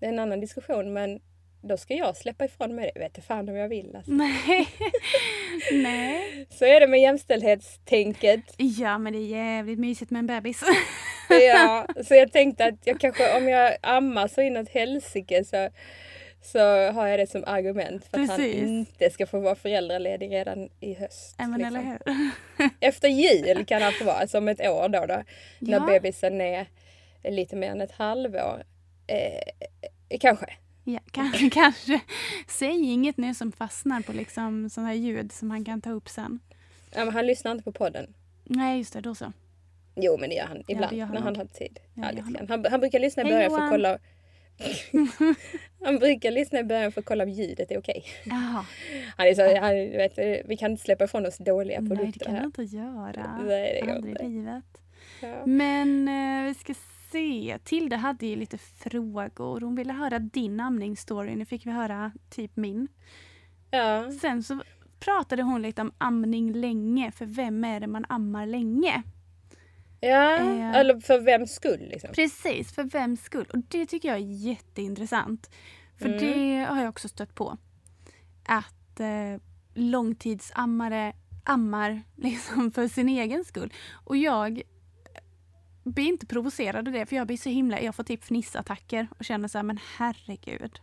en 0.00 0.18
annan 0.18 0.40
diskussion. 0.40 0.92
Men 0.92 1.20
då 1.62 1.76
ska 1.76 1.94
jag 1.94 2.16
släppa 2.16 2.44
ifrån 2.44 2.74
mig 2.74 2.90
det. 2.94 3.00
Vet 3.00 3.14
du 3.14 3.22
fan 3.22 3.48
om 3.48 3.56
jag 3.56 3.68
vill. 3.68 3.96
Alltså. 3.96 4.12
Nej. 4.12 4.68
Nej. 5.72 6.46
Så 6.50 6.64
är 6.64 6.80
det 6.80 6.86
med 6.86 7.00
jämställdhetstänket. 7.00 8.54
Ja 8.56 8.98
men 8.98 9.12
det 9.12 9.18
är 9.18 9.56
jävligt 9.56 9.78
mysigt 9.78 10.10
med 10.10 10.18
en 10.18 10.26
bebis. 10.26 10.62
Ja, 11.28 11.86
så 12.04 12.14
jag 12.14 12.32
tänkte 12.32 12.64
att 12.64 12.86
jag 12.86 13.00
kanske 13.00 13.36
om 13.38 13.48
jag 13.48 13.76
ammar 13.82 14.28
så 14.28 14.40
inåt 14.40 14.68
helsike 14.68 15.44
så, 15.44 15.68
så 16.52 16.58
har 16.92 17.06
jag 17.06 17.18
det 17.18 17.26
som 17.30 17.44
argument 17.46 18.04
för 18.04 18.20
att 18.20 18.28
Precis. 18.28 18.60
han 18.60 18.68
inte 18.68 19.10
ska 19.10 19.26
få 19.26 19.40
vara 19.40 19.54
föräldraledig 19.54 20.30
redan 20.32 20.68
i 20.80 20.94
höst. 20.94 21.34
Ja, 21.38 21.46
men 21.48 21.60
liksom. 21.60 21.76
eller 21.76 22.14
hur? 22.56 22.70
Efter 22.80 23.08
jul 23.08 23.64
kan 23.66 23.82
han 23.82 23.92
få 23.92 24.04
vara, 24.04 24.16
alltså 24.16 24.38
om 24.38 24.48
ett 24.48 24.60
år 24.60 24.88
då, 24.88 25.06
då 25.06 25.22
när 25.58 25.72
Ja. 25.72 25.86
bebisen 25.86 26.40
är 26.40 26.66
lite 27.24 27.56
mer 27.56 27.70
än 27.70 27.80
ett 27.80 27.92
halvår. 27.92 28.62
Eh, 29.06 30.18
kanske. 30.20 30.46
Ja, 30.84 30.98
kanske, 31.10 31.50
kanske. 31.52 32.00
Säg 32.48 32.92
inget 32.92 33.16
nu 33.16 33.34
som 33.34 33.52
fastnar 33.52 34.00
på 34.00 34.12
liksom 34.12 34.70
sådana 34.70 34.88
här 34.88 34.96
ljud 34.96 35.32
som 35.32 35.50
han 35.50 35.64
kan 35.64 35.80
ta 35.80 35.90
upp 35.90 36.08
sen. 36.08 36.40
Ja, 36.94 37.04
men 37.04 37.14
han 37.14 37.26
lyssnar 37.26 37.52
inte 37.52 37.64
på 37.64 37.72
podden. 37.72 38.14
Nej 38.44 38.78
just 38.78 38.92
det, 38.92 39.00
då 39.00 39.14
så. 39.14 39.32
Jo 39.96 40.16
men 40.20 40.28
det 40.28 40.34
gör 40.34 40.46
han 40.46 40.62
ibland 40.68 40.96
gör 40.96 41.06
han 41.06 41.14
när 41.14 41.22
han 41.22 41.36
har 41.36 41.44
tid. 41.44 41.78
Ja, 41.94 42.02
Ja, 42.02 42.12
gör 42.12 42.22
han 42.22 42.46
han, 42.48 42.64
han 42.70 42.80
brukar 42.80 42.98
lyssna 42.98 43.22
i 43.22 43.24
början 43.32 43.50
för 43.50 43.58
att 43.64 43.70
kolla 43.70 43.98
Han 45.84 45.98
brukar 45.98 46.30
lyssna 46.30 46.58
i 46.58 46.64
början 46.64 46.92
för 46.92 47.00
att 47.00 47.06
kolla 47.06 47.24
om 47.24 47.30
ljudet 47.30 47.70
är 47.70 47.78
okej. 47.78 48.04
Han 49.16 49.26
är 49.26 49.34
så, 49.34 49.60
han, 49.60 49.74
vet, 49.74 50.18
vi 50.48 50.56
kan 50.56 50.70
inte 50.70 50.82
släppa 50.82 51.04
ifrån 51.04 51.26
oss 51.26 51.38
dåliga 51.38 51.80
Nej 51.80 51.88
det 51.90 51.96
produkter 51.96 52.24
kan 52.24 52.34
du 52.34 52.38
här. 52.38 52.46
inte 52.46 52.62
göra. 52.62 53.42
Nej, 53.46 53.80
det 53.84 53.92
Aldrig 53.92 54.20
i 54.20 54.24
livet. 54.24 54.64
Ja. 55.22 55.46
Men 55.46 56.08
eh, 56.08 56.48
vi 56.48 56.54
ska 56.54 56.74
se. 57.12 57.58
Tilde 57.64 57.96
hade 57.96 58.26
ju 58.26 58.36
lite 58.36 58.58
frågor. 58.58 59.60
Hon 59.60 59.74
ville 59.76 59.92
höra 59.92 60.18
din 60.18 60.60
amningsstory. 60.60 61.36
Nu 61.36 61.44
fick 61.44 61.66
vi 61.66 61.70
höra 61.70 62.12
typ 62.30 62.56
min. 62.56 62.88
ja. 63.70 64.12
Sen 64.20 64.42
så 64.42 64.60
pratade 65.00 65.42
hon 65.42 65.62
lite 65.62 65.82
om 65.82 65.92
amning 65.98 66.52
länge. 66.52 67.12
För 67.12 67.26
vem 67.26 67.64
är 67.64 67.80
det 67.80 67.86
man 67.86 68.04
ammar 68.08 68.46
länge? 68.46 69.02
Ja. 70.00 70.36
Eh. 70.38 70.74
eller 70.76 71.00
för 71.00 71.20
vems 71.20 71.52
skull 71.52 71.80
liksom. 71.90 72.10
Precis, 72.12 72.72
för 72.74 72.84
vems 72.84 73.22
skull? 73.24 73.46
Och 73.52 73.58
det 73.68 73.86
tycker 73.86 74.08
jag 74.08 74.16
är 74.18 74.46
jätteintressant. 74.46 75.50
För 75.98 76.08
Mm. 76.08 76.18
det 76.18 76.64
har 76.70 76.80
jag 76.80 76.88
också 76.88 77.08
stött 77.08 77.34
på. 77.34 77.56
Att 78.44 79.00
eh, 79.00 79.40
långtidsammare 79.74 81.12
ammar 81.44 82.02
liksom 82.16 82.70
för 82.70 82.88
sin 82.88 83.08
egen 83.08 83.44
skull. 83.44 83.72
Och 84.04 84.16
jag 84.16 84.62
blir 85.84 86.06
inte 86.08 86.26
provocerad 86.26 86.88
av 86.88 86.94
det 86.94 87.06
för 87.06 87.16
jag 87.16 87.26
blir 87.26 87.36
så 87.36 87.48
himla, 87.48 87.80
jag 87.80 87.94
får 87.94 88.04
typ 88.04 88.24
fnissattacker 88.24 89.08
och 89.18 89.24
känner 89.24 89.48
så 89.48 89.58
här, 89.58 89.62
men 89.62 89.78
herregud. 89.96 90.80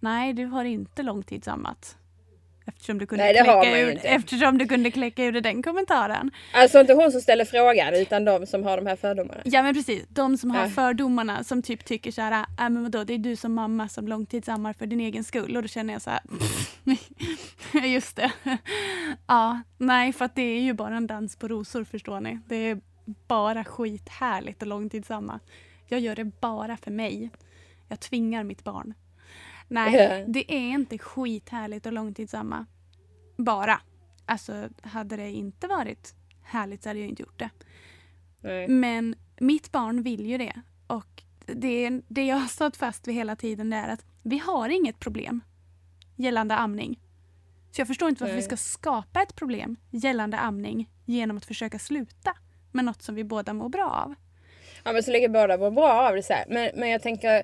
Nej, 0.00 0.32
du 0.32 0.44
har 0.44 0.64
inte 0.64 1.02
långtidsammat. 1.02 1.98
Eftersom 2.66 2.98
du 2.98 3.06
kunde, 3.06 3.24
Nej, 3.24 3.34
kläcka, 3.34 3.80
ur, 3.80 3.90
inte. 3.90 4.08
eftersom 4.08 4.58
du 4.58 4.66
kunde 4.68 4.90
kläcka 4.90 5.24
ur 5.24 5.40
den 5.40 5.62
kommentaren. 5.62 6.30
Alltså 6.52 6.80
inte 6.80 6.92
hon 6.94 7.12
som 7.12 7.20
ställer 7.20 7.44
frågan 7.44 7.94
utan 7.94 8.24
de 8.24 8.46
som 8.46 8.64
har 8.64 8.76
de 8.76 8.86
här 8.86 8.96
fördomarna. 8.96 9.40
Ja 9.44 9.62
men 9.62 9.74
precis, 9.74 10.04
de 10.08 10.36
som 10.38 10.50
har 10.50 10.62
Ja. 10.62 10.68
fördomarna 10.68 11.44
som 11.44 11.62
typ 11.62 11.84
tycker 11.84 12.10
så 12.12 12.22
här, 12.22 12.32
äh, 12.32 12.44
men 12.56 12.82
vadå, 12.82 13.04
det 13.04 13.14
är 13.14 13.18
du 13.18 13.36
som 13.36 13.54
mamma 13.54 13.88
som 13.88 14.08
långtidsammar 14.08 14.72
för 14.72 14.86
din 14.86 15.00
egen 15.00 15.24
skull 15.24 15.56
och 15.56 15.62
då 15.62 15.68
känner 15.68 15.92
jag 15.92 16.02
så 16.02 16.10
här, 16.10 16.20
just 17.86 18.16
det. 18.16 18.32
ja, 19.26 19.60
nej 19.78 20.12
för 20.12 20.24
att 20.24 20.34
det 20.34 20.42
är 20.42 20.60
ju 20.60 20.72
bara 20.72 20.96
en 20.96 21.06
dans 21.06 21.36
på 21.36 21.48
rosor 21.48 21.84
förstår 21.84 22.20
ni. 22.20 22.38
Det 22.48 22.56
är 22.56 22.80
bara 23.28 23.64
skithärligt 23.64 24.62
att 24.62 24.68
långtidsamma. 24.68 25.40
Jag 25.88 26.00
gör 26.00 26.16
det 26.16 26.24
bara 26.40 26.76
för 26.76 26.90
mig. 26.90 27.30
Jag 27.88 28.00
tvingar 28.00 28.44
mitt 28.44 28.64
barn. 28.64 28.94
Nej, 29.68 30.24
det 30.28 30.52
är 30.54 30.70
inte 30.70 30.98
skithärligt 30.98 31.86
att 31.86 31.92
långtidsamma. 31.92 32.66
Bara. 33.36 33.80
Alltså 34.26 34.68
hade 34.82 35.16
det 35.16 35.30
inte 35.30 35.66
varit 35.66 36.14
härligt 36.42 36.82
så 36.82 36.88
hade 36.88 37.00
jag 37.00 37.08
inte 37.08 37.22
gjort 37.22 37.38
det. 37.38 37.50
Nej. 38.40 38.68
Men 38.68 39.14
mitt 39.40 39.72
barn 39.72 40.02
vill 40.02 40.26
ju 40.26 40.38
det. 40.38 40.62
Och 40.86 41.22
det, 41.46 42.00
det 42.08 42.26
jag 42.26 42.36
har 42.36 42.46
stått 42.46 42.76
fast 42.76 43.08
vid 43.08 43.14
hela 43.14 43.36
tiden 43.36 43.72
är 43.72 43.88
att 43.88 44.04
vi 44.22 44.38
har 44.38 44.68
inget 44.68 44.98
problem 44.98 45.40
gällande 46.16 46.56
amning. 46.56 47.00
Så 47.70 47.80
jag 47.80 47.88
förstår 47.88 48.08
inte 48.08 48.22
varför 48.22 48.34
Nej. 48.34 48.42
vi 48.42 48.46
ska 48.46 48.56
skapa 48.56 49.22
ett 49.22 49.34
problem 49.34 49.76
gällande 49.90 50.38
amning 50.38 50.90
genom 51.04 51.36
att 51.36 51.44
försöka 51.44 51.78
sluta 51.78 52.36
med 52.72 52.84
något 52.84 53.02
som 53.02 53.14
vi 53.14 53.24
båda 53.24 53.52
mår 53.52 53.68
bra 53.68 53.90
av. 53.90 54.14
Ja 54.84 54.92
men 54.92 55.02
så 55.02 55.10
länge 55.10 55.28
båda 55.28 55.58
mår 55.58 55.70
bra 55.70 56.08
av 56.08 56.14
det 56.16 56.22
så 56.22 56.32
här. 56.32 56.44
Men, 56.48 56.70
men 56.74 56.88
jag 56.88 57.02
tänker, 57.02 57.42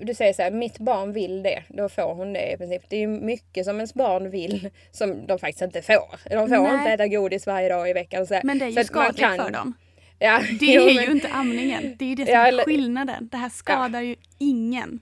du 0.00 0.14
säger 0.14 0.32
så 0.32 0.42
här, 0.42 0.50
mitt 0.50 0.78
barn 0.78 1.12
vill 1.12 1.42
det. 1.42 1.62
Då 1.68 1.88
får 1.88 2.14
hon 2.14 2.32
det 2.32 2.52
i 2.52 2.56
princip. 2.56 2.82
Det 2.88 2.96
är 2.96 3.00
ju 3.00 3.06
mycket 3.08 3.64
som 3.64 3.76
ens 3.76 3.94
barn 3.94 4.30
vill 4.30 4.70
som 4.92 5.26
de 5.26 5.38
faktiskt 5.38 5.62
inte 5.62 5.82
får. 5.82 6.30
De 6.30 6.48
får 6.48 6.62
Nej. 6.62 6.74
inte 6.74 6.90
äta 6.90 7.08
godis 7.08 7.46
varje 7.46 7.68
dag 7.68 7.90
i 7.90 7.92
veckan. 7.92 8.26
Så. 8.26 8.40
Men 8.44 8.58
det 8.58 8.64
är 8.64 8.68
ju 8.68 8.84
skadligt 8.84 9.18
kan- 9.18 9.36
för 9.36 9.50
dem. 9.50 9.72
Ja, 10.18 10.40
Det 10.60 10.66
jo, 10.66 10.82
är 10.82 10.94
men- 10.94 11.04
ju 11.04 11.10
inte 11.10 11.28
amningen. 11.28 11.96
Det 11.98 12.04
är 12.04 12.08
ju 12.08 12.14
det 12.14 12.24
som 12.26 12.34
Ja, 12.34 12.40
är 12.40 12.48
eller- 12.48 12.64
skillnaden. 12.64 13.28
Det 13.32 13.36
här 13.36 13.48
skadar 13.48 14.00
ju 14.00 14.16
ingen. 14.38 15.00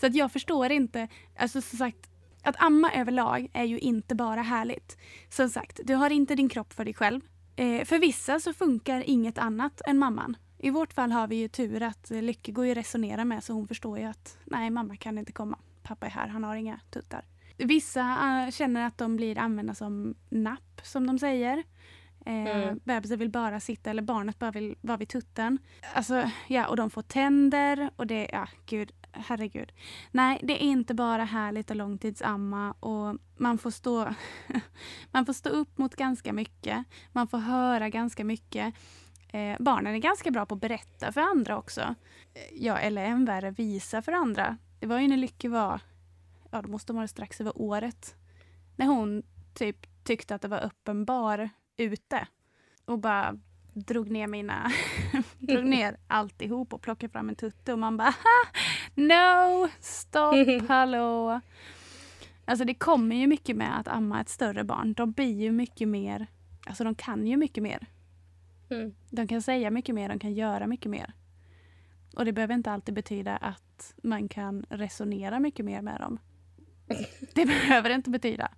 Så 0.00 0.06
att 0.06 0.14
jag 0.14 0.32
förstår 0.32 0.72
inte. 0.72 1.08
Alltså 1.36 1.60
som 1.62 1.78
sagt, 1.78 1.98
att 2.42 2.54
amma 2.58 2.90
överlag 2.96 3.48
är 3.54 3.64
ju 3.64 3.78
inte 3.78 4.14
bara 4.14 4.42
härligt. 4.42 4.96
Som 5.30 5.48
sagt, 5.48 5.80
du 5.84 5.94
har 5.94 6.10
inte 6.10 6.34
din 6.34 6.48
kropp 6.48 6.72
för 6.72 6.84
dig 6.84 6.94
själv. 6.94 7.20
Eh, 7.56 7.84
för 7.84 7.98
vissa 7.98 8.40
så 8.40 8.52
funkar 8.52 9.02
inget 9.06 9.38
annat 9.38 9.80
än 9.86 9.98
mamman. 9.98 10.36
I 10.64 10.70
vårt 10.70 10.92
fall 10.92 11.12
har 11.12 11.26
vi 11.26 11.36
ju 11.36 11.48
tur 11.48 11.82
att 11.82 12.10
Lycke 12.10 12.52
går 12.52 12.64
ju 12.64 12.70
att 12.70 12.76
resonera 12.76 13.24
med 13.24 13.44
så 13.44 13.52
hon 13.52 13.68
förstår 13.68 13.98
ju 13.98 14.04
att 14.04 14.38
nej, 14.44 14.70
mamma 14.70 14.96
kan 14.96 15.18
inte 15.18 15.32
komma. 15.32 15.58
Pappa 15.82 16.06
är 16.06 16.10
här, 16.10 16.28
han 16.28 16.44
har 16.44 16.56
inga 16.56 16.80
tuttar. 16.90 17.24
Vissa 17.56 18.00
eh, 18.44 18.50
känner 18.50 18.86
att 18.86 18.98
de 18.98 19.16
blir 19.16 19.38
använda 19.38 19.74
som 19.74 20.14
napp, 20.28 20.80
som 20.82 21.06
de 21.06 21.18
säger. 21.18 21.58
Eh, 22.26 22.34
Mm. 22.34 22.80
Bebisen 22.84 23.18
vill 23.18 23.30
bara 23.30 23.60
sitta 23.60 23.90
eller 23.90 24.02
barnet 24.02 24.38
bara 24.38 24.50
vill 24.50 24.76
vara 24.80 24.96
vid 24.96 25.08
tutten. 25.08 25.58
Alltså, 25.94 26.30
ja, 26.48 26.66
och 26.68 26.76
de 26.76 26.90
får 26.90 27.02
tänder 27.02 27.90
och 27.96 28.06
det, 28.06 28.28
ja 28.32 28.48
gud, 28.66 28.92
herregud. 29.12 29.72
Nej, 30.10 30.40
det 30.42 30.52
är 30.52 30.66
inte 30.66 30.94
bara 30.94 31.24
härligt 31.24 31.70
att 31.70 31.76
långtidsamma 31.76 32.72
och 32.72 33.18
man 33.36 33.58
får 33.58 33.70
stå, 33.70 34.14
man 35.10 35.26
får 35.26 35.32
stå 35.32 35.48
upp 35.48 35.78
mot 35.78 35.96
ganska 35.96 36.32
mycket. 36.32 36.84
Man 37.12 37.28
får 37.28 37.38
höra 37.38 37.88
ganska 37.88 38.24
mycket. 38.24 38.74
Eh, 39.34 39.56
barnen 39.60 39.94
är 39.94 39.98
ganska 39.98 40.30
bra 40.30 40.46
på 40.46 40.54
att 40.54 40.60
berätta 40.60 41.12
för 41.12 41.20
andra 41.20 41.58
också. 41.58 41.80
Eh, 42.34 42.40
Ja, 42.52 42.78
eller 42.78 43.04
än 43.04 43.24
värre, 43.24 43.50
visa 43.50 44.02
för 44.02 44.12
andra. 44.12 44.56
Det 44.80 44.86
var 44.86 44.98
ju 44.98 45.08
när 45.08 45.16
Lycke 45.16 45.48
var, 45.48 45.80
ja 46.50 46.62
då 46.62 46.68
måste 46.68 46.92
hon 46.92 46.96
vara 46.96 47.08
strax 47.08 47.40
över 47.40 47.52
året. 47.62 48.14
När 48.76 48.86
hon 48.86 49.22
typ 49.54 50.04
tyckte 50.04 50.34
att 50.34 50.42
det 50.42 50.48
var 50.48 50.58
öppen 50.64 51.04
bar 51.04 51.50
ute. 51.76 52.26
Och 52.84 52.98
bara 52.98 53.38
drog 53.72 54.10
ner 54.10 54.26
mina, 54.26 54.70
drog 55.38 55.64
ner 55.64 55.96
alltihop 56.08 56.72
och 56.72 56.82
plockade 56.82 57.12
fram 57.12 57.28
en 57.28 57.34
tutte 57.36 57.72
och 57.72 57.78
man 57.78 57.96
bara 57.96 58.10
"Ha! 58.10 58.60
No! 58.94 59.68
Stopp! 59.80 60.34
Hallå! 60.68 61.40
Alltså 62.44 62.64
det 62.64 62.74
kommer 62.74 63.16
ju 63.16 63.26
mycket 63.26 63.56
med 63.56 63.78
att 63.80 63.88
amma 63.88 64.20
ett 64.20 64.28
större 64.28 64.64
barn. 64.64 64.92
De 64.92 65.12
blir 65.12 65.40
ju 65.42 65.52
mycket 65.52 65.88
mer, 65.88 66.26
alltså 66.66 66.84
de 66.84 66.94
kan 66.94 67.26
ju 67.26 67.36
mycket 67.36 67.62
mer. 67.62 67.86
Mm. 68.70 68.94
De 69.10 69.28
kan 69.28 69.42
säga 69.42 69.70
mycket 69.70 69.94
mer, 69.94 70.08
de 70.08 70.18
kan 70.18 70.34
göra 70.34 70.66
mycket 70.66 70.90
mer. 70.90 71.12
Och 72.16 72.24
det 72.24 72.32
behöver 72.32 72.54
inte 72.54 72.70
alltid 72.70 72.94
betyda 72.94 73.36
att 73.36 73.94
man 74.02 74.28
kan 74.28 74.66
resonera 74.68 75.40
mycket 75.40 75.64
mer 75.64 75.82
med 75.82 76.00
dem. 76.00 76.18
Det 77.34 77.46
behöver 77.46 77.88
det 77.88 77.94
inte 77.94 78.10
betyda. 78.10 78.50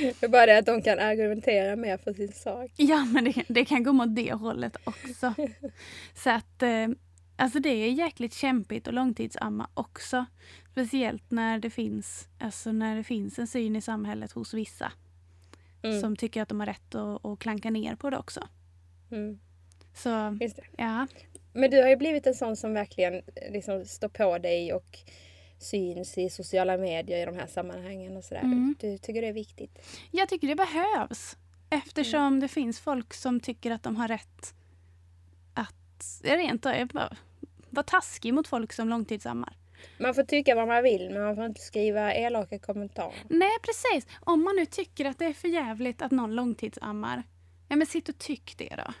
Det 0.00 0.22
är 0.22 0.28
bara 0.28 0.46
det 0.46 0.58
att 0.58 0.66
de 0.66 0.82
kan 0.82 0.98
argumentera 0.98 1.76
mer 1.76 1.96
för 1.96 2.12
sin 2.12 2.32
sak. 2.32 2.70
Ja, 2.76 3.04
men 3.04 3.24
det, 3.24 3.44
det 3.48 3.64
kan 3.64 3.82
gå 3.82 3.92
mot 3.92 4.16
det 4.16 4.32
hållet 4.32 4.76
också. 4.84 5.34
Så 6.14 6.30
att, 6.30 6.62
eh, 6.62 6.88
alltså 7.36 7.58
det 7.60 7.68
är 7.68 7.90
jäkligt 7.92 8.34
kämpigt 8.34 8.88
att 8.88 8.94
långtidsamma 8.94 9.68
också. 9.74 10.26
Speciellt 10.72 11.30
när 11.30 11.58
det 11.58 11.70
finns, 11.70 12.28
alltså 12.38 12.72
när 12.72 12.96
det 12.96 13.04
finns 13.04 13.38
en 13.38 13.46
syn 13.46 13.76
i 13.76 13.80
samhället 13.80 14.32
hos 14.32 14.54
vissa 14.54 14.92
Mm. 15.82 16.00
som 16.00 16.16
tycker 16.16 16.42
att 16.42 16.48
de 16.48 16.60
har 16.60 16.66
rätt 16.66 16.94
att, 16.94 17.24
att 17.26 17.38
klanka 17.38 17.70
ner 17.70 17.94
på 17.96 18.10
det 18.10 18.18
också. 18.18 18.48
Mm. 19.10 19.38
Så 19.94 20.38
ja, 20.76 21.06
Men 21.52 21.70
du 21.70 21.82
har 21.82 21.88
ju 21.88 21.96
blivit 21.96 22.26
en 22.26 22.34
sån 22.34 22.56
som 22.56 22.74
verkligen 22.74 23.22
liksom 23.50 23.84
står 23.84 24.08
på 24.08 24.38
dig 24.38 24.72
och 24.72 24.98
syns 25.58 26.18
i 26.18 26.30
sociala 26.30 26.76
medier 26.76 27.22
i 27.22 27.24
de 27.24 27.34
här 27.34 27.46
sammanhangen 27.46 28.16
och 28.16 28.24
sådär. 28.24 28.42
Mm. 28.42 28.74
Du 28.80 28.98
tycker 28.98 29.22
det 29.22 29.28
är 29.28 29.32
viktigt? 29.32 29.78
jag 30.10 30.28
tycker 30.28 30.48
det 30.48 30.56
behövs. 30.56 31.36
Eftersom 31.70 32.40
det 32.40 32.48
finns 32.48 32.80
folk 32.80 33.14
som 33.14 33.40
tycker 33.40 33.70
att 33.70 33.82
de 33.82 33.96
har 33.96 34.08
rätt 34.08 34.54
att 35.54 36.22
rent 36.22 36.66
av 36.66 36.74
vara 37.70 37.84
taskig 37.84 38.34
mot 38.34 38.48
folk 38.48 38.72
som 38.72 38.88
långtidsammar. 38.88 39.56
Man 39.98 40.14
får 40.14 40.22
tycka 40.22 40.54
vad 40.54 40.68
man 40.68 40.82
vill 40.82 41.10
men 41.10 41.22
man 41.22 41.36
får 41.36 41.44
inte 41.44 41.60
skriva 41.60 42.14
elaka 42.14 42.58
kommentarer. 42.58 43.14
Nej, 43.28 43.50
precis. 43.62 44.06
Om 44.20 44.44
man 44.44 44.56
nu 44.56 44.66
tycker 44.66 45.04
att 45.04 45.18
det 45.18 45.24
är 45.24 45.32
för 45.32 45.48
jävligt 45.48 46.02
att 46.02 46.10
någon 46.10 46.34
långtidsammar, 46.34 47.22
ja 47.68 47.76
men 47.76 47.86
sitt 47.86 48.08
och 48.08 48.18
tyck 48.18 48.54
det 48.58 48.74
då. 48.76 48.92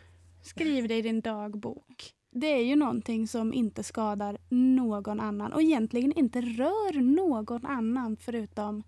Skriv 0.42 0.88
det 0.88 0.96
i 0.96 1.02
din 1.02 1.20
dagbok. 1.20 2.14
Det 2.30 2.46
är 2.46 2.64
ju 2.64 2.76
någonting 2.76 3.28
som 3.28 3.54
inte 3.54 3.82
skadar 3.82 4.38
någon 4.48 5.20
annan 5.20 5.52
och 5.52 5.62
egentligen 5.62 6.12
inte 6.12 6.40
rör 6.40 7.00
någon 7.00 7.66
annan 7.66 8.16
förutom 8.16 8.82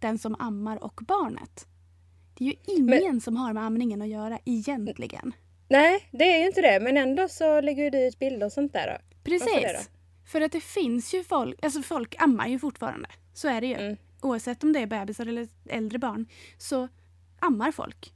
den 0.00 0.18
som 0.18 0.36
ammar 0.38 0.84
och 0.84 1.00
barnet. 1.08 1.66
Det 2.38 2.44
är 2.44 2.48
ju 2.48 2.56
ingen 2.66 3.20
som 3.20 3.36
har 3.36 3.52
med 3.52 3.62
amningen 3.62 4.02
att 4.02 4.08
göra 4.08 4.38
egentligen. 4.44 5.32
Nej, 5.68 6.08
det 6.10 6.24
är 6.24 6.38
ju 6.38 6.46
inte 6.46 6.60
det. 6.60 6.80
Men 6.80 6.96
ändå 6.96 7.28
så 7.28 7.60
lägger 7.60 7.90
du 7.90 8.06
ut 8.06 8.18
bilder 8.18 8.46
och 8.46 8.52
sånt 8.52 8.72
där 8.72 8.86
då. 8.86 9.16
Precis. 9.24 9.90
För 10.26 10.40
att 10.40 10.52
det 10.52 10.60
finns 10.60 11.14
ju 11.14 11.24
folk, 11.24 11.64
alltså 11.64 11.82
folk 11.82 12.14
ammar 12.18 12.46
ju 12.46 12.58
fortfarande. 12.58 13.08
Så 13.34 13.48
är 13.48 13.60
det 13.60 13.66
ju. 13.66 13.74
Mm. 13.74 13.96
Oavsett 14.22 14.64
om 14.64 14.72
det 14.72 14.80
är 14.80 14.86
bebisar 14.86 15.26
eller 15.26 15.48
äldre 15.68 15.98
barn 15.98 16.26
så 16.58 16.88
ammar 17.38 17.72
folk. 17.72 18.13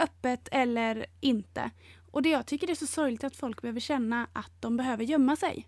Öppet 0.00 0.48
eller 0.52 1.06
inte. 1.20 1.70
Och 2.10 2.22
det 2.22 2.28
jag 2.28 2.46
tycker 2.46 2.70
är 2.70 2.74
så 2.74 2.86
sorgligt 2.86 3.24
att 3.24 3.36
folk 3.36 3.62
behöver 3.62 3.80
känna 3.80 4.26
att 4.32 4.52
de 4.60 4.76
behöver 4.76 5.04
gömma 5.04 5.36
sig. 5.36 5.66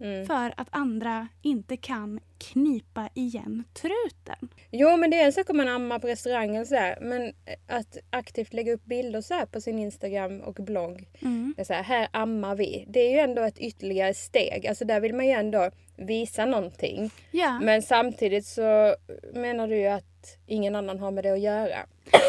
Mm. 0.00 0.26
För 0.26 0.54
att 0.56 0.68
andra 0.70 1.28
inte 1.42 1.76
kan 1.76 2.20
knipa 2.38 3.08
igen 3.14 3.64
truten. 3.74 4.48
Jo 4.70 4.96
men 4.96 5.10
det 5.10 5.20
är 5.20 5.26
en 5.26 5.32
sak 5.32 5.50
om 5.50 5.56
man 5.56 5.68
ammar 5.68 5.98
på 5.98 6.06
restaurangen 6.06 6.60
och 6.60 6.68
sådär. 6.68 6.98
Men 7.00 7.32
att 7.66 7.96
aktivt 8.10 8.52
lägga 8.52 8.72
upp 8.72 8.84
bilder 8.84 9.20
så 9.20 9.34
här 9.34 9.46
på 9.46 9.60
sin 9.60 9.78
Instagram 9.78 10.40
och 10.40 10.54
blogg. 10.54 11.08
Mm. 11.22 11.54
Det 11.56 11.62
är 11.62 11.66
så 11.66 11.72
här, 11.72 11.82
här 11.82 12.08
ammar 12.12 12.54
vi. 12.54 12.84
Det 12.88 13.00
är 13.00 13.10
ju 13.10 13.18
ändå 13.18 13.42
ett 13.42 13.58
ytterligare 13.58 14.14
steg. 14.14 14.66
Alltså 14.66 14.84
där 14.84 15.00
vill 15.00 15.14
man 15.14 15.26
ju 15.26 15.32
ändå 15.32 15.70
visa 15.96 16.46
någonting. 16.46 17.10
Ja, 17.30 17.60
Men 17.60 17.82
samtidigt 17.82 18.46
så 18.46 18.94
menar 19.34 19.68
du 19.68 19.76
ju 19.76 19.86
att 19.86 20.38
ingen 20.46 20.74
annan 20.74 20.98
har 20.98 21.10
med 21.10 21.24
det 21.24 21.30
att 21.32 21.40
göra. 21.40 21.86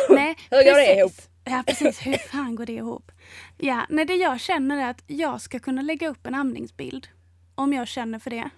nej. 0.09 0.35
Hur 0.49 0.63
går 0.63 0.87
det 0.87 0.99
ihop? 0.99 1.32
Ja, 1.45 1.63
precis. 1.67 1.99
Hur 2.05 2.13
fan 2.17 2.55
går 2.55 2.65
det 2.65 2.73
ihop? 2.73 3.11
Ja, 3.57 3.85
nej, 3.89 4.05
det 4.05 4.15
jag 4.15 4.39
känner 4.39 4.77
är 4.85 4.89
att 4.89 5.03
jag 5.07 5.41
ska 5.41 5.59
kunna 5.59 5.81
lägga 5.81 6.09
upp 6.09 6.27
en 6.27 6.35
amningsbild. 6.35 7.07
Om 7.55 7.73
jag 7.73 7.87
känner 7.87 8.19
för 8.19 8.29
det. 8.29 8.49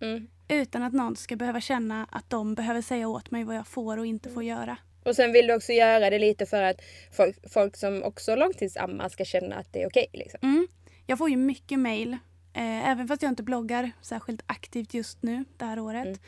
Mm. 0.00 0.26
Utan 0.48 0.82
att 0.82 0.92
någon 0.92 1.16
ska 1.16 1.36
behöva 1.36 1.60
känna 1.60 2.06
att 2.10 2.30
de 2.30 2.54
behöver 2.54 2.82
säga 2.82 3.08
åt 3.08 3.30
mig 3.30 3.44
vad 3.44 3.56
jag 3.56 3.66
får 3.66 3.96
och 3.96 4.06
inte 4.06 4.28
Mm. 4.28 4.34
får 4.34 4.44
göra. 4.44 4.76
Och 5.04 5.16
sen 5.16 5.32
vill 5.32 5.46
du 5.46 5.54
också 5.54 5.72
göra 5.72 6.10
det 6.10 6.18
lite 6.18 6.46
för 6.46 6.62
att 6.62 6.80
folk, 7.16 7.36
folk 7.52 7.76
som 7.76 8.02
också 8.02 8.36
långtidsammar 8.36 9.08
ska 9.08 9.24
känna 9.24 9.56
att 9.56 9.72
det 9.72 9.82
är 9.82 9.86
okej. 9.88 10.06
liksom. 10.12 10.38
Mm. 10.42 10.68
Jag 11.06 11.18
får 11.18 11.30
ju 11.30 11.36
mycket 11.36 11.78
mail. 11.78 12.12
Eh, 12.52 12.88
även 12.90 13.08
fast 13.08 13.22
jag 13.22 13.32
inte 13.32 13.42
bloggar 13.42 13.90
särskilt 14.02 14.42
aktivt 14.46 14.94
just 14.94 15.22
nu 15.22 15.44
det 15.56 15.64
här 15.64 15.78
året. 15.78 16.06
Mm. 16.06 16.18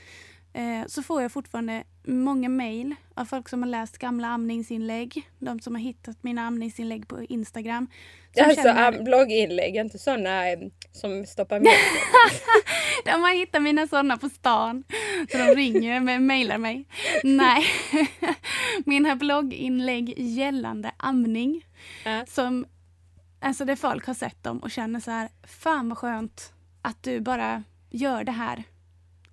Eh, 0.57 0.87
så 0.87 1.03
får 1.03 1.23
jag 1.23 1.33
fortfarande 1.33 1.85
många 2.07 2.49
mail 2.49 2.95
av 3.15 3.25
folk 3.25 3.49
som 3.49 3.63
har 3.63 3.71
läst 3.71 3.99
gamla 3.99 4.29
amningsinlägg. 4.29 5.31
De 5.39 5.61
som 5.61 5.75
har 5.75 5.83
hittat 5.83 6.23
mina 6.23 6.43
amningsinlägg 6.47 7.09
på 7.09 7.23
Instagram. 7.23 7.87
Alltså 8.41 8.63
känner- 8.63 9.03
blogginlägg, 9.03 9.77
inte 9.77 9.99
sådana 9.99 10.49
eh, 10.51 10.59
som 10.93 11.27
stoppar 11.27 11.61
mjölk. 11.61 11.77
De 13.05 13.11
har 13.11 13.35
hittat 13.35 13.63
mina 13.63 13.87
sådana 13.87 14.17
på 14.17 14.29
stan. 14.29 14.85
Så 15.33 15.39
de 15.39 15.45
ringer 15.55 15.97
och 15.97 16.23
mejlar 16.23 16.59
mig. 16.59 16.85
Nej. 17.25 17.65
Mina 18.87 19.17
blogginlägg 19.17 20.15
gällande 20.19 20.91
amning. 20.97 21.63
Ja. 22.05 22.27
Som, 22.27 22.67
alltså 23.41 23.65
där 23.65 23.77
folk 23.77 24.07
har 24.07 24.15
sett 24.15 24.43
dem 24.43 24.59
och 24.59 24.71
känner 24.71 25.01
så 25.01 25.11
här, 25.11 25.29
fan 25.47 25.89
vad 25.89 25.99
skönt 25.99 26.53
att 26.83 27.03
du 27.03 27.21
bara 27.21 27.63
gör 27.91 28.25
det 28.25 28.33
här. 28.33 28.65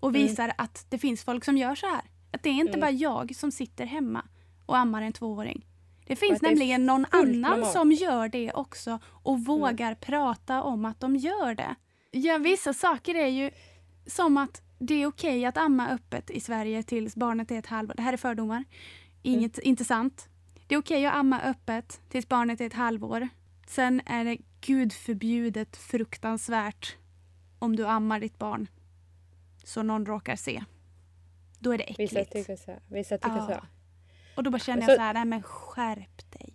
Och 0.04 0.10
Mm. 0.10 0.22
visar 0.22 0.54
att 0.58 0.86
det 0.90 0.98
finns 0.98 1.24
folk 1.24 1.46
som 1.46 1.58
gör 1.58 1.76
så 1.76 1.86
här. 1.88 2.02
Att 2.32 2.44
det 2.44 2.50
är 2.50 2.54
inte 2.54 2.70
Mm. 2.74 2.80
bara 2.80 2.92
jag 2.92 3.36
som 3.36 3.52
sitter 3.52 3.86
hemma 3.86 4.26
och 4.66 4.78
ammar 4.78 5.02
en 5.02 5.14
tvååring. 5.14 5.66
Det 6.08 6.16
finns 6.16 6.40
det 6.40 6.48
nämligen 6.48 6.86
någon 6.86 7.06
annan 7.12 7.42
normalt. 7.42 7.72
som 7.72 7.92
gör 7.92 8.28
det 8.28 8.52
också 8.54 9.00
och 9.06 9.40
vågar 9.46 9.96
prata 9.96 10.64
om 10.64 10.86
att 10.86 11.00
de 11.00 11.16
gör 11.16 11.56
det. 11.56 11.76
Ja, 12.12 12.38
vissa 12.38 12.74
saker 12.74 13.16
är 13.16 13.28
ju 13.28 13.52
som 14.06 14.38
att 14.38 14.62
det 14.80 14.94
är 14.94 15.06
okej 15.08 15.46
att 15.46 15.58
amma 15.58 15.90
öppet 15.90 16.30
i 16.30 16.40
Sverige 16.40 16.84
tills 16.84 17.16
barnet 17.16 17.52
är 17.52 17.60
ett 17.60 17.68
halvår. 17.68 17.94
Det 17.96 18.02
här 18.02 18.14
är 18.14 18.18
fördomar. 18.18 18.64
Inget, 19.22 19.58
Inte 19.58 19.86
sant. 19.86 20.28
Det 20.68 20.76
är 20.76 20.80
okej 20.80 21.06
att 21.06 21.16
amma 21.16 21.42
öppet 21.42 22.02
tills 22.10 22.28
barnet 22.28 22.62
är 22.62 22.66
ett 22.66 22.74
halvår. 22.74 23.30
Sen 23.68 24.02
är 24.06 24.26
det 24.26 24.38
gud 24.62 24.94
förbjudet 24.94 25.78
fruktansvärt 25.78 26.96
om 27.60 27.76
du 27.76 27.86
ammar 27.88 28.20
ditt 28.20 28.38
barn 28.40 28.68
så 29.64 29.84
någon 29.84 30.06
råkar 30.06 30.36
se. 30.36 30.64
Då 31.60 31.74
är 31.74 31.78
det 31.78 31.96
Vissa 31.98 32.20
äckligt. 32.20 32.32
tycker 32.48 32.56
så. 32.56 32.76
Vissa 32.88 33.18
tycker 33.18 33.36
Ja. 33.38 33.48
så. 33.48 33.66
Och 34.38 34.44
då 34.44 34.50
bara 34.52 34.60
känner 34.60 34.82
jag 34.88 34.96
så 34.96 35.02
här, 35.02 35.14
nej 35.14 35.26
men 35.26 35.44
skärp 35.44 36.32
dig. 36.32 36.54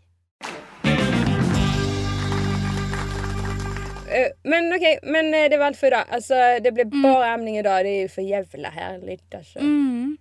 Eh, 4.08 4.28
Men 4.42 4.72
okej, 4.76 4.98
men 5.02 5.34
eh, 5.34 5.50
det 5.50 5.56
var 5.58 5.66
allt 5.66 5.76
för 5.76 5.86
idag. 5.86 6.04
Alltså 6.08 6.34
det 6.62 6.72
blev 6.72 6.86
Mm. 6.86 7.02
bara 7.02 7.26
amning 7.32 7.58
idag. 7.58 7.84
Det 7.84 7.88
är 7.88 8.00
ju 8.00 8.08
för 8.08 8.22
jävla 8.22 8.68
härligt 8.70 9.34
alltså. 9.34 9.58
Mm. 9.58 10.16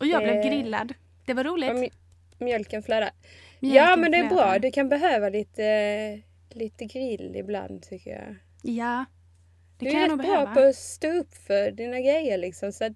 Och 0.00 0.06
jag 0.06 0.22
blev 0.22 0.34
Det- 0.34 0.48
grillad. 0.48 0.94
Det 1.26 1.34
var 1.34 1.44
roligt. 1.44 1.70
Mj- 1.70 1.92
mjölken 2.38 2.82
flödar. 2.82 3.10
Ja 3.60 3.96
men 3.96 4.10
det 4.10 4.18
är 4.18 4.28
bra. 4.28 4.58
Du 4.58 4.70
kan 4.70 4.88
behöva 4.88 5.28
lite, 5.28 5.64
eh, 5.64 6.18
lite 6.56 6.84
grill 6.84 7.36
ibland 7.36 7.82
tycker 7.82 8.10
jag. 8.10 8.36
Ja. 8.76 9.04
Det 9.80 9.86
du 9.86 9.90
kan 9.90 10.02
är 10.02 10.08
rätt 10.08 10.18
bra 10.18 10.54
på 10.54 10.60
att 10.60 10.76
stå 10.76 11.08
upp 11.12 11.34
för 11.46 11.70
dina 11.70 12.00
grejer 12.00 12.38
liksom. 12.38 12.72
Så 12.72 12.84
att, 12.84 12.92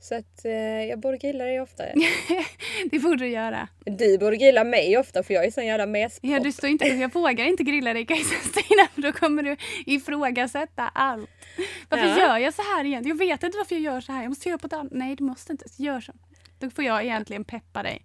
så 0.00 0.14
att 0.14 0.44
eh, 0.44 0.52
jag 0.84 0.98
borde 0.98 1.16
grilla 1.18 1.44
dig 1.44 1.60
oftare. 1.60 1.94
det 2.90 2.98
borde 2.98 3.16
du 3.16 3.28
göra. 3.28 3.68
du 3.84 4.18
borde 4.18 4.36
grilla 4.36 4.64
mig 4.64 4.98
ofta 4.98 5.22
för 5.22 5.34
jag 5.34 5.44
är 5.44 5.50
sån 5.50 5.66
jävla 5.66 5.86
mespropp. 5.86 6.30
Ja, 6.32 6.40
du 6.40 6.52
står 6.52 6.70
inte, 6.70 6.86
jag 6.86 7.12
vågar 7.12 7.44
inte 7.44 7.62
grilla 7.62 7.92
dig 7.92 8.06
Kajsa 8.06 8.34
Stina 8.48 8.86
för 8.94 9.02
då 9.02 9.12
kommer 9.12 9.42
du 9.42 9.56
ifrågasätta 9.86 10.88
allt. 10.94 11.30
Varför 11.88 12.06
Ja. 12.06 12.18
gör 12.18 12.38
jag 12.38 12.54
så 12.54 12.62
här 12.62 12.84
igen? 12.84 13.06
Jag 13.08 13.18
vet 13.18 13.42
inte 13.42 13.58
varför 13.58 13.74
jag 13.74 13.82
gör 13.82 14.00
så 14.00 14.12
här. 14.12 14.22
Jag 14.22 14.28
måste 14.28 14.48
göra 14.48 14.58
på 14.58 14.66
ett 14.66 14.72
annat. 14.72 14.92
Nej, 14.92 15.16
du 15.16 15.24
måste 15.24 15.52
inte. 15.52 15.64
Gör 15.78 16.00
så. 16.00 16.12
Då 16.58 16.70
får 16.70 16.84
jag 16.84 17.04
egentligen 17.04 17.44
peppa 17.44 17.82
dig. 17.82 18.02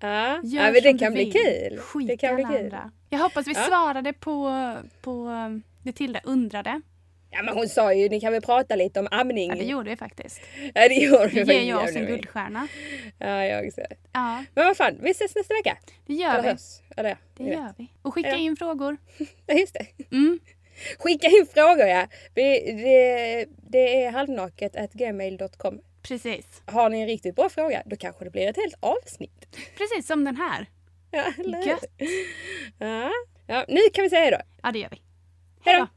Ja, 0.00 0.40
Gör 0.44 0.64
ja 0.66 0.72
men 0.72 0.82
det 0.82 0.98
kan 0.98 1.12
bli 1.12 1.30
kul. 1.32 1.78
Skit 1.78 2.08
det 2.08 2.16
kan 2.16 2.34
bli 2.34 2.44
kul. 2.44 2.56
andra. 2.56 2.90
Jag 3.10 3.18
hoppas 3.18 3.46
vi 3.46 3.52
Ja. 3.52 3.62
svarade 3.62 4.12
på, 4.12 4.52
på 5.02 5.30
det 5.82 5.92
Tilda 5.92 6.20
undrade. 6.24 6.80
Ja 7.36 7.42
men 7.42 7.54
hon 7.54 7.68
sa 7.68 7.92
ju, 7.94 8.08
ni 8.08 8.20
kan 8.20 8.32
väl 8.32 8.42
prata 8.42 8.76
lite 8.76 9.00
om 9.00 9.08
amning. 9.10 9.48
Ja, 9.50 9.54
det 9.56 9.64
gjorde 9.64 9.90
vi 9.90 9.96
faktiskt. 9.96 10.40
Ja, 10.74 10.88
det 10.88 10.94
gjorde 10.94 11.28
Det 11.28 11.44
vi. 11.44 11.54
ger 11.54 11.62
ju 11.62 11.74
oss 11.74 11.96
en 11.96 12.06
guldstjärna. 12.06 12.68
Ja, 13.18 13.44
jag 13.44 13.66
också. 13.66 13.80
Ja, 14.12 14.44
Men 14.54 14.64
vad 14.66 14.76
fan, 14.76 14.98
vi 15.02 15.10
ses 15.10 15.34
nästa 15.34 15.54
vecka. 15.54 15.78
det 16.06 16.14
gör 16.14 16.30
Eller 16.30 16.42
vi. 16.42 16.48
hörs. 16.48 16.80
Eller 16.96 17.08
ja, 17.10 17.16
Det 17.36 17.44
vet. 17.44 17.52
gör 17.52 17.74
vi. 17.78 17.86
Och 18.02 18.14
skicka 18.14 18.28
Ja. 18.30 18.36
in 18.36 18.56
frågor. 18.56 18.96
Ja, 19.46 19.54
just 19.54 19.74
det. 19.74 19.86
Mm. 20.16 20.38
Skicka 20.98 21.26
in 21.26 21.46
frågor 21.54 21.86
ja. 21.86 22.06
Vi, 22.34 22.72
det, 22.72 23.46
det 23.70 24.04
är 24.04 24.10
halvnaket.gmail.com. 24.10 25.80
Precis. 26.02 26.62
Har 26.66 26.90
ni 26.90 27.00
en 27.00 27.06
riktigt 27.06 27.36
bra 27.36 27.48
fråga, 27.48 27.82
då 27.86 27.96
kanske 27.96 28.24
det 28.24 28.30
blir 28.30 28.48
ett 28.48 28.56
helt 28.56 28.74
avsnitt. 28.80 29.46
Precis 29.78 30.06
som 30.06 30.24
den 30.24 30.36
här. 30.36 30.66
Ja, 31.10 31.24
eller? 31.38 31.62
Gött. 31.66 31.84
Ja. 32.78 33.10
ja, 33.46 33.64
nu 33.68 33.80
kan 33.92 34.02
vi 34.02 34.10
säga 34.10 34.22
hej 34.22 34.30
då. 34.30 34.38
Ja, 34.62 34.72
det 34.72 34.78
gör 34.78 34.88
vi. 34.90 34.96
Hej 35.64 35.74
Hej 35.74 35.74
då. 35.74 35.80
då. 35.80 35.90